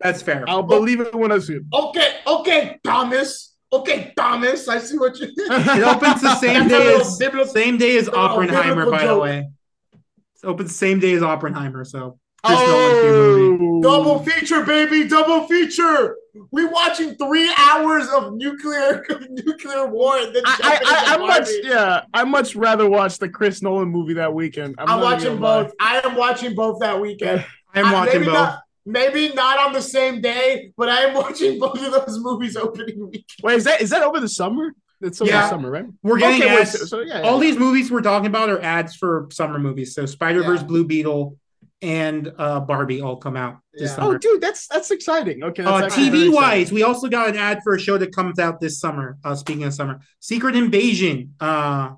That's 0.00 0.22
fair. 0.22 0.44
I'll 0.48 0.58
oh. 0.58 0.62
believe 0.62 1.00
it 1.00 1.14
when 1.14 1.32
I 1.32 1.38
see 1.38 1.54
it. 1.54 1.62
Okay, 1.72 2.16
okay, 2.26 2.78
Thomas. 2.84 3.54
Okay, 3.72 4.12
Thomas. 4.16 4.68
I 4.68 4.78
see 4.78 4.98
what 4.98 5.18
you. 5.18 5.28
It 5.36 5.84
opens 5.84 6.22
the 6.22 6.34
same 6.36 6.68
day 6.68 6.94
as 6.94 7.16
biblical- 7.16 7.52
same 7.52 7.78
day 7.78 7.96
as 7.96 8.08
Oh, 8.08 8.12
Oppenheimer, 8.16 8.84
biblical 8.84 8.90
by 8.90 9.06
the 9.06 9.18
way. 9.18 9.48
It 9.92 10.46
opens 10.46 10.70
the 10.70 10.78
same 10.78 10.98
day 10.98 11.12
as 11.12 11.22
Oppenheimer, 11.22 11.84
so 11.84 12.18
Chris 12.44 12.58
Nolan's 12.58 13.02
new. 13.04 13.76
Oh, 13.78 13.82
Double 13.82 14.18
feature, 14.24 14.64
baby, 14.64 15.08
double 15.08 15.46
feature. 15.46 16.16
We 16.50 16.64
watching 16.66 17.14
three 17.16 17.52
hours 17.56 18.08
of 18.08 18.34
nuclear 18.34 19.04
nuclear 19.30 19.86
war. 19.86 20.16
And 20.18 20.34
then 20.34 20.42
I, 20.46 20.58
I, 20.62 20.78
I, 20.84 21.14
I 21.14 21.18
much, 21.18 21.48
yeah, 21.62 22.02
I 22.14 22.24
much 22.24 22.54
rather 22.56 22.88
watch 22.88 23.18
the 23.18 23.28
Chris 23.28 23.62
Nolan 23.62 23.88
movie 23.88 24.14
that 24.14 24.32
weekend. 24.32 24.74
I'm, 24.78 24.86
not 24.86 25.02
watching 25.02 25.28
gonna 25.34 25.40
lie. 25.40 25.62
both. 25.64 25.72
I 25.80 26.00
am 26.04 26.16
watching 26.16 26.54
both 26.54 26.80
that 26.80 27.00
weekend. 27.00 27.44
I'm 27.74 27.86
I- 27.86 27.92
watching 27.92 28.20
maybe 28.20 28.26
both. 28.26 28.34
Not, 28.34 28.58
maybe 28.86 29.32
not 29.34 29.58
on 29.58 29.72
the 29.72 29.82
same 29.82 30.20
day, 30.20 30.72
but 30.76 30.88
I 30.88 31.02
am 31.02 31.14
watching 31.22 31.58
both 31.58 31.82
of 31.84 31.92
those 31.92 32.18
movies 32.20 32.56
opening 32.56 33.00
weekend. 33.06 33.24
Wait, 33.42 33.56
is 33.56 33.64
that 33.64 33.80
is 33.80 33.90
that 33.90 34.02
over 34.02 34.20
the 34.20 34.28
summer? 34.28 34.72
It's 35.02 35.20
over 35.20 35.30
Yeah. 35.30 35.42
the 35.42 35.48
summer, 35.48 35.70
right? 35.70 35.86
We're 36.02 36.18
getting 36.18 36.42
okay, 36.42 36.54
wait, 36.54 36.60
ads. 36.62 36.78
so, 36.78 36.84
so 36.84 37.00
yeah, 37.00 37.22
All 37.22 37.42
yeah. 37.42 37.50
these 37.50 37.58
movies 37.58 37.90
we're 37.90 38.02
talking 38.02 38.26
about 38.26 38.50
are 38.50 38.60
ads 38.60 38.94
for 38.96 39.28
summer 39.32 39.58
movies. 39.58 39.94
So 39.94 40.04
Spider 40.04 40.42
Verse, 40.42 40.60
Yeah. 40.60 40.66
Blue 40.66 40.84
Beetle, 40.84 41.38
and 41.82 42.32
uh, 42.38 42.60
Barbie 42.60 43.00
all 43.00 43.16
come 43.16 43.36
out 43.36 43.58
this 43.72 43.90
Yeah. 43.90 43.96
summer. 43.96 44.14
Oh, 44.14 44.18
dude, 44.18 44.40
that's 44.40 44.66
that's 44.68 44.90
exciting. 44.90 45.42
Okay, 45.42 45.62
that's 45.62 45.94
Uh, 45.96 45.98
TV 46.00 46.32
wise, 46.32 46.70
we 46.72 46.82
also 46.82 47.08
got 47.08 47.28
an 47.28 47.36
ad 47.36 47.60
for 47.64 47.74
a 47.74 47.80
show 47.80 47.96
that 47.98 48.14
comes 48.14 48.38
out 48.38 48.60
this 48.60 48.78
summer. 48.80 49.16
Uh, 49.24 49.34
speaking 49.34 49.64
of 49.64 49.72
summer, 49.74 50.00
Secret 50.20 50.56
Invasion. 50.56 51.34
Uh, 51.40 51.90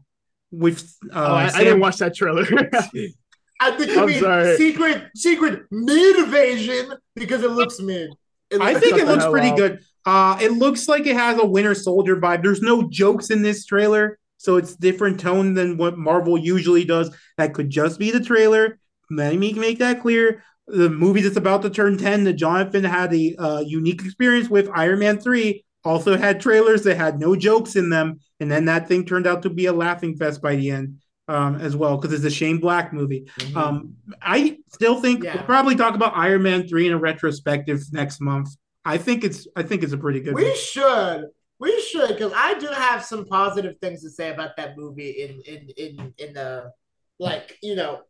with 0.51 0.95
uh, 1.11 1.15
Oh, 1.15 1.35
I, 1.35 1.47
I 1.47 1.65
didn't 1.65 1.81
watch 1.81 1.97
that 1.97 2.15
trailer. 2.15 2.43
I 3.61 3.71
think 3.71 3.97
I'm 3.97 4.07
mean 4.07 4.21
sorry. 4.21 4.57
secret 4.57 5.05
secret 5.15 5.63
mid 5.71 6.17
invasion 6.17 6.95
because 7.15 7.43
it 7.43 7.53
looks 7.53 7.81
mid. 7.81 8.11
It 8.51 8.61
I 8.61 8.75
think 8.79 8.99
it 8.99 9.07
looks 9.07 9.25
pretty 9.27 9.55
good. 9.57 9.81
Uh, 10.05 10.37
it 10.43 10.53
looks 10.53 10.89
like 10.89 11.07
it 11.07 11.17
has 11.17 11.39
a 11.39 11.47
Winter 11.47 11.75
Soldier 11.75 12.17
vibe. 12.17 12.43
There's 12.43 12.61
no 12.61 12.89
jokes 12.91 13.31
in 13.31 13.41
this 13.43 13.65
trailer, 13.65 14.19
so 14.37 14.57
it's 14.57 14.75
different 14.77 15.21
tone 15.21 15.55
than 15.55 15.77
what 15.79 15.97
Marvel 15.97 16.37
usually 16.37 16.85
does. 16.85 17.15
That 17.39 17.55
could 17.55 17.71
just 17.71 17.99
be 18.01 18.11
the 18.11 18.21
trailer. 18.21 18.79
Let 19.17 19.37
me 19.37 19.53
make 19.55 19.79
that 19.79 20.01
clear. 20.01 20.43
The 20.69 20.89
movie 20.89 21.23
that's 21.23 21.37
about 21.37 21.63
to 21.63 21.71
turn 21.71 21.99
10 21.99 22.25
that 22.25 22.35
Jonathan 22.35 22.85
had 22.85 23.13
a 23.13 23.35
uh, 23.37 23.61
unique 23.61 24.03
experience 24.05 24.49
with, 24.49 24.71
Iron 24.75 25.01
Man 25.01 25.19
3, 25.19 25.65
also 25.85 26.17
had 26.17 26.41
trailers 26.41 26.83
that 26.85 26.97
had 26.97 27.19
no 27.19 27.35
jokes 27.35 27.75
in 27.77 27.91
them. 27.91 28.21
And 28.41 28.51
then 28.51 28.67
that 28.67 28.87
thing 28.89 29.05
turned 29.05 29.27
out 29.27 29.43
to 29.43 29.51
be 29.51 29.67
a 29.67 29.73
laughing 29.73 30.17
fest 30.17 30.41
by 30.41 30.55
the 30.57 30.71
end 30.71 30.99
um, 31.29 31.57
as 31.57 31.75
well, 31.77 31.97
because 31.97 32.13
it's 32.15 32.25
a 32.25 32.31
Shane 32.31 32.59
Black 32.59 32.93
movie. 32.93 33.29
Mhm. 33.39 33.57
Um, 33.57 33.95
I 34.23 34.59
still 34.73 35.01
think 35.01 35.25
Yeah. 35.25 35.35
we'll 35.37 35.45
probably 35.45 35.75
talk 35.75 35.95
about 35.95 36.17
Iron 36.17 36.43
Man 36.45 36.69
3 36.69 36.87
in 36.87 36.93
a 36.93 36.99
retrospective 36.99 37.83
next 37.93 38.21
month. 38.21 38.49
I 38.85 38.99
think 38.99 39.25
it's 39.25 39.47
I 39.57 39.63
think 39.65 39.83
it's 39.83 39.93
a 39.93 39.99
pretty 39.99 40.21
good 40.21 40.35
We 40.35 40.43
movie. 40.45 40.57
should. 40.57 41.27
We 41.61 41.81
should, 41.83 42.09
because 42.09 42.33
I 42.35 42.59
do 42.59 42.67
have 42.67 43.05
some 43.05 43.25
positive 43.25 43.77
things 43.81 44.03
to 44.03 44.11
say 44.11 44.31
about 44.31 44.57
that 44.57 44.77
movie 44.77 45.11
in 45.11 45.41
in 45.43 45.69
in 45.77 46.15
in 46.19 46.35
the 46.35 46.73
like 47.21 47.57
you 47.63 47.77
know 47.77 48.01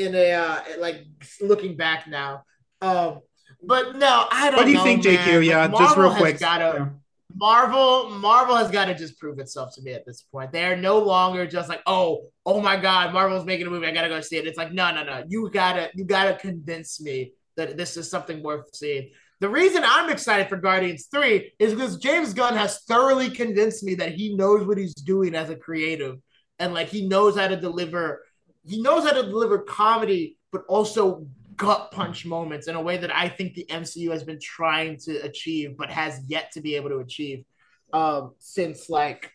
in 0.00 0.14
a 0.14 0.32
uh 0.32 0.60
like 0.78 1.04
looking 1.40 1.76
back 1.76 2.08
now. 2.08 2.44
Um, 2.80 3.20
but 3.62 3.96
no, 3.96 4.26
I 4.30 4.50
don't. 4.50 4.56
What 4.56 4.64
do 4.64 4.70
you 4.70 4.78
know, 4.78 4.84
think, 4.84 5.04
man. 5.04 5.16
JQ? 5.18 5.46
Yeah, 5.46 5.66
Like, 5.66 5.78
just 5.78 5.96
real 5.96 6.14
quick. 6.14 6.38
Gotta, 6.38 6.74
Yeah. 6.78 6.88
Marvel, 7.36 8.10
Marvel 8.10 8.56
has 8.56 8.70
got 8.70 8.86
to 8.86 8.94
just 8.94 9.18
prove 9.18 9.38
itself 9.38 9.74
to 9.74 9.82
me 9.82 9.92
at 9.92 10.04
this 10.04 10.22
point. 10.22 10.50
They 10.50 10.64
are 10.64 10.76
no 10.76 10.98
longer 10.98 11.46
just 11.46 11.68
like, 11.68 11.80
oh, 11.86 12.26
oh 12.44 12.60
my 12.60 12.76
God, 12.76 13.12
Marvel's 13.12 13.44
making 13.44 13.66
a 13.66 13.70
movie. 13.70 13.86
I 13.86 13.92
gotta 13.92 14.08
go 14.08 14.20
see 14.20 14.36
it. 14.36 14.46
It's 14.46 14.58
like, 14.58 14.72
no, 14.72 14.92
no, 14.92 15.04
no. 15.04 15.24
You 15.28 15.48
gotta, 15.50 15.90
you 15.94 16.04
gotta 16.04 16.34
convince 16.34 17.00
me 17.00 17.32
that 17.56 17.76
this 17.76 17.96
is 17.96 18.10
something 18.10 18.42
worth 18.42 18.74
seeing. 18.74 19.10
The 19.40 19.48
reason 19.48 19.82
I'm 19.86 20.10
excited 20.10 20.48
for 20.48 20.56
Guardians 20.56 21.06
3 21.10 21.52
is 21.58 21.72
because 21.72 21.98
James 21.98 22.34
Gunn 22.34 22.56
has 22.56 22.82
thoroughly 22.82 23.30
convinced 23.30 23.84
me 23.84 23.94
that 23.96 24.12
he 24.12 24.34
knows 24.34 24.66
what 24.66 24.76
he's 24.76 24.94
doing 24.94 25.34
as 25.34 25.50
a 25.50 25.56
creative 25.56 26.16
and 26.58 26.74
like 26.74 26.88
he 26.88 27.08
knows 27.08 27.36
how 27.36 27.48
to 27.48 27.56
deliver 27.56 28.22
he 28.66 28.80
knows 28.80 29.04
how 29.04 29.12
to 29.12 29.22
deliver 29.22 29.58
comedy 29.58 30.36
but 30.52 30.62
also 30.68 31.26
gut 31.56 31.90
punch 31.92 32.24
moments 32.24 32.68
in 32.68 32.74
a 32.74 32.80
way 32.80 32.96
that 32.96 33.14
I 33.14 33.28
think 33.28 33.54
the 33.54 33.68
MCU 33.70 34.10
has 34.10 34.24
been 34.24 34.40
trying 34.40 34.98
to 35.00 35.18
achieve 35.18 35.76
but 35.76 35.90
has 35.90 36.20
yet 36.26 36.52
to 36.52 36.60
be 36.60 36.76
able 36.76 36.90
to 36.90 36.98
achieve 36.98 37.44
um 37.92 38.34
since 38.38 38.88
like 38.88 39.32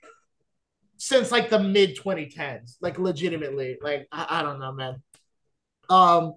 since 0.98 1.32
like 1.32 1.50
the 1.50 1.60
mid 1.60 1.96
2010s 1.98 2.78
like 2.82 2.98
legitimately 2.98 3.78
like 3.82 4.08
I, 4.12 4.40
I 4.40 4.42
don't 4.44 4.60
know 4.60 4.72
man 4.72 5.02
um 5.90 6.34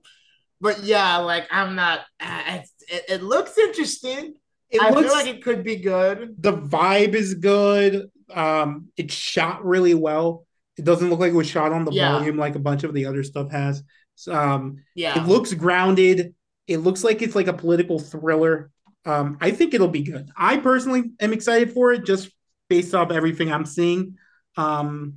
but 0.61 0.83
yeah 0.83 1.19
like 1.19 1.47
I'm 1.51 1.75
not 1.75 2.01
uh, 2.21 2.61
it, 2.89 3.05
it 3.09 3.23
looks 3.23 3.57
interesting 3.57 4.35
It 4.71 4.83
I 4.83 4.91
looks 4.91 5.09
feel 5.09 5.13
like 5.13 5.27
it 5.27 5.43
could 5.45 5.65
be 5.65 5.77
good 5.77 6.35
the 6.39 6.53
vibe 6.53 7.15
is 7.15 7.35
good. 7.35 8.11
Um, 8.35 8.89
it's 8.97 9.15
shot 9.15 9.65
really 9.65 9.95
well. 9.95 10.47
It 10.79 10.85
doesn't 10.85 11.11
look 11.11 11.19
like 11.21 11.33
it 11.33 11.37
was 11.37 11.49
shot 11.49 11.73
on 11.73 11.85
the 11.85 11.93
Yeah. 11.93 12.13
volume 12.19 12.37
like 12.37 12.55
a 12.55 12.59
bunch 12.61 12.85
of 12.85 12.95
the 12.95 13.07
other 13.07 13.23
stuff 13.25 13.51
has. 13.51 13.83
Um, 14.29 14.79
yeah 14.95 15.21
it 15.23 15.29
looks 15.29 15.53
grounded. 15.55 16.35
It 16.67 16.79
looks 16.79 17.05
like 17.05 17.23
it's 17.23 17.35
like 17.35 17.47
a 17.49 17.53
political 17.53 17.99
thriller. 17.99 18.71
Um, 19.05 19.39
I 19.41 19.51
think 19.53 19.75
it'll 19.75 19.89
be 19.89 20.03
good. 20.03 20.29
I 20.37 20.59
personally 20.59 21.05
am 21.21 21.33
excited 21.33 21.73
for 21.73 21.93
it 21.93 22.05
just 22.05 22.31
based 22.69 22.95
off 22.95 23.11
everything 23.11 23.53
I'm 23.53 23.65
seeing. 23.65 24.17
Um, 24.57 25.15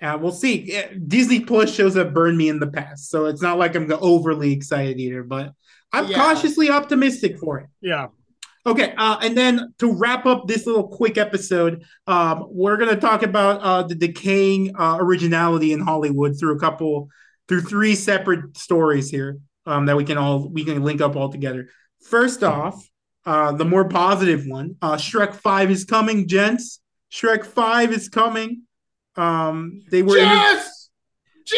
uh, 0.00 0.16
we'll 0.20 0.32
see. 0.32 0.72
Eh, 0.72 0.94
Disney 1.06 1.40
Plus 1.40 1.74
shows 1.74 1.94
have 1.96 2.14
burned 2.14 2.38
me 2.38 2.48
in 2.48 2.58
the 2.60 2.66
past, 2.68 3.10
so 3.10 3.26
it's 3.26 3.42
not 3.42 3.58
like 3.58 3.74
I'm 3.74 3.90
overly 3.92 4.52
excited 4.52 4.98
either. 5.00 5.22
But 5.22 5.52
I'm 5.92 6.06
Yeah. 6.08 6.16
cautiously 6.16 6.70
optimistic 6.70 7.38
for 7.38 7.58
it. 7.58 7.66
Yeah. 7.80 8.08
Okay, 8.66 8.94
uh, 8.96 9.18
and 9.22 9.36
then 9.36 9.72
to 9.78 9.92
wrap 9.92 10.26
up 10.26 10.46
this 10.46 10.66
little 10.66 10.86
quick 10.86 11.16
episode, 11.16 11.84
um, 12.06 12.46
we're 12.50 12.76
gonna 12.76 12.96
talk 12.96 13.22
about 13.22 13.60
uh, 13.62 13.82
the 13.82 13.94
decaying 13.94 14.74
uh, 14.78 14.98
originality 15.00 15.72
in 15.72 15.80
Hollywood 15.80 16.38
through 16.38 16.56
a 16.56 16.60
couple, 16.60 17.08
through 17.48 17.62
three 17.62 17.94
separate 17.94 18.56
stories 18.56 19.10
here 19.10 19.38
um, 19.66 19.86
that 19.86 19.96
we 19.96 20.04
can 20.04 20.18
all 20.18 20.48
we 20.48 20.64
can 20.64 20.82
link 20.82 21.00
up 21.00 21.16
all 21.16 21.30
together. 21.30 21.68
First 22.02 22.42
off, 22.42 22.86
uh, 23.24 23.52
the 23.52 23.64
more 23.64 23.88
positive 23.88 24.46
one, 24.46 24.76
uh, 24.82 24.96
Shrek 24.96 25.34
Five 25.34 25.70
is 25.70 25.84
coming, 25.84 26.28
gents. 26.28 26.80
Shrek 27.10 27.46
Five 27.46 27.92
is 27.92 28.08
coming. 28.08 28.62
Um, 29.16 29.82
they 29.90 30.02
were 30.02 30.18
inter- 30.18 30.28
yes 30.28 30.80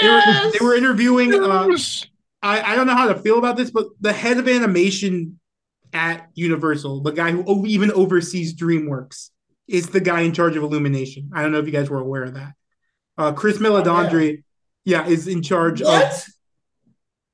they 0.01 0.09
were, 0.09 0.51
they 0.53 0.65
were 0.65 0.75
interviewing. 0.75 1.35
Uh, 1.35 1.67
Yes. 1.71 2.07
I, 2.45 2.73
I 2.73 2.75
don't 2.75 2.89
know 2.89 2.97
how 2.97 3.07
to 3.13 3.21
feel 3.21 3.39
about 3.39 3.57
this, 3.57 3.71
but 3.71 3.87
the 4.01 4.13
head 4.13 4.37
of 4.39 4.49
animation 4.49 5.39
at 5.93 6.29
Universal, 6.35 7.03
the 7.03 7.13
guy 7.13 7.31
who 7.31 7.67
even 7.67 7.93
oversees 7.93 8.55
DreamWorks, 8.55 9.31
is 9.69 9.89
the 9.89 10.01
guy 10.01 10.21
in 10.23 10.33
charge 10.33 10.57
of 10.57 10.63
Illumination. 10.63 11.31
I 11.35 11.43
don't 11.43 11.53
know 11.53 11.59
if 11.59 11.67
you 11.67 11.73
guys 11.73 11.89
were 11.89 12.01
aware 12.01 12.25
of 12.25 12.35
that. 12.35 12.53
Uh, 13.17 13.33
Chris 13.33 13.59
Meledandri, 13.59 14.43
yeah, 14.85 15.07
is 15.07 15.29
in 15.29 15.43
charge 15.43 15.81
of. 15.81 15.89
what 15.89 16.27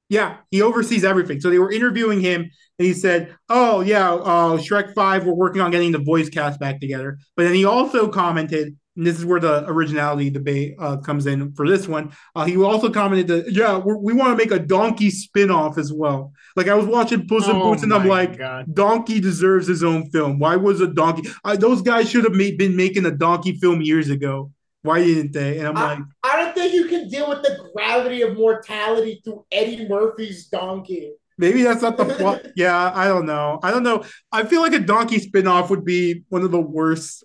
Yeah, 0.09 0.37
he 0.51 0.63
oversees 0.63 1.05
everything. 1.05 1.41
So 1.41 1.51
they 1.51 1.59
were 1.59 1.73
interviewing 1.73 2.21
him, 2.21 2.43
and 2.43 2.87
he 2.87 2.93
said, 2.93 3.35
"Oh 3.49 3.81
yeah, 3.81 4.13
uh, 4.15 4.59
Shrek 4.59 4.95
Five, 4.95 5.25
we're 5.25 5.35
working 5.35 5.63
on 5.63 5.71
getting 5.71 5.93
the 5.93 5.99
voice 5.99 6.29
cast 6.29 6.61
back 6.61 6.81
together." 6.81 7.19
But 7.37 7.45
then 7.45 7.55
he 7.55 7.65
also 7.65 8.09
commented, 8.09 8.77
and 8.99 9.07
this 9.07 9.19
is 9.19 9.25
where 9.25 9.41
the 9.41 9.65
originality 9.67 10.29
debate 10.29 10.75
uh, 10.79 10.99
comes 10.99 11.25
in 11.27 11.53
for 11.55 11.67
this 11.67 11.89
one. 11.89 12.13
Uh, 12.37 12.45
he 12.45 12.57
also 12.59 12.91
commented 12.91 13.29
that, 13.29 13.53
"Yeah, 13.53 13.79
we're, 13.79 13.97
we 13.97 14.13
want 14.13 14.31
to 14.33 14.37
make 14.37 14.51
a 14.53 14.59
Donkey 14.63 15.09
spin-off 15.09 15.79
as 15.79 15.91
well." 15.93 16.33
Like 16.57 16.69
I 16.69 16.75
was 16.75 16.85
watching 16.87 17.27
Puss 17.27 17.47
in 17.49 17.57
Oh 17.57 17.71
Boots, 17.71 17.83
and 17.85 17.95
I'm 17.95 18.07
like, 18.07 18.37
God. 18.37 18.75
Donkey 18.75 19.21
deserves 19.21 19.67
his 19.67 19.83
own 19.83 20.11
film. 20.11 20.39
Why 20.39 20.57
was 20.57 20.81
a 20.83 20.89
donkey? 20.89 21.31
I, 21.45 21.57
those 21.57 21.81
guys 21.81 22.11
should 22.11 22.25
have 22.25 22.35
made, 22.35 22.59
been 22.59 22.77
making 22.77 23.07
a 23.07 23.11
donkey 23.13 23.57
film 23.59 23.81
years 23.81 24.11
ago. 24.11 24.51
Why 24.83 25.03
didn't 25.05 25.33
they? 25.33 25.59
And 25.59 25.69
I'm 25.69 25.77
I- 25.77 25.95
like, 25.95 25.99
I 26.25 26.37
don't 26.37 26.55
think 26.55 26.75
you 26.75 26.87
can 26.89 27.09
deal 27.09 27.29
with 27.29 27.43
the 27.43 27.71
gravity 27.75 28.23
of 28.23 28.37
mortality 28.37 29.21
through 29.25 29.45
Eddie 29.53 29.89
Murphy's 29.89 30.47
donkey. 30.49 31.13
maybe 31.37 31.63
that's 31.63 31.83
not 31.83 31.97
the 31.97 32.05
plot. 32.19 32.47
yeah, 32.57 32.91
I 32.95 33.07
don't 33.07 33.27
know. 33.27 33.61
I 33.63 33.71
don't 33.71 33.83
know. 33.85 34.05
I 34.33 34.45
feel 34.45 34.61
like 34.61 34.73
a 34.73 34.81
donkey 34.81 35.19
spin-off 35.21 35.71
would 35.71 35.85
be 35.85 36.23
one 36.31 36.43
of 36.43 36.51
the 36.51 36.61
worst 36.61 37.25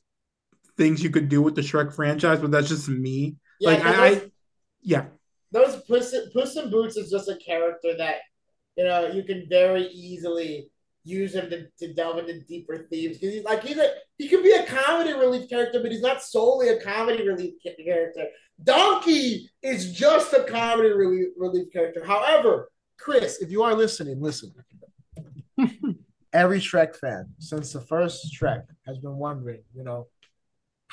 things 0.78 1.04
you 1.04 1.10
could 1.10 1.30
do 1.30 1.42
with 1.42 1.56
the 1.56 1.62
Shrek 1.62 1.94
franchise, 1.94 2.40
but 2.40 2.52
that's 2.52 2.70
just 2.70 2.90
me. 2.90 3.36
Yeah, 3.60 3.70
Like, 3.72 3.82
'cause 3.82 3.96
I- 3.96 4.08
I- 4.08 4.32
Yeah. 4.82 5.06
those 5.52 5.82
Puss, 5.84 6.16
Puss 6.34 6.56
in 6.58 6.70
Boots 6.70 6.98
is 6.98 7.10
just 7.12 7.30
a 7.30 7.38
character 7.38 7.96
that 7.98 8.18
you 8.76 8.84
know 8.84 9.08
you 9.08 9.24
can 9.24 9.48
very 9.50 9.86
easily 9.88 10.70
use 11.06 11.36
him 11.36 11.50
to, 11.50 11.68
to 11.80 11.94
delve 11.94 12.18
into 12.18 12.40
deeper 12.46 12.88
themes 12.90 13.18
because 13.18 13.34
he's 13.36 13.44
like 13.44 13.62
he's 13.64 13.78
a 13.78 13.94
he 14.18 14.28
can 14.28 14.42
be 14.42 14.52
a 14.52 14.66
comedy 14.66 15.14
relief 15.14 15.48
character, 15.50 15.80
but 15.82 15.92
he's 15.92 16.02
not 16.02 16.24
solely 16.24 16.70
a 16.70 16.82
comedy 16.82 17.28
relief 17.28 17.54
character. 17.86 18.26
Donkey 18.64 19.50
is 19.62 19.92
just 19.94 20.34
a 20.34 20.44
comedy 20.46 20.90
relief, 20.90 21.28
relief 21.38 21.72
character. 21.72 22.04
However, 22.04 22.70
Chris, 22.98 23.42
if 23.42 23.52
you 23.52 23.62
are 23.64 23.76
listening, 23.76 24.22
listen. 24.22 24.54
Every 26.34 26.60
Shrek 26.60 26.96
fan 26.96 27.28
since 27.38 27.74
the 27.74 27.82
first 27.82 28.34
Shrek 28.34 28.64
has 28.88 28.98
been 28.98 29.18
wondering, 29.18 29.62
you 29.76 29.84
know, 29.84 30.08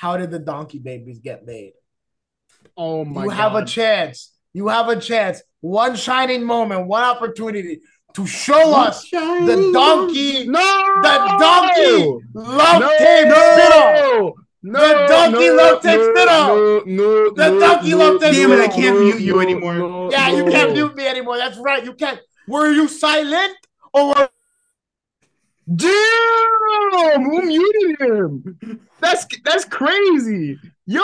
how 0.00 0.16
did 0.16 0.30
the 0.30 0.38
donkey 0.38 0.78
babies 0.78 1.18
get 1.18 1.44
made? 1.44 1.72
Oh 2.76 3.04
my 3.04 3.24
you 3.24 3.30
have 3.30 3.54
a 3.54 3.64
chance. 3.66 4.32
You 4.54 4.68
have 4.68 4.88
a 4.88 4.98
chance. 4.98 5.42
One 5.60 5.94
shining 5.94 6.42
moment, 6.42 6.86
one 6.86 7.04
opportunity 7.04 7.80
to 8.14 8.26
show 8.26 8.74
us 8.74 9.08
the 9.10 9.70
donkey. 9.72 10.46
no, 10.48 10.60
The 11.02 11.36
donkey 11.38 12.24
love 12.34 12.80
no, 12.80 12.88
tape 12.98 13.28
spinoff. 13.28 14.32
no, 14.62 14.80
The 14.80 15.06
donkey 15.06 15.48
no, 15.48 15.54
love 15.54 15.82
tape 15.82 16.00
no, 16.00 16.14
spinoff. 16.14 16.48
No, 16.48 16.82
no, 16.86 17.30
The 17.34 17.50
no, 17.50 17.60
donkey 17.60 17.90
no, 17.90 17.96
love 17.98 18.20
tape 18.20 18.32
Damn 18.34 18.52
it, 18.52 18.60
I 18.60 18.68
can't 18.68 18.98
mute 19.00 19.20
you 19.20 19.34
no, 19.34 19.40
anymore. 19.40 19.74
no, 19.74 20.10
Yeah, 20.10 20.30
you 20.30 20.44
no. 20.44 20.50
can't 20.50 20.72
mute 20.72 20.96
me 20.96 21.06
anymore. 21.06 21.36
That's 21.36 21.58
right. 21.58 21.84
You 21.84 21.92
can't. 21.94 22.18
Were 22.48 22.70
you 22.72 22.88
silent 22.88 23.54
or 23.92 24.08
were 24.08 24.28
Damn, 25.74 27.22
who 27.24 27.42
muted 27.42 28.00
him? 28.00 28.80
That's 29.00 29.26
that's 29.44 29.64
crazy. 29.64 30.58
Yo, 30.86 31.00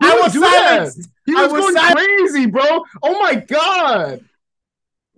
I 0.00 0.18
was 0.22 0.32
that? 0.32 0.92
silenced. 0.92 1.10
He 1.26 1.34
I 1.36 1.42
was, 1.42 1.52
was 1.52 1.60
going 1.62 1.74
silent. 1.74 1.96
crazy, 1.96 2.46
bro. 2.46 2.84
Oh 3.02 3.20
my 3.20 3.34
god, 3.34 4.24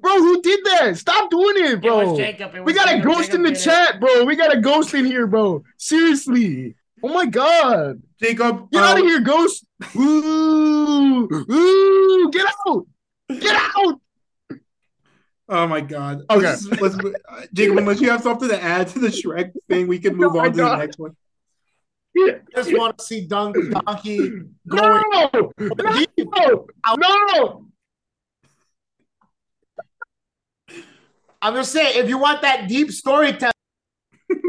bro, 0.00 0.18
who 0.18 0.42
did 0.42 0.64
that? 0.64 0.96
Stop 0.98 1.30
doing 1.30 1.54
it, 1.58 1.84
It 1.84 1.90
was 1.90 2.08
bro. 2.08 2.16
Jacob. 2.16 2.54
It 2.56 2.64
We 2.64 2.72
was 2.72 2.74
got 2.74 2.92
a 2.92 3.00
ghost 3.00 3.30
Jacob 3.30 3.34
in 3.36 3.42
the 3.52 3.54
chat, 3.58 4.00
bro. 4.00 4.24
We 4.24 4.34
got 4.36 4.54
a 4.54 4.60
ghost 4.60 4.92
in 4.94 5.04
here, 5.04 5.26
bro. 5.28 5.62
Seriously. 5.78 6.74
Oh 7.04 7.08
my 7.14 7.26
god. 7.26 8.02
Jacob, 8.20 8.70
Get 8.72 8.82
uh, 8.82 8.86
out 8.86 8.98
of 8.98 9.04
here, 9.04 9.20
ghost. 9.20 9.64
Ooh, 9.96 11.28
ooh, 11.50 12.30
get 12.32 12.46
out. 12.66 12.86
Get 13.40 13.56
out. 13.76 14.00
Oh 15.54 15.66
my 15.66 15.82
god. 15.82 16.22
Okay. 16.30 16.40
Let's, 16.46 16.64
let's, 16.80 16.94
uh, 16.96 17.42
Jacob, 17.52 17.76
unless 17.76 18.00
you 18.00 18.08
have 18.10 18.22
something 18.22 18.48
to 18.48 18.60
add 18.60 18.88
to 18.88 18.98
the 18.98 19.08
Shrek 19.08 19.52
thing, 19.68 19.86
we 19.86 19.98
can 19.98 20.16
move 20.16 20.32
Oh 20.32 20.38
my 20.38 20.46
on 20.46 20.52
to 20.52 20.56
the 20.62 20.76
next 20.76 20.98
one. 20.98 21.14
Just 22.56 22.74
want 22.76 22.96
to 22.98 23.04
see 23.04 23.26
Dunk, 23.26 23.56
Donkey 23.86 24.30
going. 24.66 25.02
No, 25.12 25.30
no, 26.96 26.96
no. 26.96 27.66
I'm 31.42 31.54
just 31.54 31.72
saying, 31.72 31.98
if 32.02 32.08
you 32.08 32.16
want 32.16 32.40
that 32.42 32.66
deep 32.68 32.90
storytelling, 32.90 33.52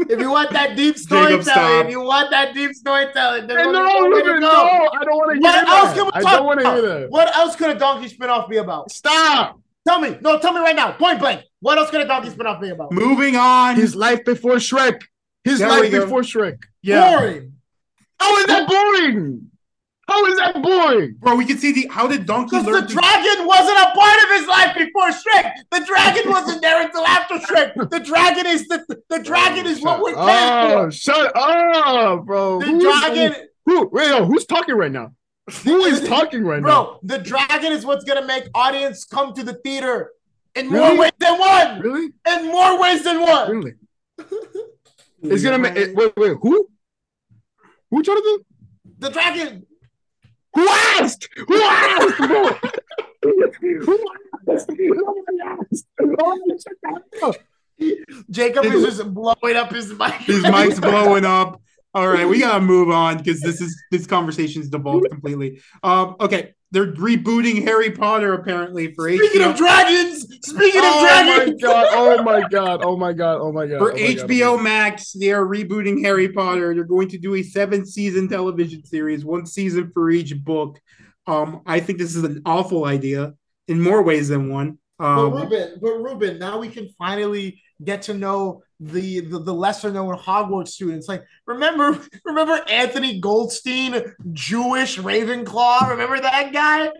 if 0.08 0.18
you 0.20 0.30
want 0.30 0.52
that 0.52 0.74
deep 0.74 0.96
storytelling, 1.06 1.86
if 1.86 1.90
you 1.90 2.00
want 2.00 2.30
that 2.30 2.54
deep 2.54 2.72
storytelling, 2.72 3.46
there's 3.46 3.66
No, 3.66 3.78
only 3.98 4.22
no, 4.22 4.32
one 4.32 4.40
no. 4.40 4.88
I 4.92 5.04
don't 5.04 5.16
want 5.16 5.30
to 5.30 5.34
hear 5.34 5.42
What 5.42 5.68
else 5.68 5.88
that. 5.88 5.96
can 5.96 6.04
we 6.06 6.12
I 6.12 6.36
don't 6.36 6.46
want 6.46 6.60
to 6.60 6.70
hear 6.72 6.82
that. 6.82 7.10
What 7.10 7.36
else 7.36 7.56
could 7.56 7.76
a 7.76 7.78
donkey 7.78 8.08
spinoff 8.08 8.48
be 8.48 8.56
about? 8.56 8.90
Stop. 8.90 9.60
Tell 9.86 10.00
me, 10.00 10.16
no, 10.22 10.38
tell 10.38 10.52
me 10.52 10.60
right 10.60 10.74
now, 10.76 10.92
point 10.92 11.18
blank. 11.20 11.42
What 11.60 11.76
else 11.78 11.90
could 11.90 12.00
a 12.00 12.06
donkey 12.06 12.30
spin 12.30 12.46
off 12.46 12.60
be 12.60 12.70
about? 12.70 12.92
Moving 12.92 13.36
on. 13.36 13.76
His 13.76 13.94
life 13.94 14.24
before 14.24 14.54
Shrek. 14.56 15.02
His 15.44 15.58
There 15.58 15.68
life 15.68 15.90
before 15.90 16.22
Shrek. 16.22 16.58
yeah. 16.82 17.16
Boring. 17.18 17.52
How 18.18 18.36
is 18.38 18.46
that 18.46 18.66
boring? 18.68 19.50
How 20.08 20.24
is 20.26 20.36
that 20.38 20.62
boring? 20.62 21.16
Bro, 21.18 21.36
we 21.36 21.44
can 21.46 21.58
see 21.58 21.72
the 21.72 21.86
how 21.90 22.06
did 22.06 22.24
Donkey 22.26 22.58
Because 22.58 22.64
the 22.82 22.86
to 22.86 22.94
dragon 22.94 23.46
wasn't 23.46 23.78
a 23.78 23.90
part 23.94 24.22
of 24.24 24.30
his 24.38 24.46
life 24.46 24.74
before 24.76 25.08
Shrek. 25.08 25.52
The 25.70 25.80
dragon 25.86 26.30
wasn't 26.30 26.62
there 26.62 26.82
until 26.82 27.06
after 27.06 27.34
Shrek. 27.36 27.90
The 27.90 28.00
dragon 28.00 28.46
is 28.46 28.66
the 28.68 28.84
the 29.10 29.18
dragon 29.22 29.66
is 29.66 29.82
what 29.82 30.00
we're 30.00 30.14
paying 30.14 30.18
Oh, 30.72 30.84
for. 30.84 30.90
shut 30.90 31.32
up, 31.36 32.24
bro. 32.26 32.60
The 32.60 32.66
Who's- 32.66 32.82
dragon, 32.82 33.34
Who? 33.66 33.88
Wait, 33.92 34.08
yo, 34.08 34.24
who's 34.26 34.44
talking 34.46 34.74
right 34.76 34.92
now? 34.92 35.12
Who 35.64 35.84
is 35.84 36.06
talking 36.08 36.44
right 36.44 36.62
now? 36.62 36.66
bro. 36.66 36.98
The 37.02 37.18
dragon 37.18 37.72
is 37.72 37.84
what's 37.84 38.04
gonna 38.04 38.26
make 38.26 38.44
audience 38.54 39.04
come 39.04 39.34
to 39.34 39.42
the 39.42 39.54
theater 39.54 40.10
in 40.54 40.68
more 40.68 40.96
ways 40.98 41.12
than 41.18 41.38
one. 41.38 41.80
Really? 41.80 42.08
In 42.28 42.46
more 42.46 42.80
ways 42.80 43.02
than 43.04 43.20
one. 43.20 43.50
Really? 43.50 43.72
It's 45.26 45.42
gonna 45.42 45.58
make. 45.58 45.74
it- 45.74 45.94
Wait, 45.96 46.12
wait. 46.18 46.36
Who? 46.42 46.68
Who, 47.90 48.02
Jonathan? 48.02 48.44
The 48.98 49.08
dragon. 49.08 49.66
Who 50.54 50.68
asked? 50.68 51.28
Who 51.48 51.62
asked, 51.62 52.18
bro? 52.18 52.44
Who 53.22 54.06
asked? 54.52 54.68
Nobody 54.70 55.38
asked. 55.46 55.86
Shut 56.62 57.22
up. 57.22 57.36
Jacob 58.30 58.66
is 58.66 58.84
just 58.84 59.14
blowing 59.14 59.56
up 59.56 59.72
his 59.72 59.94
mic. 59.98 60.12
His 60.14 60.42
mic's 60.42 60.78
blowing 60.78 61.24
up. 61.24 61.60
All 61.94 62.08
right, 62.08 62.26
we 62.26 62.40
gotta 62.40 62.60
move 62.60 62.90
on 62.90 63.18
because 63.18 63.40
this 63.40 63.60
is 63.60 63.80
this 63.92 64.06
conversation's 64.06 64.68
devolved 64.68 65.08
completely. 65.10 65.60
Um, 65.84 66.16
okay, 66.18 66.54
they're 66.72 66.92
rebooting 66.92 67.62
Harry 67.62 67.92
Potter 67.92 68.32
apparently 68.32 68.92
for 68.94 69.08
Speaking 69.08 69.42
HBO 69.42 69.50
of 69.50 69.56
dragons, 69.56 70.22
speaking 70.44 70.80
of 70.80 70.86
Oh 70.86 71.02
my 71.02 71.34
dragons, 71.34 71.62
god! 71.62 71.86
Oh 71.92 72.22
my 72.24 72.40
god! 72.48 72.80
Oh 72.82 72.96
my 72.96 73.12
god! 73.12 73.38
Oh 73.40 73.52
my 73.52 73.66
god! 73.66 73.78
for 73.78 73.92
oh 73.92 73.94
my 73.94 74.12
God, 74.14 74.28
HBO 74.28 74.60
Max. 74.60 75.12
They 75.12 75.30
are 75.30 75.46
rebooting 75.46 76.02
Harry 76.02 76.28
Potter. 76.32 76.74
They're 76.74 76.82
going 76.82 77.08
to 77.10 77.18
do 77.18 77.36
a 77.36 77.44
seven 77.44 77.86
season 77.86 78.28
television 78.28 78.84
series, 78.84 79.24
one 79.24 79.46
season 79.46 79.92
for 79.94 80.10
each 80.10 80.36
book. 80.36 80.80
Um, 81.28 81.62
I 81.64 81.78
think 81.78 81.98
this 82.00 82.16
is 82.16 82.24
an 82.24 82.42
awful 82.44 82.86
idea 82.86 83.34
in 83.68 83.80
more 83.80 84.02
ways 84.02 84.28
than 84.28 84.50
one. 84.50 84.78
But 84.98 85.06
Um, 85.06 85.32
Ruben, 85.32 85.78
but 85.80 85.92
Ruben, 85.92 86.38
now 86.40 86.58
we 86.58 86.68
can 86.68 86.88
finally 86.98 87.62
get 87.82 88.02
to 88.02 88.14
know 88.14 88.62
the 88.84 89.20
the, 89.20 89.38
the 89.38 89.54
lesser 89.54 89.90
known 89.90 90.16
Hogwarts 90.16 90.68
students. 90.68 91.08
Like, 91.08 91.24
remember, 91.46 91.98
remember 92.24 92.60
Anthony 92.68 93.20
Goldstein, 93.20 94.14
Jewish 94.32 94.98
Ravenclaw. 94.98 95.90
Remember 95.90 96.20
that 96.20 96.52
guy? 96.52 96.90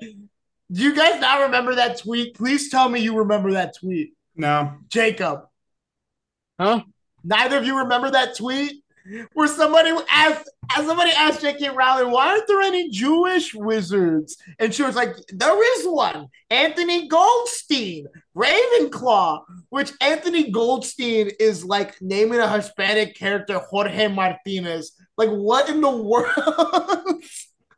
Do 0.72 0.82
you 0.82 0.94
guys 0.94 1.20
not 1.20 1.42
remember 1.42 1.74
that 1.76 1.98
tweet? 1.98 2.34
Please 2.34 2.70
tell 2.70 2.88
me 2.88 3.00
you 3.00 3.18
remember 3.18 3.52
that 3.52 3.76
tweet, 3.78 4.14
no, 4.34 4.74
Jacob. 4.88 5.46
Huh? 6.58 6.82
Neither 7.22 7.58
of 7.58 7.66
you 7.66 7.78
remember 7.78 8.10
that 8.10 8.36
tweet 8.36 8.83
where 9.32 9.48
somebody 9.48 9.90
asked, 10.10 10.50
as 10.76 10.86
somebody 10.86 11.10
asked 11.10 11.40
J.K. 11.40 11.70
Rowling, 11.70 12.10
"Why 12.10 12.28
aren't 12.28 12.46
there 12.46 12.62
any 12.62 12.90
Jewish 12.90 13.54
wizards?" 13.54 14.36
And 14.58 14.74
she 14.74 14.82
was 14.82 14.96
like, 14.96 15.14
"There 15.28 15.78
is 15.78 15.86
one, 15.86 16.28
Anthony 16.50 17.08
Goldstein, 17.08 18.06
Ravenclaw." 18.36 19.44
Which 19.68 19.92
Anthony 20.00 20.50
Goldstein 20.50 21.30
is 21.38 21.64
like 21.64 22.00
naming 22.00 22.40
a 22.40 22.48
Hispanic 22.48 23.14
character 23.16 23.58
Jorge 23.58 24.08
Martinez. 24.08 24.92
Like, 25.16 25.30
what 25.30 25.68
in 25.68 25.80
the 25.80 25.90
world? 25.90 26.32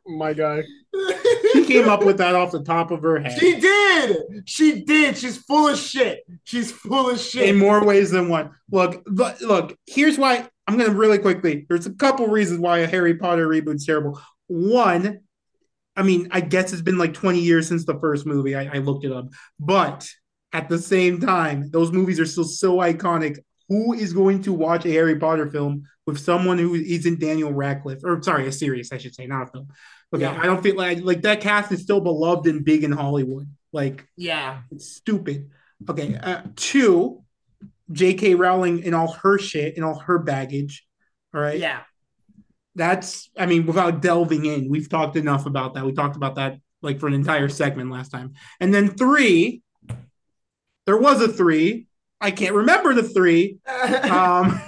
Oh 0.09 0.13
my 0.15 0.33
guy. 0.33 0.63
she 1.53 1.65
came 1.65 1.89
up 1.89 2.05
with 2.05 2.17
that 2.17 2.33
off 2.33 2.51
the 2.51 2.63
top 2.63 2.91
of 2.91 3.01
her 3.01 3.19
head. 3.19 3.37
She 3.37 3.59
did. 3.59 4.17
She 4.45 4.83
did. 4.83 5.17
She's 5.17 5.37
full 5.37 5.67
of 5.67 5.77
shit. 5.77 6.25
She's 6.45 6.71
full 6.71 7.09
of 7.09 7.19
shit. 7.19 7.49
in 7.49 7.57
more 7.57 7.83
ways 7.83 8.11
than 8.11 8.29
one. 8.29 8.51
Look, 8.71 9.03
look, 9.05 9.41
look, 9.41 9.77
here's 9.85 10.17
why 10.17 10.47
I'm 10.67 10.77
going 10.77 10.89
to 10.89 10.95
really 10.95 11.17
quickly. 11.17 11.65
There's 11.69 11.85
a 11.85 11.93
couple 11.93 12.27
reasons 12.27 12.59
why 12.59 12.79
a 12.79 12.87
Harry 12.87 13.15
Potter 13.15 13.47
reboot's 13.47 13.85
terrible. 13.85 14.19
One, 14.47 15.21
I 15.95 16.03
mean, 16.03 16.27
I 16.31 16.41
guess 16.41 16.73
it's 16.73 16.81
been 16.81 16.97
like 16.97 17.13
20 17.13 17.39
years 17.39 17.67
since 17.67 17.85
the 17.85 17.99
first 17.99 18.25
movie. 18.25 18.55
I, 18.55 18.75
I 18.75 18.77
looked 18.79 19.05
it 19.05 19.11
up. 19.11 19.29
But 19.59 20.07
at 20.53 20.69
the 20.69 20.77
same 20.77 21.19
time, 21.19 21.69
those 21.71 21.91
movies 21.91 22.19
are 22.19 22.25
still 22.25 22.43
so 22.43 22.77
iconic. 22.77 23.37
Who 23.69 23.93
is 23.93 24.13
going 24.13 24.43
to 24.43 24.53
watch 24.53 24.85
a 24.85 24.91
Harry 24.91 25.17
Potter 25.17 25.49
film 25.49 25.83
with 26.05 26.19
someone 26.19 26.57
who 26.57 26.75
isn't 26.75 27.19
Daniel 27.19 27.51
Radcliffe? 27.51 28.03
Or 28.03 28.21
sorry, 28.21 28.47
a 28.47 28.51
series, 28.51 28.91
I 28.91 28.97
should 28.97 29.15
say, 29.15 29.25
not 29.25 29.49
a 29.49 29.51
film. 29.51 29.67
Okay, 30.13 30.23
Yeah. 30.23 30.39
I 30.39 30.45
don't 30.45 30.63
feel 30.63 30.75
like 30.75 31.01
like 31.01 31.21
that 31.23 31.41
cast 31.41 31.71
is 31.71 31.81
still 31.81 31.99
beloved 31.99 32.47
and 32.47 32.63
big 32.63 32.83
in 32.83 32.91
Hollywood. 32.91 33.49
Like 33.73 34.07
yeah. 34.15 34.61
it's 34.71 34.87
stupid. 34.87 35.49
Okay. 35.89 36.15
Uh, 36.15 36.43
two, 36.55 37.23
J.K. 37.91 38.35
Rowling 38.35 38.83
and 38.83 38.93
all 38.93 39.11
her 39.13 39.37
shit 39.37 39.75
and 39.75 39.85
all 39.85 39.99
her 39.99 40.19
baggage. 40.19 40.85
All 41.33 41.41
right. 41.41 41.57
Yeah. 41.59 41.81
That's, 42.75 43.29
I 43.37 43.45
mean, 43.47 43.65
without 43.65 44.01
delving 44.01 44.45
in, 44.45 44.69
we've 44.69 44.89
talked 44.89 45.15
enough 45.15 45.45
about 45.45 45.73
that. 45.73 45.85
We 45.85 45.93
talked 45.93 46.15
about 46.15 46.35
that 46.35 46.59
like 46.81 46.99
for 46.99 47.07
an 47.07 47.13
entire 47.13 47.49
segment 47.49 47.89
last 47.91 48.09
time. 48.09 48.33
And 48.59 48.73
then 48.73 48.89
three, 48.89 49.61
there 50.85 50.97
was 50.97 51.21
a 51.21 51.27
three. 51.27 51.87
I 52.21 52.31
can't 52.31 52.53
remember 52.55 52.93
the 52.93 53.03
three. 53.03 53.57
Um, 53.67 54.61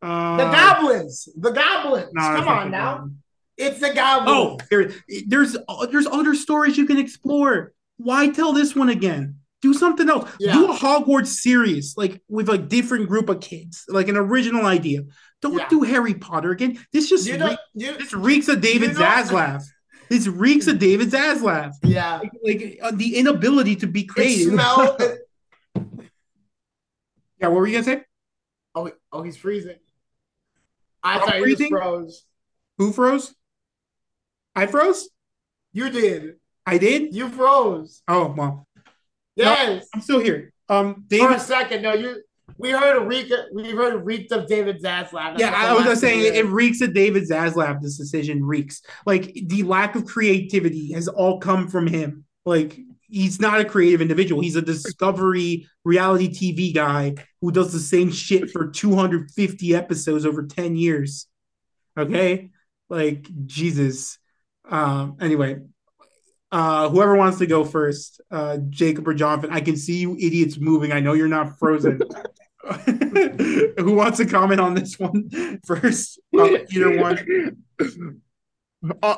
uh, 0.00 0.36
the 0.36 0.50
goblins. 0.50 1.28
The 1.36 1.50
goblins. 1.52 2.10
no, 2.12 2.22
Come 2.22 2.48
on 2.48 2.70
now. 2.72 2.94
goblin. 2.94 3.18
It's 3.56 3.78
the 3.80 3.94
goblins. 3.94 4.30
Oh, 4.30 4.58
there, 4.68 4.90
there's 5.28 5.56
there's 5.90 6.06
other 6.10 6.34
stories 6.34 6.76
you 6.76 6.86
can 6.86 6.98
explore. 6.98 7.72
Why 7.98 8.28
tell 8.30 8.52
this 8.52 8.74
one 8.74 8.88
again? 8.88 9.36
Do 9.62 9.72
something 9.72 10.08
else. 10.10 10.28
Yeah. 10.40 10.52
Do 10.54 10.70
a 10.72 10.74
Hogwarts 10.74 11.28
series, 11.28 11.94
like 11.96 12.20
with 12.28 12.48
a 12.48 12.58
different 12.58 13.08
group 13.08 13.28
of 13.28 13.40
kids, 13.40 13.84
like 13.88 14.08
an 14.08 14.16
original 14.16 14.66
idea. 14.66 15.04
Don't 15.40 15.56
Yeah. 15.56 15.68
do 15.68 15.82
Harry 15.82 16.14
Potter 16.14 16.50
again. 16.50 16.78
This 16.92 17.08
just 17.08 17.26
you 17.28 17.38
know, 17.38 17.48
re- 17.50 17.58
you, 17.74 17.96
this 17.96 18.12
reeks 18.12 18.48
of 18.48 18.60
David 18.60 18.92
you 18.92 18.98
know- 18.98 19.04
Zaslav. 19.04 19.62
This 20.10 20.26
reeks 20.26 20.66
of 20.66 20.78
David 20.78 21.10
Zaslav. 21.10 21.72
yeah. 21.84 22.18
Like, 22.18 22.32
like, 22.44 22.78
uh, 22.82 22.90
the 22.90 23.16
inability 23.16 23.76
to 23.76 23.86
be 23.86 24.04
creative. 24.04 24.52
smell. 24.52 24.96
yeah, 27.38 27.48
what 27.48 27.52
were 27.52 27.66
you 27.66 27.72
gonna 27.74 27.84
say? 27.84 28.04
oh, 28.74 28.90
oh, 29.12 29.22
he's 29.22 29.36
freezing. 29.36 29.76
I 31.02 31.14
I'm 31.14 31.20
thought 31.20 31.38
freezing? 31.38 31.68
froze. 31.70 32.24
Who 32.78 32.92
froze? 32.92 33.34
I 34.54 34.66
froze. 34.66 35.08
You 35.72 35.88
did. 35.90 36.34
I 36.66 36.78
did. 36.78 37.14
You 37.14 37.28
froze. 37.28 38.02
Oh 38.06 38.34
well, 38.36 38.66
Yes. 39.36 39.86
I'm 39.94 40.00
still 40.00 40.20
here. 40.20 40.52
Um, 40.68 40.94
For 40.94 41.00
David 41.08 41.36
a 41.36 41.40
second, 41.40 41.82
no, 41.82 41.94
you. 41.94 42.22
We 42.58 42.70
heard 42.70 42.96
a 42.96 43.04
reek. 43.04 43.32
We 43.52 43.70
heard 43.70 43.94
a 43.94 43.98
reek 43.98 44.30
of 44.30 44.46
David 44.46 44.82
Zaslav. 44.82 45.38
Yeah, 45.38 45.52
I 45.54 45.72
was 45.74 45.84
just 45.84 46.00
saying 46.00 46.34
it 46.34 46.46
reeks 46.46 46.80
of 46.80 46.94
David 46.94 47.24
Zaslav. 47.28 47.80
This 47.80 47.96
decision 47.96 48.44
reeks. 48.44 48.82
Like 49.06 49.32
the 49.34 49.62
lack 49.62 49.96
of 49.96 50.04
creativity 50.04 50.92
has 50.92 51.08
all 51.08 51.40
come 51.40 51.68
from 51.68 51.86
him. 51.86 52.24
Like 52.44 52.78
he's 53.08 53.40
not 53.40 53.60
a 53.60 53.64
creative 53.64 54.00
individual. 54.00 54.42
He's 54.42 54.56
a 54.56 54.62
discovery 54.62 55.68
reality 55.84 56.28
TV 56.28 56.74
guy 56.74 57.14
who 57.40 57.52
does 57.52 57.72
the 57.72 57.78
same 57.78 58.10
shit 58.10 58.50
for 58.50 58.70
250 58.70 59.74
episodes 59.74 60.24
over 60.24 60.46
10 60.46 60.76
years. 60.76 61.26
Okay? 61.96 62.50
Like 62.88 63.26
Jesus. 63.46 64.18
Um 64.68 65.16
anyway, 65.20 65.60
uh 66.52 66.88
whoever 66.90 67.16
wants 67.16 67.38
to 67.38 67.46
go 67.46 67.64
first, 67.64 68.20
uh 68.30 68.58
Jacob 68.70 69.08
or 69.08 69.14
Jonathan, 69.14 69.50
I 69.52 69.60
can 69.60 69.76
see 69.76 69.98
you 70.00 70.16
idiots 70.16 70.58
moving. 70.58 70.92
I 70.92 71.00
know 71.00 71.14
you're 71.14 71.28
not 71.28 71.58
frozen. 71.58 72.00
Who 73.78 73.94
wants 73.94 74.18
to 74.18 74.26
comment 74.26 74.60
on 74.60 74.74
this 74.74 74.98
one 74.98 75.28
first? 75.66 76.20
Uh, 76.36 76.58
either 76.70 77.00
one. 77.00 77.56
Uh, 79.02 79.16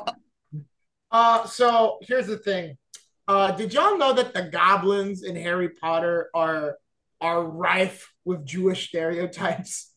Uh, 1.11 1.45
so 1.45 1.99
here's 2.01 2.27
the 2.27 2.37
thing. 2.37 2.77
Uh, 3.27 3.51
did 3.51 3.73
y'all 3.73 3.97
know 3.97 4.13
that 4.13 4.33
the 4.33 4.43
goblins 4.43 5.23
in 5.23 5.35
Harry 5.35 5.69
Potter 5.69 6.29
are 6.33 6.77
are 7.21 7.43
rife 7.43 8.11
with 8.25 8.45
Jewish 8.45 8.89
stereotypes? 8.89 9.91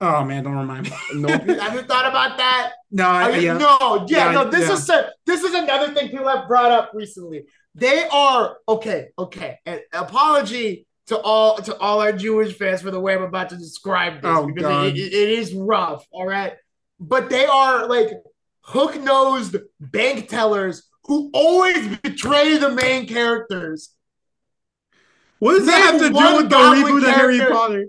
Oh 0.00 0.24
man, 0.24 0.44
don't 0.44 0.56
remind 0.56 0.84
me. 0.84 0.92
no. 1.14 1.28
Have 1.58 1.74
you 1.74 1.82
thought 1.82 2.06
about 2.06 2.38
that? 2.38 2.72
No, 2.90 3.04
I, 3.08 3.30
you- 3.36 3.42
yeah. 3.46 3.58
No, 3.58 4.06
yeah, 4.08 4.26
Yeah, 4.26 4.32
no. 4.32 4.50
This 4.50 4.68
yeah. 4.68 4.74
is 4.74 4.88
a, 4.90 5.10
this 5.26 5.42
is 5.42 5.54
another 5.54 5.92
thing 5.92 6.08
people 6.10 6.28
have 6.28 6.46
brought 6.46 6.70
up 6.70 6.92
recently. 6.94 7.46
They 7.74 8.06
are 8.08 8.58
okay, 8.68 9.08
okay. 9.18 9.58
An 9.66 9.80
apology 9.92 10.86
to 11.08 11.18
all 11.18 11.56
to 11.56 11.76
all 11.78 12.00
our 12.00 12.12
Jewish 12.12 12.56
fans 12.56 12.82
for 12.82 12.90
the 12.92 13.00
way 13.00 13.14
I'm 13.14 13.22
about 13.22 13.48
to 13.50 13.56
describe 13.56 14.14
this 14.22 14.30
Oh, 14.32 14.46
because 14.46 14.92
it- 14.92 14.96
it- 14.98 15.12
it 15.12 15.28
is 15.38 15.52
rough. 15.54 16.04
All 16.12 16.26
right, 16.26 16.52
but 17.00 17.28
they 17.28 17.46
are 17.46 17.88
like 17.88 18.10
hook 18.60 19.00
nosed 19.00 19.56
bank 19.80 20.28
tellers 20.28 20.88
who 21.04 21.30
always 21.34 21.96
betray 21.98 22.56
the 22.58 22.70
main 22.70 23.06
characters. 23.08 23.90
What 25.40 25.54
does 25.58 25.66
that 25.66 25.80
have 25.92 26.00
to 26.00 26.08
do 26.10 26.36
with 26.36 26.50
the 26.50 26.56
reboot 26.56 26.98
of 27.08 27.14
Harry. 27.14 27.40
Potter? 27.40 27.86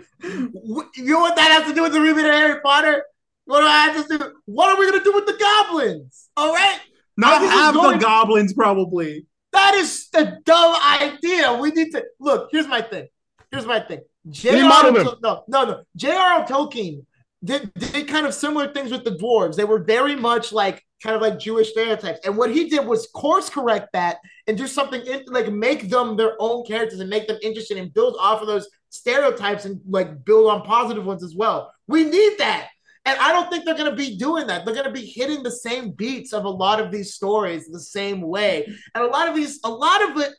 You 0.22 0.92
know 0.96 1.20
what 1.20 1.36
that 1.36 1.50
has 1.50 1.68
to 1.68 1.74
do 1.74 1.82
with 1.82 1.92
the 1.92 1.98
reboot 1.98 2.28
of 2.28 2.34
Harry 2.34 2.60
Potter? 2.60 3.04
What 3.44 3.60
do 3.60 3.66
I 3.66 3.88
have 3.88 4.06
to 4.06 4.18
do? 4.18 4.32
What 4.46 4.70
are 4.70 4.78
we 4.78 4.90
gonna 4.90 5.02
do 5.02 5.12
with 5.12 5.26
the 5.26 5.36
goblins? 5.38 6.28
All 6.36 6.52
right. 6.54 6.78
Not 7.16 7.40
going- 7.74 7.98
the 7.98 8.04
goblins, 8.04 8.52
probably. 8.54 9.26
That 9.52 9.74
is 9.74 10.08
a 10.14 10.36
dumb 10.44 10.76
idea. 11.00 11.54
We 11.54 11.70
need 11.70 11.90
to 11.92 12.04
look. 12.20 12.48
Here's 12.52 12.68
my 12.68 12.82
thing. 12.82 13.08
Here's 13.50 13.66
my 13.66 13.80
thing. 13.80 14.00
J.R. 14.28 14.92
No, 14.92 15.44
no, 15.48 15.64
no. 15.64 15.82
J.R.R. 15.96 16.46
Tolkien 16.46 17.04
did, 17.42 17.72
did 17.74 18.06
kind 18.06 18.26
of 18.26 18.34
similar 18.34 18.72
things 18.72 18.92
with 18.92 19.04
the 19.04 19.12
dwarves. 19.12 19.56
They 19.56 19.64
were 19.64 19.82
very 19.82 20.14
much 20.14 20.52
like 20.52 20.84
kind 21.02 21.16
of 21.16 21.22
like 21.22 21.38
Jewish 21.38 21.70
stereotypes. 21.70 22.20
And 22.24 22.36
what 22.36 22.50
he 22.50 22.68
did 22.68 22.86
was 22.86 23.08
course 23.08 23.48
correct 23.48 23.88
that 23.94 24.18
and 24.46 24.56
do 24.56 24.66
something 24.66 25.00
in, 25.06 25.24
like 25.26 25.50
make 25.50 25.88
them 25.88 26.16
their 26.16 26.34
own 26.38 26.64
characters 26.64 27.00
and 27.00 27.08
make 27.08 27.26
them 27.26 27.38
interesting 27.42 27.78
and 27.78 27.92
build 27.92 28.16
off 28.20 28.42
of 28.42 28.46
those 28.46 28.68
stereotypes 28.90 29.64
and 29.64 29.80
like 29.88 30.24
build 30.24 30.50
on 30.50 30.62
positive 30.62 31.04
ones 31.04 31.24
as 31.24 31.34
well. 31.34 31.72
We 31.86 32.04
need 32.04 32.38
that. 32.38 32.68
And 33.06 33.18
I 33.18 33.32
don't 33.32 33.50
think 33.50 33.64
they're 33.64 33.76
going 33.76 33.90
to 33.90 33.96
be 33.96 34.16
doing 34.16 34.46
that. 34.48 34.64
They're 34.64 34.74
going 34.74 34.86
to 34.86 34.92
be 34.92 35.06
hitting 35.06 35.42
the 35.42 35.50
same 35.50 35.92
beats 35.92 36.34
of 36.34 36.44
a 36.44 36.50
lot 36.50 36.80
of 36.80 36.92
these 36.92 37.14
stories 37.14 37.66
the 37.66 37.80
same 37.80 38.20
way. 38.20 38.66
And 38.94 39.04
a 39.04 39.06
lot 39.06 39.28
of 39.28 39.34
these, 39.34 39.58
a 39.64 39.70
lot 39.70 40.10
of 40.10 40.18
it, 40.18 40.32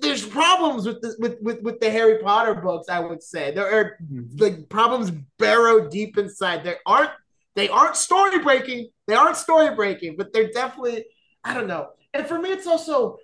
there's 0.00 0.24
problems 0.24 0.86
with 0.86 1.00
the 1.02 1.14
with, 1.18 1.36
with 1.40 1.62
with 1.62 1.80
the 1.80 1.90
Harry 1.90 2.18
Potter 2.18 2.54
books. 2.54 2.88
I 2.88 3.00
would 3.00 3.22
say 3.22 3.52
there 3.52 3.70
are 3.70 3.96
mm-hmm. 4.02 4.42
like 4.42 4.68
problems 4.68 5.12
burrow 5.38 5.88
deep 5.88 6.18
inside. 6.18 6.64
There 6.64 6.78
aren't 6.86 7.10
they 7.54 7.68
aren't 7.68 7.96
story 7.96 8.40
breaking. 8.40 8.88
They 9.06 9.14
aren't 9.14 9.36
story 9.36 9.74
breaking, 9.74 10.16
but 10.16 10.32
they're 10.32 10.50
definitely 10.50 11.04
I 11.44 11.54
don't 11.54 11.68
know. 11.68 11.90
And 12.12 12.26
for 12.26 12.38
me, 12.38 12.50
it's 12.50 12.66
also 12.66 13.18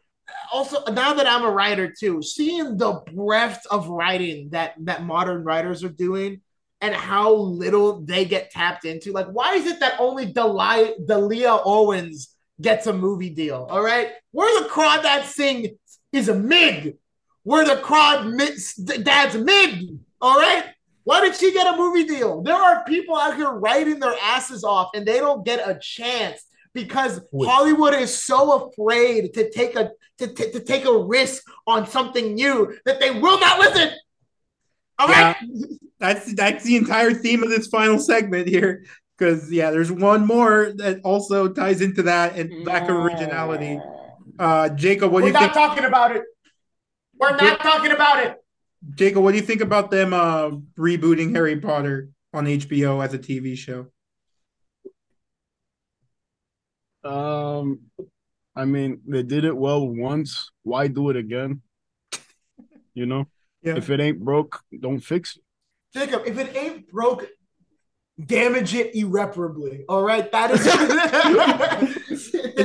also 0.53 0.85
now 0.93 1.15
that 1.15 1.27
I'm 1.27 1.45
a 1.45 1.51
writer 1.51 1.93
too, 1.99 2.23
seeing 2.23 2.77
the 2.77 3.03
breadth 3.15 3.67
of 3.71 3.89
writing 3.89 4.51
that 4.51 4.75
that 4.81 5.05
modern 5.05 5.45
writers 5.45 5.85
are 5.85 5.89
doing 5.91 6.41
and 6.81 6.95
how 6.95 7.33
little 7.35 8.01
they 8.01 8.25
get 8.25 8.51
tapped 8.51 8.85
into. 8.85 9.13
Like, 9.13 9.27
why 9.27 9.55
is 9.55 9.67
it 9.67 9.81
that 9.81 10.01
only 10.01 10.27
Delia, 10.27 11.59
Owens 11.65 12.35
gets 12.61 12.87
a 12.87 12.93
movie 12.93 13.31
deal? 13.31 13.67
All 13.71 13.83
right, 13.83 14.13
we're 14.33 14.63
the 14.63 14.69
Crawdad 14.69 15.25
Sing 15.25 15.77
is 16.13 16.29
a 16.29 16.35
mid. 16.35 16.97
We're 17.45 17.65
the 17.65 17.81
Crawd 17.81 18.27
mid, 18.27 18.59
dad's 19.03 19.37
mid. 19.37 19.99
All 20.21 20.39
right. 20.39 20.65
Why 21.05 21.23
did 21.23 21.35
she 21.35 21.53
get 21.53 21.75
a 21.75 21.79
movie 21.79 22.05
deal? 22.05 22.43
There 22.43 22.55
are 22.55 22.85
people 22.85 23.17
out 23.17 23.35
here 23.35 23.51
writing 23.51 23.99
their 23.99 24.15
asses 24.23 24.65
off 24.65 24.91
and 24.95 25.07
they 25.07 25.19
don't 25.19 25.45
get 25.45 25.67
a 25.67 25.79
chance 25.81 26.45
because. 26.75 27.21
Hollywood 27.45 27.95
is 27.95 28.23
so 28.23 28.69
afraid 28.69 29.35
to 29.35 29.51
take 29.51 29.77
a 29.77 29.91
to, 30.19 30.27
to, 30.27 30.53
to 30.53 30.61
take 30.61 30.85
a 30.85 30.97
risk 30.97 31.45
on 31.67 31.87
something 31.87 32.35
new 32.35 32.77
that 32.85 33.01
they 33.01 33.11
will 33.11 33.41
not 33.41 33.59
listen. 33.59 33.91
All 34.99 35.09
right. 35.09 35.37
That's 35.99 36.35
that's 36.35 36.65
the 36.65 36.77
entire 36.77 37.13
theme 37.13 37.43
of 37.43 37.51
this 37.51 37.67
final 37.69 37.99
segment 37.99 38.49
here. 38.49 38.85
Because 39.17 39.51
yeah, 39.53 39.71
there's 39.71 39.93
one 39.93 40.27
more 40.27 40.73
that 40.77 41.01
also 41.05 41.49
ties 41.49 41.81
into 41.81 42.03
that 42.05 42.37
and 42.37 42.65
lack 42.65 42.89
of 42.89 42.97
originality. 42.97 43.79
Uh, 44.39 44.71
Jacob, 44.71 45.13
what 45.13 45.21
do 45.21 45.25
We're 45.25 45.29
you 45.29 45.33
not 45.35 45.41
think? 45.43 45.53
talking 45.53 45.85
about 45.85 46.17
it. 46.17 46.23
We're 47.19 47.37
not 47.37 47.61
talking 47.61 47.93
about 47.93 48.25
it. 48.25 48.37
Jacob, 48.95 49.23
what 49.23 49.33
do 49.33 49.37
you 49.37 49.43
think 49.43 49.61
about 49.61 49.91
them 49.91 50.15
uh, 50.15 50.51
rebooting 50.79 51.35
Harry 51.35 51.61
Potter 51.61 52.09
on 52.33 52.47
HBO 52.47 53.05
as 53.05 53.13
a 53.13 53.19
TV 53.19 53.57
show? 53.57 53.89
Um, 57.05 57.81
I 58.57 58.65
mean, 58.65 59.01
they 59.07 59.23
did 59.23 59.45
it 59.45 59.57
well 59.57 59.87
once. 59.89 60.51
Why 60.63 60.89
do 60.89 61.11
it 61.11 61.17
again? 61.17 61.63
You 62.95 63.07
know, 63.07 63.27
Yeah. 63.63 63.77
if 63.77 63.89
it 63.91 64.01
ain't 64.01 64.21
broke, 64.21 64.61
don't 64.79 65.01
fix 65.01 65.37
it. 65.37 65.43
Jacob, 65.95 66.23
if 66.27 66.39
it 66.39 66.55
ain't 66.57 66.91
broke, 66.91 67.27
damage 68.25 68.75
it 68.75 68.95
irreparably. 68.95 69.85
All 69.89 70.03
right, 70.03 70.31
that 70.33 70.51
is. 70.51 70.67
It 70.67 70.73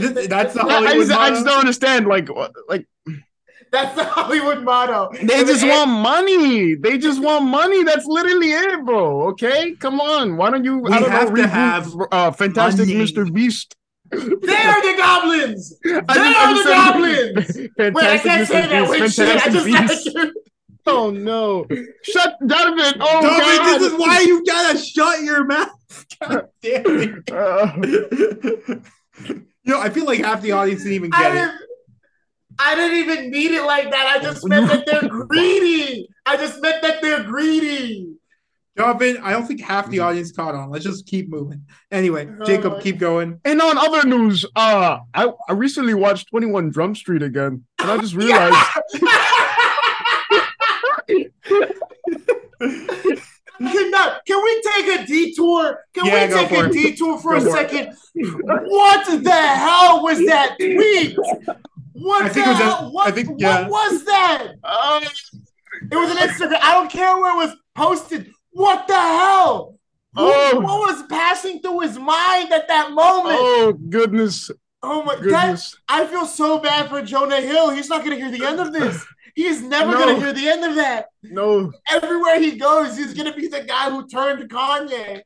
is- 0.03 0.15
That's 0.27 0.53
the 0.53 0.61
I, 0.61 0.67
I 0.67 0.73
Hollywood 0.73 1.07
just, 1.07 1.19
I 1.19 1.29
just 1.29 1.45
don't 1.45 1.59
understand. 1.59 2.07
Like, 2.07 2.27
like 2.67 2.87
That's 3.71 3.95
the 3.95 4.03
Hollywood 4.03 4.63
motto. 4.63 5.09
they 5.13 5.41
If 5.41 5.47
just 5.47 5.63
it 5.63 5.69
want 5.69 5.89
money. 5.91 6.75
They 6.75 6.97
just 6.97 7.21
want 7.21 7.45
money. 7.45 7.83
That's 7.83 8.05
literally 8.05 8.51
it, 8.51 8.83
bro. 8.85 9.27
Okay, 9.29 9.75
come 9.75 10.01
on. 10.01 10.35
Why 10.37 10.49
don't 10.49 10.63
you? 10.65 10.79
We 10.79 10.91
I 10.91 10.99
don't 10.99 11.11
have 11.11 11.29
know. 11.29 11.35
to 11.35 11.41
reboot, 11.43 11.49
have 11.49 11.95
uh, 12.11 12.31
Fantastic 12.31 12.87
money. 12.87 12.99
Mr. 12.99 13.31
Beast. 13.31 13.75
They 14.11 14.17
are 14.17 14.81
the 14.81 14.95
goblins. 14.97 15.79
They 15.83 15.91
I 16.07 16.33
are 16.37 16.53
the 16.55 16.63
goblins. 16.63 17.57
Wait, 17.77 18.03
I 18.05 18.17
can't 18.17 18.47
say 18.47 18.67
that. 18.67 18.89
Wait, 18.89 19.11
shit. 19.11 19.45
I 19.45 19.49
just 19.49 20.13
like 20.15 20.29
Oh 20.87 21.09
no! 21.09 21.65
Shut 22.03 22.37
Donovan! 22.45 22.93
Oh 22.99 23.21
Toby, 23.21 23.57
god! 23.57 23.79
this 23.79 23.91
is 23.91 23.99
why 23.99 24.19
you 24.19 24.45
gotta 24.45 24.77
shut 24.77 25.23
your 25.23 25.43
mouth. 25.43 25.69
God 26.19 26.49
damn 26.61 26.83
it. 26.85 27.31
Uh, 27.31 27.71
you 29.27 29.43
know, 29.65 29.81
I 29.81 29.89
feel 29.89 30.05
like 30.05 30.19
half 30.19 30.43
the 30.43 30.51
audience 30.51 30.83
didn't 30.83 30.93
even 30.93 31.11
I 31.13 31.23
get 31.23 31.31
it. 31.31 31.39
didn't. 31.39 31.61
I 32.59 32.75
didn't 32.75 32.97
even 32.97 33.31
mean 33.31 33.53
it 33.55 33.63
like 33.63 33.89
that. 33.89 34.15
I 34.15 34.21
just 34.23 34.47
meant 34.47 34.67
that 34.67 34.85
they're 34.85 35.09
greedy. 35.09 36.07
I 36.25 36.37
just 36.37 36.61
meant 36.61 36.83
that 36.83 37.01
they're 37.01 37.23
greedy. 37.23 38.14
Jonathan, 38.77 39.17
I 39.23 39.31
don't 39.31 39.45
think 39.47 39.61
half 39.61 39.89
the 39.89 39.99
audience 39.99 40.31
caught 40.33 40.53
on. 40.53 40.69
Let's 40.69 40.83
just 40.83 41.05
keep 41.07 41.29
moving. 41.29 41.63
Anyway, 41.91 42.27
Jacob, 42.45 42.73
Uh, 42.73 42.81
keep 42.81 42.97
going. 42.97 43.39
and 43.45 43.61
on 43.61 43.77
other 43.77 44.05
news, 44.07 44.45
uh, 44.55 44.97
I 45.13 45.31
I 45.47 45.53
recently 45.53 45.93
watched 45.93 46.29
Twenty 46.29 46.47
One 46.47 46.71
Jump 46.73 46.97
Street 46.97 47.21
again, 47.21 47.63
and 47.79 47.91
I 47.91 47.97
just 47.97 48.15
realized. 48.23 48.57
Can, 53.57 53.89
not, 53.91 54.25
can 54.25 54.43
we 54.43 54.61
take 54.61 54.99
a 54.99 55.05
detour? 55.05 55.79
Can 55.93 56.05
Yeah, 56.07 56.27
we 56.27 56.33
take 56.33 56.51
a 56.51 56.65
it. 56.65 56.71
detour 56.73 57.17
for 57.19 57.31
Go 57.31 57.37
a 57.37 57.41
for 57.41 57.47
it. 57.47 57.51
second? 57.53 57.95
What 58.43 59.23
the 59.23 59.31
hell 59.31 60.03
was 60.03 60.17
that 60.25 60.57
tweet? 60.59 61.15
What 61.93 62.25
I 62.25 62.27
the 62.27 62.33
think 62.33 62.47
it 62.47 62.49
was 62.49 62.59
a- 62.59 62.63
hell? 62.63 62.91
what, 62.91 63.07
I 63.07 63.11
think- 63.11 63.29
yeah. 63.37 63.67
what 63.69 63.91
was 63.93 64.03
that? 64.05 64.47
Uh, 64.63 65.01
It 65.89 65.95
was 65.95 66.11
an 66.11 66.17
Instagram. 66.17 66.59
I 66.61 66.73
don't 66.73 66.91
care 66.91 67.17
where 67.17 67.31
it 67.31 67.47
was 67.47 67.55
posted. 67.75 68.31
What 68.55 68.87
the 68.87 68.93
hell? 68.99 69.77
Who- 70.15 70.21
Oh. 70.23 70.59
What 70.61 70.79
was 70.95 71.03
passing 71.09 71.59
through 71.61 71.81
his 71.81 71.99
mind 71.99 72.53
at 72.53 72.69
that 72.69 72.91
moment? 72.91 73.37
oh 73.37 73.73
goodness, 73.89 74.49
Oh 74.81 75.03
my 75.03 75.15
god. 75.15 75.23
goodness! 75.23 75.75
I 75.89 76.05
feel 76.05 76.25
so 76.25 76.59
bad 76.59 76.87
for 76.89 77.01
Jonah 77.01 77.41
Hill. 77.41 77.71
He's 77.71 77.89
not 77.89 78.05
going 78.05 78.17
to 78.17 78.23
hear 78.23 78.31
the 78.31 78.45
end 78.45 78.59
of 78.61 78.71
this. 78.77 79.05
He 79.35 79.45
is 79.45 79.61
never 79.61 79.91
No. 79.91 79.97
going 79.97 80.15
to 80.15 80.21
hear 80.23 80.31
the 80.33 80.47
end 80.47 80.63
of 80.63 80.75
that. 80.75 81.07
No, 81.21 81.69
Everywhere 81.91 82.39
he 82.39 82.55
goes, 82.55 82.95
he's 82.95 83.13
going 83.13 83.29
to 83.29 83.37
be 83.37 83.47
the 83.49 83.63
guy 83.63 83.89
who 83.89 84.07
turned 84.07 84.49
Kanye. 84.49 85.21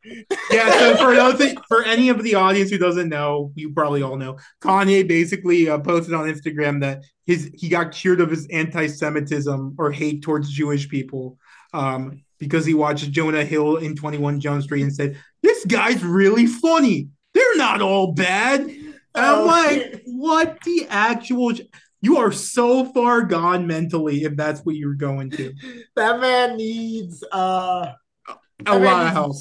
Yeah, 0.49 0.71
so 0.79 0.95
for 0.97 1.11
another 1.13 1.37
thing, 1.37 1.55
for 1.67 1.83
any 1.83 2.09
of 2.09 2.23
the 2.23 2.33
audience 2.33 2.71
who 2.71 2.79
doesn't 2.79 3.09
know, 3.09 3.51
you 3.53 3.71
probably 3.71 4.01
all 4.01 4.15
know, 4.17 4.37
Kanye 4.61 5.07
basically 5.07 5.69
uh, 5.69 5.77
posted 5.77 6.15
on 6.15 6.25
Instagram 6.27 6.81
that 6.81 7.03
his 7.27 7.51
he 7.53 7.69
got 7.69 7.91
cured 7.91 8.21
of 8.21 8.31
his 8.31 8.47
anti-Semitism 8.47 9.75
or 9.77 9.91
hate 9.91 10.23
towards 10.23 10.49
Jewish 10.49 10.89
people 10.89 11.37
um, 11.73 12.23
because 12.39 12.65
he 12.65 12.73
watched 12.73 13.11
Jonah 13.11 13.43
Hill 13.45 13.77
in 13.77 13.95
Twenty 13.95 14.17
One 14.17 14.39
Jump 14.39 14.63
Street 14.63 14.81
and 14.83 14.93
said, 14.93 15.17
"This 15.43 15.65
guy's 15.65 16.03
really 16.03 16.45
funny. 16.47 17.09
They're 17.33 17.57
not 17.57 17.81
all 17.81 18.13
bad." 18.13 18.61
And 18.61 18.95
I'm 19.15 19.39
Oh, 19.39 19.45
like, 19.45 19.71
shit. 19.81 20.01
what 20.05 20.57
the 20.65 20.87
actual? 20.89 21.53
You 22.01 22.17
are 22.17 22.31
so 22.31 22.85
far 22.93 23.23
gone 23.23 23.67
mentally 23.67 24.23
if 24.23 24.35
that's 24.37 24.61
what 24.61 24.75
you're 24.75 24.93
going 24.93 25.31
to. 25.31 25.53
That 25.97 26.21
man 26.21 26.55
needs 26.55 27.23
uh, 27.33 27.91
A 28.29 28.35
I 28.65 28.73
mean, 28.75 28.83
lot 28.85 29.05
of 29.07 29.11
help. 29.11 29.35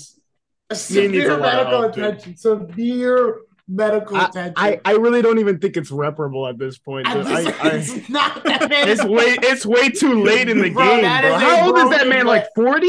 Severe 0.73 1.31
a 1.33 1.37
lot 1.37 1.55
of 1.55 1.67
medical 1.67 1.81
help, 1.83 1.95
dude. 1.95 2.05
attention. 2.05 2.37
Severe 2.37 3.41
medical 3.69 4.16
attention. 4.16 4.55
I, 4.57 4.81
I 4.85 4.93
really 4.93 5.21
don't 5.23 5.39
even 5.39 5.59
think 5.59 5.77
it's 5.77 5.91
reparable 5.91 6.47
at 6.47 6.59
this 6.59 6.79
point. 6.79 7.07
At 7.07 7.14
dude. 7.14 7.27
this- 7.27 7.47
I, 7.61 7.69
I, 7.69 7.71
it's 7.75 8.09
not 8.09 8.43
that 8.45 8.69
man. 8.71 8.89
it's 8.89 9.05
way 9.05 9.37
it's 9.43 9.66
way 9.66 9.91
too 9.91 10.23
late 10.25 10.49
in 10.49 10.59
the 10.62 10.71
Bro, 10.75 10.85
game, 10.85 11.01
bro. 11.21 11.35
How 11.39 11.66
old 11.66 11.79
is 11.79 11.91
that 11.91 12.09
man? 12.09 12.27
record. 12.27 12.27
Like 12.27 12.47
forty? 12.55 12.87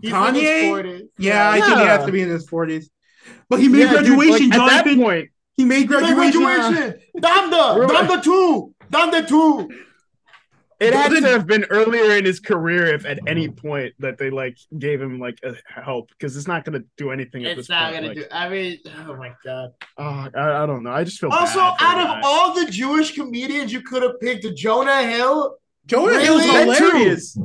He's 0.00 0.12
in 0.12 0.34
his 0.34 0.42
Kanye? 0.44 0.70
40s. 0.70 1.02
Yeah, 1.18 1.50
I 1.50 1.60
think 1.60 1.78
he 1.78 1.84
has 1.86 2.04
to 2.06 2.12
be 2.12 2.20
in 2.22 2.28
his 2.28 2.46
forties. 2.48 2.90
But 3.48 3.60
he 3.60 3.68
made 3.68 3.88
graduation, 3.88 4.52
at 4.52 4.58
that 4.58 4.84
point. 4.96 5.30
He 5.56 5.64
made 5.64 5.76
He's 5.76 5.82
in 5.84 5.88
graduation. 5.88 6.42
graduation. 6.42 7.00
Donda. 7.16 7.76
We're- 7.76 7.86
Donda 7.88 8.22
2. 8.22 8.74
Donda 8.92 9.26
2. 9.26 9.68
It 10.84 10.94
had 10.94 11.08
to 11.10 11.20
have 11.28 11.46
been 11.46 11.64
earlier 11.70 12.16
in 12.16 12.24
his 12.24 12.40
career 12.40 12.86
if 12.94 13.04
at 13.06 13.18
any 13.26 13.48
mm-hmm. 13.48 13.66
point 13.68 13.94
that 14.00 14.18
they 14.18 14.30
like 14.30 14.56
gave 14.78 15.00
him 15.00 15.18
like 15.18 15.38
a 15.44 15.54
help 15.80 16.10
because 16.10 16.36
it's 16.36 16.46
not 16.48 16.64
gonna 16.64 16.82
do 16.96 17.10
anything 17.10 17.44
at 17.44 17.52
It's 17.52 17.60
this 17.62 17.68
not 17.68 17.92
point. 17.92 17.94
gonna 17.96 18.08
like, 18.08 18.16
do. 18.16 18.24
I 18.30 18.48
mean, 18.48 18.78
oh 19.08 19.16
my 19.16 19.32
god. 19.44 19.70
oh, 19.98 20.28
I, 20.34 20.62
I 20.62 20.66
don't 20.66 20.82
know. 20.82 20.92
I 20.92 21.04
just 21.04 21.18
feel 21.20 21.30
Also, 21.30 21.58
bad 21.58 21.74
out 21.80 21.96
the 21.96 22.02
of 22.16 22.22
guy. 22.22 22.28
all 22.28 22.54
the 22.54 22.70
Jewish 22.70 23.14
comedians 23.14 23.72
you 23.72 23.80
could 23.82 24.02
have 24.02 24.20
picked, 24.20 24.46
Jonah 24.56 25.02
Hill, 25.06 25.56
Jonah 25.86 26.06
Really? 26.12 26.24
Hill's 26.24 26.42
That 26.42 26.78
hilarious. 26.78 27.38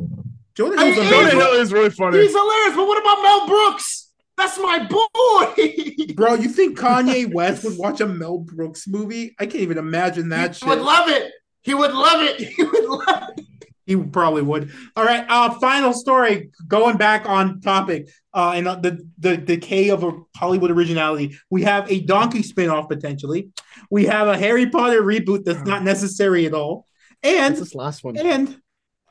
Jonah 0.56 0.82
I 0.82 0.86
Hill's 0.86 0.98
mean, 0.98 1.10
Jonah. 1.10 1.30
Hill 1.30 1.62
is 1.62 1.72
really 1.74 1.90
funny. 1.90 2.20
he's 2.22 2.32
hilarious. 2.36 2.76
But 2.76 2.88
what 2.88 3.02
about 3.02 3.22
Mel 3.24 3.48
Brooks? 3.48 4.12
That's 4.38 4.58
my 4.58 4.80
boy. 4.80 6.14
Bro, 6.16 6.36
you 6.36 6.48
think 6.50 6.78
Kanye 6.80 7.32
West 7.34 7.64
would 7.66 7.78
watch 7.78 8.00
a 8.02 8.08
Mel 8.08 8.38
Brooks 8.40 8.88
movie? 8.88 9.36
I 9.40 9.46
can't 9.46 9.62
even 9.64 9.78
imagine 9.78 10.30
that 10.30 10.52
he 10.56 10.60
shit. 10.60 10.70
would 10.70 10.80
love 10.80 11.10
it. 11.10 11.32
He 11.62 11.74
would 11.74 11.92
love 11.94 12.22
it. 12.24 12.40
He 12.56 12.64
would 12.64 12.86
love 12.86 13.24
it. 13.29 13.29
He 13.90 13.98
probably 13.98 14.44
would. 14.44 14.72
All 14.96 15.04
right. 15.04 15.26
Uh, 15.28 15.50
final 15.60 15.94
story. 15.94 16.52
Going 16.68 16.96
back 16.98 17.28
on 17.28 17.60
topic. 17.60 18.08
Uh, 18.32 18.52
and 18.56 18.68
the 18.68 19.04
the 19.18 19.36
decay 19.36 19.90
of 19.90 20.04
a 20.04 20.12
Hollywood 20.38 20.70
originality. 20.70 21.36
We 21.50 21.64
have 21.64 21.92
a 21.92 22.00
Donkey 22.02 22.44
spinoff 22.44 22.88
potentially. 22.88 23.50
We 23.90 24.06
have 24.06 24.28
a 24.28 24.38
Harry 24.38 24.70
Potter 24.70 25.02
reboot 25.02 25.44
that's 25.44 25.64
not 25.64 25.84
necessary 25.84 26.46
at 26.46 26.54
all. 26.54 26.86
And 27.24 27.56
What's 27.56 27.70
this 27.70 27.76
last 27.76 28.04
one? 28.04 28.16
and 28.16 28.62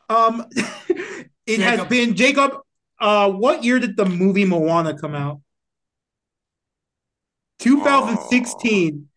um, 0.09 0.47
it 1.45 1.59
has 1.59 1.85
been 1.87 2.15
Jacob. 2.15 2.53
Uh, 3.01 3.33
what 3.33 3.65
year 3.65 3.81
did 3.81 3.97
the 3.97 4.05
movie 4.05 4.45
Moana 4.45 4.97
come 4.97 5.17
out? 5.17 5.41
2016. 7.59 9.09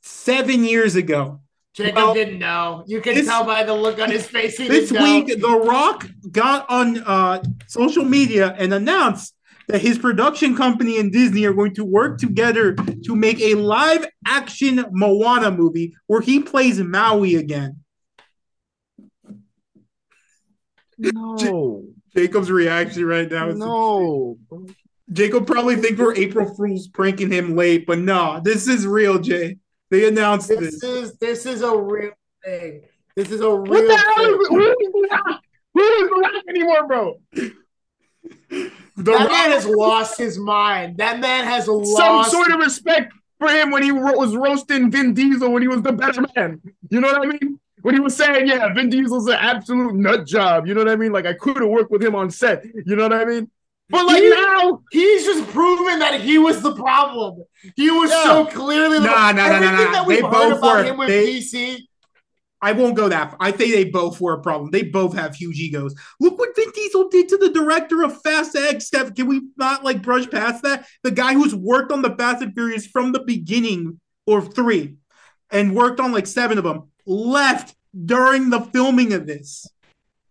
Seven 0.00 0.64
years 0.64 0.96
ago. 0.96 1.39
Jacob 1.74 1.94
Well, 1.96 2.14
didn't 2.14 2.38
know. 2.38 2.82
You 2.86 3.00
can 3.00 3.14
this- 3.14 3.26
tell 3.26 3.44
by 3.44 3.62
the 3.62 3.74
look 3.74 4.00
on 4.00 4.10
his 4.10 4.26
face. 4.26 4.56
He 4.56 4.66
This 4.68 4.90
didn't 4.90 5.04
know. 5.04 5.14
week, 5.24 5.40
The 5.40 5.56
Rock 5.66 6.08
got 6.30 6.68
on 6.68 6.98
uh, 6.98 7.42
social 7.68 8.04
media 8.04 8.54
and 8.58 8.74
announced 8.74 9.34
that 9.68 9.80
his 9.80 9.96
production 9.98 10.56
company 10.56 10.98
and 10.98 11.12
Disney 11.12 11.44
are 11.44 11.52
going 11.52 11.74
to 11.74 11.84
work 11.84 12.18
together 12.18 12.74
to 12.74 13.14
make 13.14 13.40
a 13.40 13.54
live 13.54 14.04
action 14.26 14.84
Moana 14.90 15.52
movie 15.52 15.94
where 16.08 16.20
he 16.20 16.40
plays 16.40 16.80
Maui 16.80 17.36
again. 17.36 17.76
No, 20.98 21.84
Jacob's 22.14 22.50
reaction 22.50 23.04
right 23.06 23.30
now 23.30 23.48
is 23.48 23.58
no. 23.58 24.36
Jacob 25.12 25.46
probably 25.46 25.76
think 25.76 25.98
we're 25.98 26.14
April 26.14 26.52
Fools 26.54 26.88
pranking 26.88 27.30
him 27.32 27.56
late, 27.56 27.86
but 27.86 27.98
no, 27.98 28.40
this 28.44 28.68
is 28.68 28.86
real, 28.86 29.18
Jay. 29.18 29.56
They 29.90 30.06
announced 30.08 30.48
This 30.48 30.80
this. 30.80 30.82
is 30.84 31.14
this 31.18 31.46
is 31.46 31.62
a 31.62 31.76
real 31.76 32.12
thing. 32.44 32.82
This 33.16 33.30
is 33.30 33.40
a 33.40 33.48
real 33.50 33.60
What 33.62 33.86
the 33.86 33.96
hell 33.96 34.24
thing. 34.24 34.40
is 34.40 34.48
who 34.48 34.60
is 34.60 34.76
the 34.92 35.08
rock? 35.10 35.42
Who 35.74 35.80
is 35.82 36.08
the 36.10 36.16
rock 36.16 36.44
anymore, 36.48 36.86
bro? 36.86 37.18
The 38.50 38.70
That 38.96 39.12
Rock- 39.20 39.30
man 39.30 39.50
has 39.50 39.66
lost 39.66 40.18
his 40.18 40.38
mind. 40.38 40.98
That 40.98 41.20
man 41.20 41.44
has 41.44 41.64
Some 41.66 41.78
lost. 41.78 41.96
Some 41.96 42.24
sort 42.24 42.50
of 42.52 42.60
respect 42.60 43.12
for 43.38 43.48
him 43.48 43.70
when 43.70 43.82
he 43.82 43.90
ro- 43.90 44.16
was 44.18 44.36
roasting 44.36 44.90
Vin 44.90 45.14
Diesel 45.14 45.50
when 45.50 45.62
he 45.62 45.68
was 45.68 45.82
the 45.82 45.92
better 45.92 46.24
man. 46.36 46.60
You 46.90 47.00
know 47.00 47.08
what 47.08 47.22
I 47.22 47.26
mean? 47.26 47.58
When 47.82 47.94
he 47.94 48.00
was 48.00 48.14
saying, 48.14 48.46
"Yeah, 48.46 48.72
Vin 48.74 48.90
Diesel's 48.90 49.26
an 49.28 49.38
absolute 49.40 49.94
nut 49.94 50.26
job." 50.26 50.66
You 50.66 50.74
know 50.74 50.82
what 50.84 50.90
I 50.90 50.96
mean? 50.96 51.12
Like 51.12 51.24
I 51.26 51.32
could 51.32 51.56
have 51.56 51.68
worked 51.68 51.90
with 51.90 52.02
him 52.02 52.14
on 52.14 52.30
set. 52.30 52.62
You 52.86 52.94
know 52.96 53.04
what 53.04 53.14
I 53.14 53.24
mean? 53.24 53.50
But 53.90 54.06
like 54.06 54.22
He- 54.22 54.30
now, 54.30 54.82
He's 54.92 55.24
just 55.24 55.46
proven 55.50 55.98
that 55.98 56.20
he 56.20 56.38
was 56.38 56.62
the 56.62 56.74
problem. 56.74 57.42
He 57.76 57.90
was 57.90 58.10
Yeah. 58.10 58.22
so 58.24 58.46
clearly 58.46 58.98
the 58.98 59.06
Nah, 59.06 59.32
nah, 59.32 59.32
nah, 59.32 59.48
nah, 59.48 59.54
everything 59.56 59.84
nah. 59.86 59.92
that 59.92 60.06
we've 60.06 60.16
They 60.18 60.22
heard 60.22 60.30
both 60.32 60.58
about 60.58 60.76
were. 60.78 60.84
him 60.84 60.96
with 60.98 61.08
They- 61.08 61.26
DC. 61.26 61.86
I 62.62 62.72
won't 62.72 62.94
go 62.94 63.08
that 63.08 63.30
far. 63.30 63.38
I 63.40 63.52
think 63.52 63.72
they 63.72 63.84
both 63.84 64.20
were 64.20 64.34
a 64.34 64.42
problem. 64.42 64.70
They 64.70 64.82
both 64.82 65.14
have 65.14 65.34
huge 65.34 65.58
egos. 65.58 65.94
Look 66.20 66.38
what 66.38 66.54
Vin 66.54 66.70
Diesel 66.74 67.08
did 67.08 67.28
to 67.30 67.38
the 67.38 67.48
director 67.48 68.02
of 68.02 68.20
Fast 68.22 68.54
X. 68.54 68.86
Steph, 68.86 69.14
can 69.14 69.26
we 69.28 69.40
not 69.56 69.82
like 69.82 70.02
brush 70.02 70.28
past 70.28 70.62
that? 70.64 70.86
The 71.02 71.10
guy 71.10 71.32
who's 71.32 71.54
worked 71.54 71.90
on 71.90 72.02
the 72.02 72.14
Fast 72.16 72.42
and 72.42 72.52
Furious 72.52 72.86
from 72.86 73.12
the 73.12 73.20
beginning 73.20 73.98
or 74.26 74.42
three 74.42 74.96
and 75.50 75.74
worked 75.74 76.00
on 76.00 76.12
like 76.12 76.26
seven 76.26 76.58
of 76.58 76.64
them 76.64 76.90
left 77.06 77.74
during 78.04 78.50
the 78.50 78.60
filming 78.60 79.14
of 79.14 79.26
this 79.26 79.66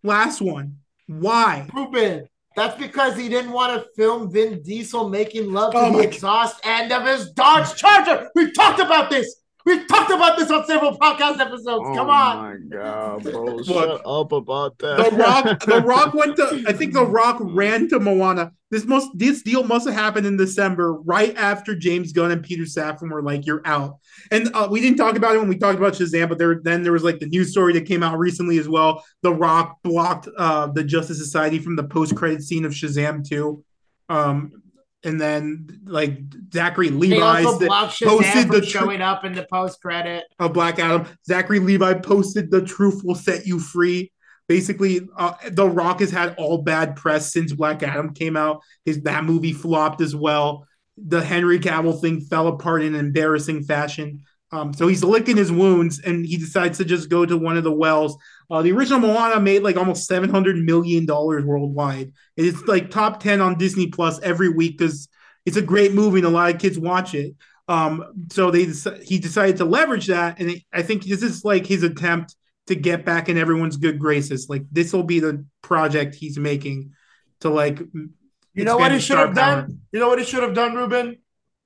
last 0.04 0.40
one. 0.40 0.78
Why? 1.08 1.68
Ruben. 1.74 2.28
That's 2.60 2.78
because 2.78 3.16
he 3.16 3.30
didn't 3.30 3.54
want 3.54 3.74
to 3.82 3.88
film 3.96 4.30
Vin 4.30 4.62
Diesel 4.62 5.08
making 5.08 5.54
love 5.54 5.72
to 5.72 5.80
Oh 5.80 5.94
the 5.94 6.00
exhaust 6.00 6.60
end 6.66 6.92
of 6.92 7.08
his 7.08 7.32
Dodge 7.32 7.74
Charger. 7.76 8.30
We've 8.36 8.54
talked 8.54 8.82
about 8.82 9.10
this. 9.10 9.39
We've 9.70 9.88
talked 9.88 10.10
about 10.10 10.36
this 10.36 10.50
on 10.50 10.66
several 10.66 10.98
podcast 10.98 11.40
episodes. 11.40 11.96
Come 11.96 12.10
on. 12.10 12.38
Oh 12.38 12.42
my 12.42 12.58
god, 12.76 13.24
bro! 13.24 13.44
Look, 13.44 13.66
Shut 13.68 14.02
up 14.04 14.32
about 14.32 14.80
that. 14.80 15.12
The 15.12 15.16
Rock, 15.16 15.60
The 15.66 15.82
Rock 15.82 16.14
went 16.16 16.38
to. 16.38 16.64
I 16.68 16.74
think 16.74 16.94
The 16.94 17.06
Rock 17.06 17.38
ran 17.40 17.88
to 17.90 18.00
Moana. 18.00 18.52
This 18.72 18.86
must, 18.86 19.10
this 19.14 19.44
deal 19.44 19.64
must 19.64 19.88
have 19.88 19.96
happened 19.96 20.26
in 20.26 20.38
December, 20.38 20.94
right 20.94 21.36
after 21.36 21.76
James 21.76 22.14
Gunn 22.14 22.32
and 22.32 22.44
Peter 22.44 22.64
Safran 22.64 23.12
were 23.12 23.22
like, 23.22 23.46
"You're 23.46 23.62
out." 23.64 24.00
And 24.32 24.50
uh, 24.56 24.68
we 24.72 24.82
didn't 24.82 24.98
talk 24.98 25.16
about 25.16 25.36
it 25.36 25.40
when 25.40 25.50
we 25.50 25.58
talked 25.58 25.78
about 25.78 25.94
Shazam, 25.94 26.30
but 26.30 26.40
there 26.40 26.60
then 26.64 26.82
there 26.82 26.94
was 26.94 27.04
like 27.04 27.20
the 27.20 27.28
news 27.28 27.52
story 27.52 27.74
that 27.74 27.86
came 27.86 28.02
out 28.02 28.18
recently 28.18 28.58
as 28.58 28.68
well. 28.68 29.06
The 29.22 29.36
Rock 29.36 29.78
blocked 29.84 30.28
uh, 30.36 30.66
the 30.68 30.84
Justice 30.84 31.20
Society 31.20 31.60
from 31.60 31.76
the 31.76 31.84
post 31.84 32.16
credit 32.16 32.42
scene 32.42 32.66
of 32.66 32.72
Shazam 32.72 33.24
2. 33.28 33.64
Um, 34.10 34.59
and 35.04 35.20
then 35.20 35.80
like 35.86 36.20
Zachary 36.54 36.90
They 36.90 36.96
Levi's 36.96 37.46
also 37.46 37.60
the- 37.60 37.66
blocked 37.68 38.02
posted 38.04 38.50
the 38.50 38.62
tr- 38.62 38.68
showing 38.68 39.02
up 39.02 39.24
in 39.26 39.34
the 39.34 39.48
post 39.52 39.82
credit. 39.82 40.26
of 40.40 40.54
Black 40.54 40.80
Adam. 40.80 41.06
Zachary 41.26 41.60
Levi 41.60 41.94
posted 41.96 42.52
the 42.52 42.62
truth 42.62 43.02
will 43.04 43.16
set 43.16 43.46
you 43.46 43.60
free. 43.60 44.12
Basically, 44.48 45.08
uh, 45.16 45.34
The 45.52 45.70
Rock 45.70 46.00
has 46.00 46.10
had 46.12 46.34
all 46.38 46.64
bad 46.64 46.96
press 46.96 47.32
since 47.32 47.54
Black 47.54 47.84
Adam 47.84 48.14
came 48.14 48.36
out. 48.36 48.62
His 48.84 49.02
that 49.04 49.24
movie 49.24 49.54
flopped 49.54 50.02
as 50.02 50.16
well. 50.16 50.66
The 50.98 51.24
Henry 51.24 51.60
Cavill 51.60 52.02
thing 52.02 52.20
fell 52.22 52.48
apart 52.48 52.82
in 52.82 52.96
an 52.96 53.00
embarrassing 53.00 53.64
fashion. 53.64 54.24
Um, 54.52 54.74
so 54.74 54.88
he's 54.88 55.04
licking 55.04 55.38
his 55.38 55.52
wounds, 55.52 56.00
and 56.00 56.26
he 56.26 56.36
decides 56.38 56.80
to 56.80 56.86
just 56.86 57.10
go 57.10 57.24
to 57.26 57.38
one 57.38 57.56
of 57.58 57.64
the 57.64 57.72
wells. 57.72 58.18
Uh, 58.50 58.62
the 58.64 58.72
original 58.72 59.00
Moana 59.00 59.40
made 59.40 59.62
like 59.62 59.78
almost 59.78 60.08
seven 60.08 60.30
hundred 60.30 60.58
million 60.58 61.06
dollars 61.06 61.46
worldwide. 61.46 62.14
It's 62.36 62.64
like 62.64 62.90
top 62.90 63.22
ten 63.22 63.42
on 63.42 63.58
Disney 63.58 63.88
Plus 63.88 64.20
every 64.22 64.50
week 64.50 64.78
because 64.78 65.08
it's 65.46 65.58
a 65.58 65.62
great 65.62 65.94
movie 65.94 66.20
and 66.20 66.28
a 66.28 66.32
lot 66.32 66.54
of 66.54 66.60
kids 66.60 66.80
watch 66.80 67.14
it. 67.14 67.36
Um, 67.68 68.26
so 68.32 68.50
they 68.50 68.66
he 69.04 69.20
decided 69.20 69.58
to 69.58 69.66
leverage 69.66 70.08
that, 70.08 70.40
and 70.40 70.50
it, 70.50 70.64
I 70.74 70.82
think 70.82 71.04
this 71.04 71.22
is 71.22 71.46
like 71.46 71.68
his 71.68 71.84
attempt 71.84 72.36
to 72.66 72.76
get 72.76 73.06
back 73.06 73.30
in 73.30 73.38
everyone's 73.38 73.78
good 73.78 74.00
graces. 74.00 74.50
Like 74.50 74.64
this 74.72 74.94
will 74.94 75.04
be 75.04 75.20
the 75.20 75.46
project 75.62 76.16
he's 76.16 76.40
making 76.40 76.94
to 77.42 77.50
like. 77.50 77.80
You 78.56 78.66
know 78.66 78.78
what 78.78 78.92
he 78.92 79.00
should 79.00 79.20
have 79.20 79.36
power. 79.36 79.62
done? 79.62 79.82
You 79.92 80.00
know 80.00 80.08
what 80.08 80.18
he 80.18 80.26
should 80.26 80.42
have 80.42 80.56
done, 80.56 80.74
Ruben? 80.76 81.06
You 81.08 81.12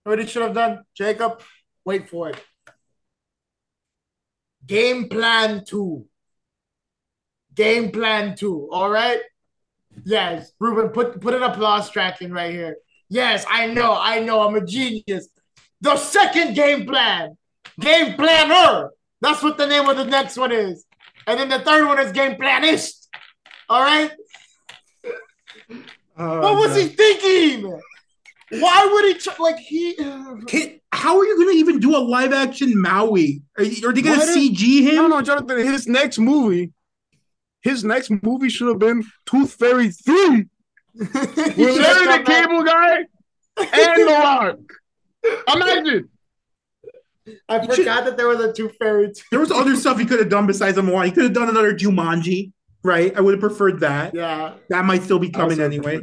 know 0.06 0.12
what 0.12 0.20
he 0.20 0.28
should 0.28 0.42
have 0.42 0.54
done? 0.54 0.84
Jacob, 0.94 1.42
wait 1.86 2.10
for 2.10 2.30
it. 2.30 2.44
Game 4.66 5.08
plan 5.08 5.64
two. 5.66 6.06
Game 7.56 7.92
plan 7.92 8.36
two. 8.36 8.68
All 8.72 8.90
right. 8.90 9.20
Yes, 10.06 10.52
Ruben, 10.60 10.90
put 10.90 11.22
put 11.22 11.34
an 11.36 11.44
applause 11.44 11.90
track 11.90 12.22
in 12.22 12.34
right 12.34 12.52
here. 12.52 12.78
Yes, 13.10 13.46
I 13.48 13.68
know, 13.68 13.96
I 13.96 14.20
know, 14.22 14.42
I'm 14.48 14.56
a 14.56 14.66
genius. 14.66 15.28
The 15.82 15.96
second 15.98 16.56
game 16.56 16.88
plan, 16.88 17.38
game 17.80 18.16
planner. 18.16 18.90
That's 19.22 19.44
what 19.44 19.58
the 19.58 19.68
name 19.68 19.88
of 19.88 19.98
the 19.98 20.06
next 20.06 20.36
one 20.38 20.52
is. 20.52 20.84
And 21.28 21.40
then 21.40 21.50
the 21.50 21.60
third 21.60 21.86
one 21.88 22.00
is 22.00 22.12
game 22.12 22.38
planist. 22.40 23.08
All 23.70 23.82
right. 23.84 24.12
Oh, 26.18 26.42
What 26.42 26.58
was 26.58 26.70
God. 26.74 26.82
he 26.82 26.88
thinking? 26.90 27.80
Why 28.60 28.90
would 28.92 29.06
he 29.06 29.14
tr- 29.16 29.42
like 29.42 29.58
he? 29.58 29.94
Can- 29.96 30.80
how 30.92 31.18
are 31.18 31.26
you 31.26 31.36
going 31.38 31.50
to 31.56 31.60
even 31.60 31.80
do 31.80 31.96
a 31.96 32.00
live 32.00 32.34
action 32.34 32.80
Maui? 32.80 33.42
Are, 33.58 33.64
you- 33.64 33.88
are 33.88 33.94
they 33.94 34.02
going 34.02 34.20
to 34.20 34.26
What 34.26 34.30
if- 34.30 34.36
CG 34.36 34.84
him? 34.84 34.96
No, 34.96 35.08
no, 35.08 35.22
Jonathan. 35.22 35.58
His 35.66 35.88
next 35.88 36.20
movie, 36.20 36.72
his 37.64 37.84
next 37.84 38.12
movie 38.24 38.50
should 38.50 38.68
have 38.68 38.80
been 38.80 39.04
Tooth 39.26 39.54
Fairy 39.54 39.90
Three 39.90 40.46
with 40.96 41.14
Larry 41.58 42.18
the 42.18 42.24
Cable 42.26 42.64
Guy 42.64 42.98
and 43.58 44.02
The 44.02 44.06
Rock. 44.06 44.58
Imagine. 45.56 46.10
I 47.48 47.56
You 47.62 47.64
should- 47.68 47.76
forgot 47.78 48.06
that 48.06 48.18
there 48.18 48.28
was 48.28 48.40
a 48.42 48.52
Tooth 48.54 48.76
fairy. 48.78 49.08
Too. 49.14 49.22
There 49.32 49.40
was 49.40 49.52
other 49.52 49.76
stuff 49.76 49.98
he 49.98 50.06
could 50.06 50.20
have 50.20 50.30
done 50.30 50.46
besides 50.46 50.76
the 50.76 50.84
Moana. 50.84 51.06
He 51.06 51.12
could 51.12 51.24
have 51.24 51.34
done 51.34 51.50
another 51.50 51.74
Jumanji, 51.74 52.52
right? 52.84 53.16
I 53.16 53.22
would 53.22 53.34
have 53.36 53.40
preferred 53.42 53.80
that. 53.80 54.14
Yeah. 54.14 54.56
That 54.70 54.84
might 54.86 55.04
still 55.04 55.20
be 55.20 55.30
coming 55.30 55.60
anyway. 55.62 56.02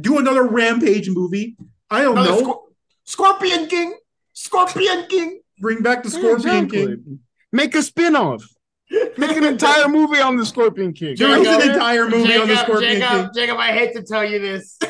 Do 0.00 0.18
another 0.18 0.42
Rampage 0.42 1.08
movie. 1.08 1.56
I 1.88 2.02
don't 2.02 2.18
Another 2.18 2.42
know. 2.42 2.48
Scor- 2.52 2.58
Scorpion 3.04 3.66
King. 3.68 3.94
Scorpion 4.32 5.06
King. 5.08 5.40
Bring 5.60 5.82
back 5.82 6.02
the 6.02 6.10
Scorpion 6.10 6.64
Exactly. 6.64 6.86
King. 6.86 7.20
Make 7.52 7.74
a 7.76 7.82
spin-off. 7.82 8.42
Make 8.90 9.36
an 9.36 9.44
entire 9.44 9.88
movie 9.88 10.20
on 10.20 10.36
the 10.36 10.46
Scorpion 10.46 10.92
King. 10.92 11.16
There 11.16 11.36
is 11.38 11.44
Jacob, 11.44 11.62
an 11.62 11.70
entire 11.74 12.08
movie 12.08 12.36
on 12.36 12.46
the 12.48 12.54
Jacob, 12.54 12.58
Scorpion 12.68 13.00
Jacob, 13.00 13.10
King. 13.10 13.30
Jacob, 13.34 13.58
I 13.58 13.72
hate 13.72 13.94
to 13.94 14.02
tell 14.02 14.24
you 14.24 14.38
this. 14.38 14.78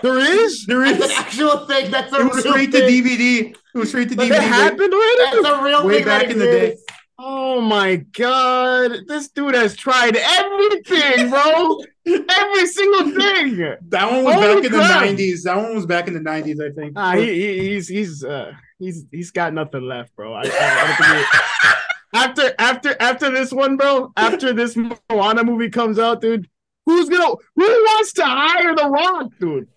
There 0.00 0.18
is? 0.18 0.64
There 0.66 0.84
is. 0.84 0.96
That's 0.96 1.10
an 1.12 1.18
actual 1.18 1.66
thing. 1.66 1.90
That's 1.90 2.12
a 2.12 2.20
It 2.20 2.24
was 2.32 2.44
real 2.44 2.52
straight 2.54 2.70
to 2.70 2.80
thing. 2.82 3.04
DVD. 3.04 3.50
It 3.74 3.78
was 3.78 3.88
straight 3.88 4.08
to 4.10 4.14
But 4.16 4.26
DVD. 4.26 4.28
That 4.28 4.38
that 4.42 4.42
happened 4.42 4.94
already? 4.94 5.42
That's 5.42 5.58
a 5.58 5.64
real 5.64 5.84
Way 5.84 5.94
thing. 5.96 6.04
back 6.04 6.24
in 6.30 6.38
the 6.38 6.44
day. 6.44 6.76
Oh 7.18 7.60
my 7.60 7.96
god. 8.16 8.92
This 9.08 9.26
dude 9.30 9.56
has 9.56 9.74
tried 9.74 10.16
everything, 10.16 11.30
bro. 11.30 11.80
Every 12.06 12.66
single 12.68 13.10
thing. 13.10 13.56
That 13.88 14.08
one 14.12 14.22
was 14.22 14.34
Holy 14.34 14.46
back 14.54 14.64
in 14.66 14.70
crap. 14.70 14.88
the 15.00 15.06
nineties. 15.06 15.42
That 15.42 15.56
one 15.56 15.74
was 15.74 15.84
back 15.84 16.06
in 16.06 16.14
the 16.14 16.20
nineties, 16.20 16.60
I 16.60 16.70
think. 16.70 16.92
Ah, 16.94 17.16
he, 17.16 17.24
he, 17.34 17.68
he's 17.70 17.88
he's 17.88 18.22
uh 18.22 18.52
he's 18.78 19.04
he's 19.10 19.32
got 19.32 19.52
nothing 19.52 19.82
left, 19.82 20.14
bro. 20.14 20.32
I, 20.32 20.42
I, 20.42 20.44
I 20.44 20.86
don't 20.86 20.96
think 21.08 21.26
he- 21.26 21.68
after 22.14 22.54
after 22.58 22.96
after 23.00 23.30
this 23.30 23.52
one, 23.52 23.76
bro, 23.76 24.12
after 24.16 24.52
this 24.52 24.76
Moana 24.76 25.44
movie 25.44 25.70
comes 25.70 25.98
out, 25.98 26.20
dude, 26.20 26.48
who's 26.86 27.08
gonna 27.08 27.34
who 27.54 27.62
wants 27.64 28.12
to 28.14 28.24
hire 28.24 28.74
the 28.74 28.88
Rock, 28.88 29.30
dude? 29.40 29.68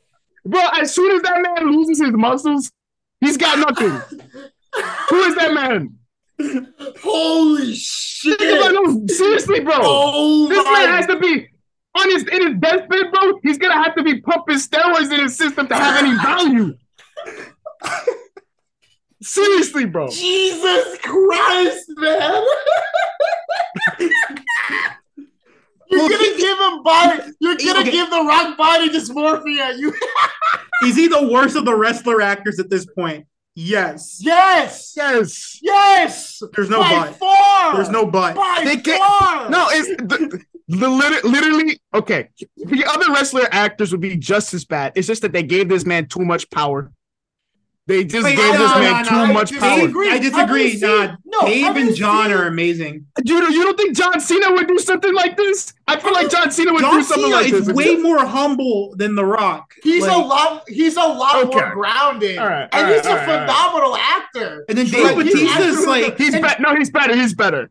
Bro, 0.45 0.61
as 0.79 0.93
soon 0.93 1.15
as 1.15 1.21
that 1.23 1.41
man 1.41 1.71
loses 1.71 2.01
his 2.01 2.13
muscles, 2.13 2.71
he's 3.19 3.38
got 3.38 3.59
nothing. 3.59 3.91
who 5.09 5.21
is 5.23 5.36
that 5.36 5.53
man? 5.53 5.97
Holy 7.03 7.75
shit! 7.75 8.39
No, 8.39 9.05
seriously, 9.07 9.59
bro. 9.59 9.75
Oh 9.79 10.47
this 10.47 10.65
man 10.65 10.89
has 10.89 11.05
to 11.07 11.19
be 11.19 11.47
on 11.99 12.09
his 12.09 12.23
in 12.23 12.47
his 12.47 12.59
best 12.59 12.89
deathbed, 12.89 13.11
bro. 13.11 13.39
He's 13.43 13.57
gonna 13.57 13.84
have 13.84 13.95
to 13.95 14.03
be 14.03 14.21
pumping 14.21 14.55
steroids 14.55 15.13
in 15.13 15.21
his 15.21 15.38
system 15.38 15.67
to 15.67 15.75
have 15.75 16.03
any 16.03 16.15
value. 16.17 16.75
Seriously, 19.22 19.86
bro. 19.86 20.09
Jesus 20.09 20.97
Christ, 21.03 21.86
man. 21.97 22.43
You're 25.89 26.09
gonna 26.09 26.38
give 26.38 26.57
him 26.59 26.84
body. 26.84 27.22
You're 27.41 27.57
gonna 27.57 27.80
Okay. 27.82 27.91
give 27.91 28.09
the 28.09 28.22
Rock 28.24 28.57
body 28.57 28.89
dysmorphia. 28.89 29.78
You 29.78 29.93
Is 30.88 30.95
he 30.95 31.07
the 31.07 31.28
worst 31.28 31.55
of 31.57 31.65
the 31.65 31.76
wrestler 31.76 32.22
actors 32.22 32.59
at 32.59 32.69
this 32.69 32.86
point? 32.86 33.28
Yes. 33.53 34.19
yes, 34.22 34.93
Yes. 34.95 35.59
yes. 35.61 36.41
There's 36.55 36.69
no 36.69 36.80
by 36.80 37.07
but. 37.09 37.15
far. 37.19 37.76
There's 37.76 37.89
no 37.89 38.05
but. 38.05 38.36
by 38.36 38.61
They 38.63 38.78
can't- 38.78 38.97
far. 39.03 39.49
No, 39.49 39.67
it's 39.69 39.89
the, 39.89 40.41
the 40.69 40.89
lit- 40.89 41.26
literally 41.26 41.80
okay. 41.93 42.30
The 42.55 42.86
other 42.86 43.11
wrestler 43.11 43.47
actors 43.51 43.91
would 43.91 43.99
be 43.99 44.15
just 44.15 44.53
as 44.53 44.63
bad. 44.63 44.93
It's 44.95 45.05
just 45.07 45.22
that 45.24 45.34
they 45.34 45.43
gave 45.43 45.67
this 45.67 45.86
man 45.86 46.07
too 46.07 46.22
much 46.24 46.49
power. 46.49 46.91
They 47.91 48.03
just 48.05 48.23
Wait, 48.23 48.37
gave 48.37 48.53
no, 48.53 48.59
this 48.59 48.71
no, 48.71 48.79
man 48.79 49.03
no, 49.03 49.09
too 49.09 49.15
I 49.15 49.33
much 49.33 49.49
disagree. 49.49 50.07
power. 50.07 50.11
I 50.11 50.13
Have 50.13 50.21
disagree. 50.21 50.77
Nah, 50.79 51.15
no, 51.25 51.41
Dave 51.41 51.75
and 51.75 51.93
John 51.95 52.25
seen- 52.27 52.33
are 52.33 52.47
amazing. 52.47 53.05
Dude, 53.23 53.53
you 53.53 53.63
don't 53.65 53.77
think 53.77 53.97
John 53.97 54.19
Cena 54.21 54.51
would 54.53 54.67
do 54.67 54.79
something 54.79 55.13
like 55.13 55.35
this? 55.35 55.73
I 55.87 55.99
feel 55.99 56.13
like 56.13 56.29
John 56.29 56.49
Cena 56.51 56.71
would 56.71 56.79
John 56.81 56.99
do 56.99 57.03
something 57.03 57.25
Cena 57.25 57.35
like 57.35 57.51
is 57.51 57.65
this. 57.67 57.75
way 57.75 57.97
more 57.97 58.25
humble 58.25 58.93
than 58.95 59.15
The 59.15 59.25
Rock. 59.25 59.73
He's 59.83 60.03
Like- 60.03 60.11
a 60.15 60.19
lot. 60.19 60.63
He's 60.69 60.95
a 60.95 61.01
lot 61.01 61.35
Okay. 61.47 61.59
more 61.59 61.73
grounded, 61.73 62.37
All 62.37 62.47
right, 62.47 62.69
and 62.71 62.87
all 62.87 62.93
he's 62.93 63.03
right, 63.03 63.05
a 63.05 63.09
all 63.09 63.15
right, 63.17 63.29
all 63.29 63.35
right. 63.37 63.47
phenomenal 63.49 63.95
actor. 63.97 64.65
And 64.69 64.77
then 64.77 64.85
Dave 64.85 64.93
true. 65.13 65.23
Batista's 65.23 65.77
He's 65.77 65.85
like 65.87 66.17
He's 66.17 66.33
And- 66.33 66.43
better. 66.43 66.61
No, 66.61 66.75
he's 66.75 66.89
better. 66.89 67.15
He's 67.15 67.33
better. 67.33 67.69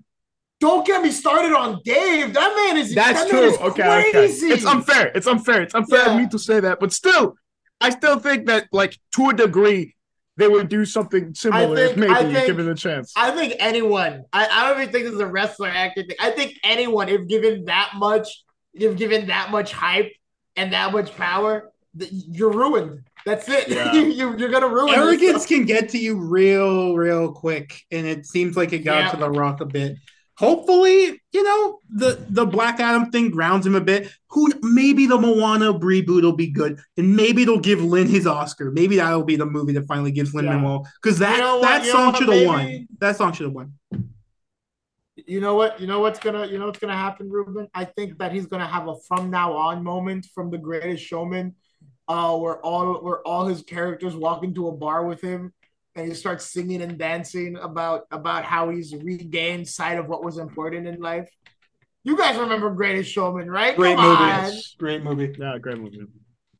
Don't 0.60 0.86
get 0.86 1.02
me 1.02 1.10
started 1.10 1.54
on 1.56 1.80
Dave. 1.84 2.34
That 2.34 2.54
man 2.54 2.76
is 2.76 2.94
That's 2.94 3.20
that 3.22 3.30
true. 3.30 3.40
is 3.40 3.56
Okay, 3.58 4.10
crazy. 4.12 4.46
okay. 4.48 4.54
It's 4.56 4.66
unfair. 4.66 5.10
It's 5.14 5.26
unfair. 5.26 5.62
It's 5.62 5.74
unfair 5.74 6.00
Yeah. 6.06 6.12
of 6.14 6.20
me 6.20 6.28
to 6.28 6.38
say 6.38 6.60
that, 6.60 6.78
but 6.80 6.92
still, 6.92 7.36
I 7.80 7.88
still 7.88 8.18
think 8.18 8.44
that, 8.48 8.66
like, 8.70 8.98
to 9.16 9.30
a 9.30 9.32
degree, 9.32 9.94
they 10.40 10.48
would 10.48 10.68
do 10.68 10.84
something 10.84 11.34
similar 11.34 11.76
if 11.78 11.88
think- 11.90 11.96
maybe 11.98 12.12
I 12.12 12.22
think- 12.32 12.46
given 12.46 12.68
a 12.68 12.74
chance. 12.74 13.12
I 13.16 13.30
think 13.30 13.54
anyone. 13.58 14.24
I, 14.32 14.46
I 14.46 14.68
don't 14.68 14.80
even 14.80 14.92
think 14.92 15.04
this 15.04 15.14
is 15.14 15.20
a 15.20 15.26
wrestler 15.26 15.68
acting 15.68 16.06
thing. 16.06 16.16
I 16.20 16.30
think 16.30 16.54
anyone, 16.64 17.08
if 17.08 17.26
given 17.28 17.66
that 17.66 17.92
much, 17.96 18.28
if 18.74 18.96
given 18.96 19.26
that 19.28 19.50
much 19.50 19.72
hype 19.72 20.12
and 20.56 20.72
that 20.72 20.92
much 20.92 21.14
power, 21.16 21.70
you're 21.96 22.52
ruined. 22.52 23.00
That's 23.26 23.48
it. 23.48 23.68
Yeah. 23.68 23.92
you, 23.94 24.06
you, 24.06 24.36
you're 24.38 24.48
gonna 24.50 24.68
ruin 24.68 24.94
arrogance 24.94 25.20
yourself. 25.22 25.46
can 25.48 25.64
get 25.66 25.88
to 25.90 25.98
you 25.98 26.16
real, 26.16 26.94
real 26.96 27.32
quick, 27.32 27.82
and 27.90 28.06
it 28.06 28.26
seems 28.26 28.56
like 28.56 28.72
it 28.72 28.78
got 28.80 29.04
Yeah. 29.04 29.10
to 29.10 29.16
The 29.18 29.30
Rock 29.30 29.60
a 29.60 29.66
bit. 29.66 29.96
Hopefully, 30.40 31.20
you 31.32 31.42
know 31.42 31.80
the 31.90 32.24
the 32.30 32.46
Black 32.46 32.80
Adam 32.80 33.10
thing 33.10 33.30
grounds 33.30 33.66
him 33.66 33.74
a 33.74 33.80
bit. 33.80 34.10
Who 34.30 34.50
maybe 34.62 35.04
the 35.04 35.18
Moana 35.18 35.74
reboot 35.74 36.22
will 36.22 36.32
be 36.32 36.46
good, 36.46 36.80
and 36.96 37.14
maybe 37.14 37.42
it'll 37.42 37.60
give 37.60 37.84
Lin 37.84 38.08
his 38.08 38.26
Oscar. 38.26 38.70
Maybe 38.70 38.96
that'll 38.96 39.22
be 39.22 39.36
the 39.36 39.44
movie 39.44 39.74
that 39.74 39.86
finally 39.86 40.12
gives 40.12 40.34
Lin 40.34 40.46
Yeah. 40.46 40.54
Manuel 40.54 40.88
because 41.02 41.18
that 41.18 41.36
You 41.36 41.42
know 41.42 41.60
that 41.60 41.84
song 41.84 42.14
should 42.14 42.30
have 42.30 42.46
won. 42.46 42.88
That 43.00 43.18
song 43.18 43.34
should 43.34 43.44
have 43.44 43.52
won. 43.52 43.74
You 45.26 45.42
know 45.42 45.56
what? 45.56 45.78
You 45.78 45.86
know 45.86 46.00
what's 46.00 46.18
gonna. 46.18 46.46
You 46.46 46.58
know 46.58 46.64
what's 46.64 46.78
gonna 46.78 46.96
happen, 46.96 47.28
Ruben. 47.28 47.68
I 47.74 47.84
think 47.84 48.16
that 48.16 48.32
he's 48.32 48.46
gonna 48.46 48.66
have 48.66 48.88
a 48.88 48.96
from 49.06 49.28
now 49.28 49.52
on 49.52 49.84
moment 49.84 50.26
from 50.34 50.50
The 50.50 50.56
Greatest 50.56 51.04
Showman, 51.04 51.54
uh, 52.08 52.34
where 52.38 52.64
all 52.64 52.94
where 53.02 53.20
all 53.28 53.44
his 53.44 53.60
characters 53.60 54.16
walk 54.16 54.42
into 54.42 54.68
a 54.68 54.72
bar 54.72 55.04
with 55.04 55.20
him, 55.20 55.52
and 55.96 56.08
he 56.08 56.14
starts 56.14 56.46
singing 56.46 56.82
and 56.82 56.98
dancing 56.98 57.56
about 57.56 58.06
about 58.10 58.44
how 58.44 58.70
he's 58.70 58.94
regained 58.94 59.68
sight 59.68 59.98
of 59.98 60.08
what 60.08 60.24
was 60.24 60.38
important 60.38 60.86
in 60.86 61.00
life. 61.00 61.28
You 62.04 62.16
guys 62.16 62.38
remember 62.38 62.70
Greatest 62.70 63.10
Showman, 63.12 63.50
right? 63.50 63.76
Great 63.76 63.96
Come 63.96 64.08
movie. 64.08 64.32
on. 64.32 64.52
Great 64.78 65.02
movie. 65.02 65.34
yeah, 65.38 65.58
great 65.58 65.78
movie. 65.78 66.00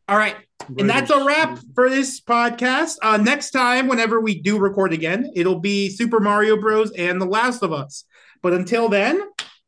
All 0.09 0.19
right. 0.19 0.37
And 0.77 0.91
that's 0.91 1.11
a 1.11 1.25
wrap 1.25 1.59
for 1.75 1.89
this 1.89 2.21
podcast. 2.21 2.97
Uh, 3.01 3.17
next 3.17 3.53
time, 3.53 3.87
whenever 3.89 4.21
we 4.21 4.41
do 4.41 4.59
record 4.59 4.93
again, 4.93 5.31
it'll 5.35 5.61
be 5.61 5.89
Super 5.89 6.21
Mario 6.21 6.61
Bros. 6.61 6.91
and 6.93 7.21
The 7.21 7.27
Last 7.27 7.63
of 7.63 7.73
Us. 7.73 8.05
But 8.43 8.53
until 8.53 8.89
then, 8.89 9.23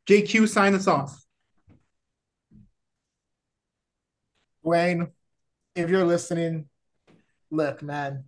JQ, 0.07 0.47
sign 0.49 0.75
us 0.75 0.85
off. 0.85 1.17
Dwayne, 4.65 5.11
if 5.75 5.89
you're 5.89 6.05
listening, 6.05 6.69
look, 7.49 7.81
man, 7.81 8.25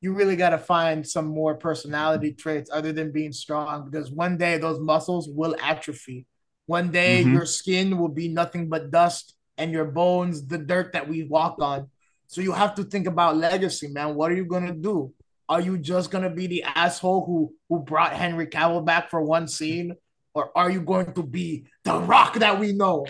you 0.00 0.12
really 0.12 0.36
got 0.36 0.50
to 0.50 0.58
find 0.58 1.06
some 1.06 1.26
more 1.26 1.56
personality 1.56 2.32
traits 2.32 2.70
other 2.72 2.92
than 2.92 3.10
being 3.10 3.32
strong 3.32 3.90
because 3.90 4.10
one 4.12 4.36
day 4.36 4.58
those 4.58 4.78
muscles 4.78 5.28
will 5.28 5.56
atrophy. 5.60 6.26
One 6.66 6.90
day 6.90 7.24
Mhm. 7.24 7.32
your 7.32 7.46
skin 7.46 7.98
will 7.98 8.08
be 8.08 8.28
nothing 8.28 8.68
but 8.68 8.90
dust 8.90 9.34
and 9.56 9.72
your 9.72 9.86
bones, 9.86 10.46
the 10.46 10.58
dirt 10.58 10.92
that 10.92 11.08
we 11.08 11.24
walk 11.24 11.56
on. 11.60 11.90
So 12.28 12.40
you 12.40 12.52
have 12.52 12.74
to 12.76 12.84
think 12.84 13.06
about 13.06 13.36
legacy, 13.36 13.88
man. 13.88 14.14
What 14.14 14.30
are 14.30 14.36
you 14.36 14.44
going 14.44 14.66
to 14.66 14.74
do? 14.74 15.12
Are 15.48 15.62
you 15.62 15.78
just 15.78 16.10
going 16.10 16.24
to 16.24 16.30
be 16.30 16.46
the 16.46 16.62
asshole 16.62 17.24
who, 17.24 17.54
who 17.68 17.80
brought 17.80 18.12
Henry 18.12 18.46
Cavill 18.46 18.84
back 18.84 19.10
for 19.10 19.22
one 19.22 19.48
scene? 19.48 19.96
Or 20.34 20.56
are 20.56 20.70
you 20.70 20.82
going 20.82 21.14
to 21.14 21.22
be 21.22 21.64
the 21.84 21.98
rock 21.98 22.34
that 22.34 22.60
we 22.60 22.72
know? 22.72 23.06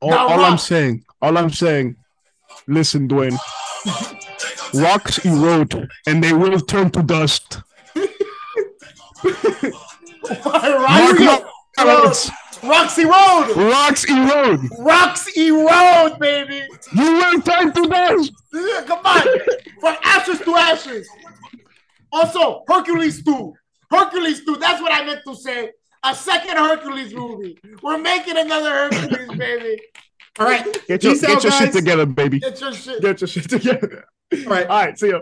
All, 0.00 0.12
all 0.12 0.44
I'm 0.44 0.58
saying, 0.58 1.04
all 1.20 1.36
I'm 1.36 1.50
saying, 1.50 1.96
listen, 2.68 3.08
Dwayne. 3.08 3.38
Rocks 4.74 5.18
erode 5.24 5.88
and 6.06 6.22
they 6.22 6.32
will 6.32 6.60
turn 6.60 6.90
to 6.90 7.02
dust. 7.02 7.60
Mark 10.84 11.18
my 11.76 11.84
words. 11.84 12.30
Roxy 12.62 13.04
Road. 13.04 13.56
Rocks 13.56 14.04
erode. 14.08 14.60
Rocks 14.78 15.28
erode, 15.36 16.18
baby. 16.18 16.66
You 16.94 17.12
will 17.12 17.40
turn 17.42 17.72
to 17.72 17.88
dust. 17.88 18.32
Come 18.86 19.00
on. 19.04 19.22
From 19.80 19.96
ashes 20.02 20.40
to 20.40 20.56
ashes. 20.56 21.08
Also, 22.12 22.64
Hercules 22.66 23.22
2. 23.24 23.54
Hercules 23.90 24.44
2. 24.44 24.56
That's 24.56 24.82
what 24.82 24.92
I 24.92 25.04
meant 25.04 25.20
to 25.26 25.34
say. 25.36 25.70
A 26.04 26.14
second 26.14 26.56
Hercules 26.56 27.14
movie. 27.14 27.58
We're 27.82 27.98
making 27.98 28.38
another 28.38 28.70
Hercules, 28.70 29.38
baby. 29.38 29.80
All 30.38 30.46
right. 30.46 30.64
Get 30.88 31.02
your, 31.02 31.14
get 31.14 31.30
out, 31.30 31.42
your 31.42 31.52
shit 31.52 31.72
together, 31.72 32.06
baby. 32.06 32.38
Get 32.38 32.60
your 32.60 32.72
shit. 32.72 33.02
Get 33.02 33.20
your 33.20 33.28
shit 33.28 33.48
together. 33.48 34.04
All 34.32 34.38
right. 34.44 34.66
All 34.70 34.84
right, 34.84 34.98
see 34.98 35.10
ya. 35.10 35.20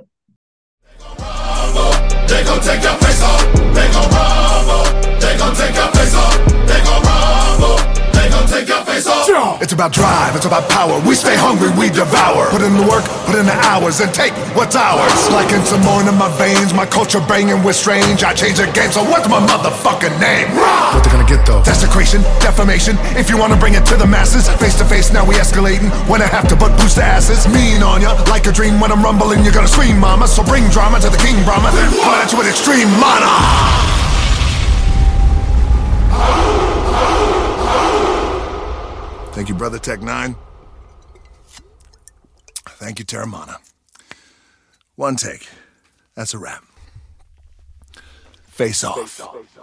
They 2.29 2.45
gon' 2.45 2.61
take 2.61 2.83
your 2.83 2.95
face 2.95 3.23
off. 3.23 3.53
They 3.75 3.89
gon' 3.93 4.11
rumble. 4.11 5.19
They 5.21 5.37
gon' 5.39 5.55
take 5.55 5.75
your 5.75 5.89
face 5.93 6.15
off. 6.15 6.56
Take 8.57 8.69
your 8.69 8.85
face 8.85 9.07
off. 9.07 9.61
It's 9.61 9.73
about 9.73 9.93
drive. 9.93 10.37
It's 10.37 10.47
about 10.49 10.69
power. 10.71 10.97
We 11.05 11.15
stay 11.15 11.37
hungry. 11.37 11.69
We 11.77 11.93
devour. 11.93 12.49
Put 12.49 12.65
in 12.65 12.73
the 12.73 12.87
work. 12.89 13.05
Put 13.29 13.37
in 13.37 13.45
the 13.45 13.59
hours 13.69 14.01
and 14.01 14.09
take 14.15 14.33
what's 14.57 14.77
ours. 14.77 15.13
Like 15.31 15.53
in 15.53 15.61
some 15.69 15.85
more 15.85 16.01
in 16.01 16.09
my 16.17 16.33
veins. 16.41 16.73
My 16.73 16.87
culture 16.87 17.21
banging 17.21 17.61
with 17.63 17.77
strange. 17.77 18.25
I 18.25 18.33
change 18.33 18.57
the 18.57 18.69
game. 18.73 18.89
So 18.93 19.05
what's 19.05 19.29
my 19.29 19.41
motherfucking 19.45 20.17
name? 20.17 20.49
What 20.57 21.05
they 21.05 21.13
gonna 21.13 21.29
get 21.29 21.45
though? 21.45 21.63
Desecration, 21.63 22.23
defamation. 22.41 22.97
If 23.21 23.29
you 23.29 23.37
wanna 23.37 23.57
bring 23.57 23.75
it 23.75 23.85
to 23.93 23.97
the 23.97 24.07
masses, 24.07 24.49
face 24.57 24.77
to 24.81 24.85
face. 24.85 25.13
Now 25.13 25.27
we 25.27 25.35
escalating. 25.37 25.93
When 26.09 26.23
I 26.23 26.27
have 26.27 26.49
to 26.49 26.57
butt 26.57 26.73
boost 26.81 26.97
the 26.97 27.05
asses. 27.05 27.45
Mean 27.53 27.83
on 27.83 28.01
ya. 28.01 28.17
Like 28.33 28.47
a 28.47 28.53
dream. 28.53 28.81
When 28.81 28.91
I'm 28.91 29.03
rumbling, 29.03 29.45
you're 29.45 29.55
gonna 29.55 29.69
scream, 29.69 29.99
mama. 29.99 30.27
So 30.29 30.43
bring 30.43 30.65
drama 30.71 31.01
to 31.01 31.11
the 31.11 31.21
king, 31.21 31.37
Brahma. 31.45 31.71
Come 32.01 32.15
at 32.17 32.33
you 32.33 32.39
with 32.39 32.49
extreme 32.49 32.89
mana. 32.97 34.06
Thank 39.37 39.51
you, 39.51 39.55
Brother 39.55 39.79
Tech 39.79 40.01
N9ne. 40.01 40.35
Thank 42.81 42.99
you, 42.99 43.05
Terramana. 43.05 43.57
One 44.95 45.17
take. 45.17 45.47
That's 46.15 46.33
a 46.33 46.39
wrap. 46.39 46.65
Face 48.47 48.83
off. 48.83 48.97
Mm. 48.97 49.56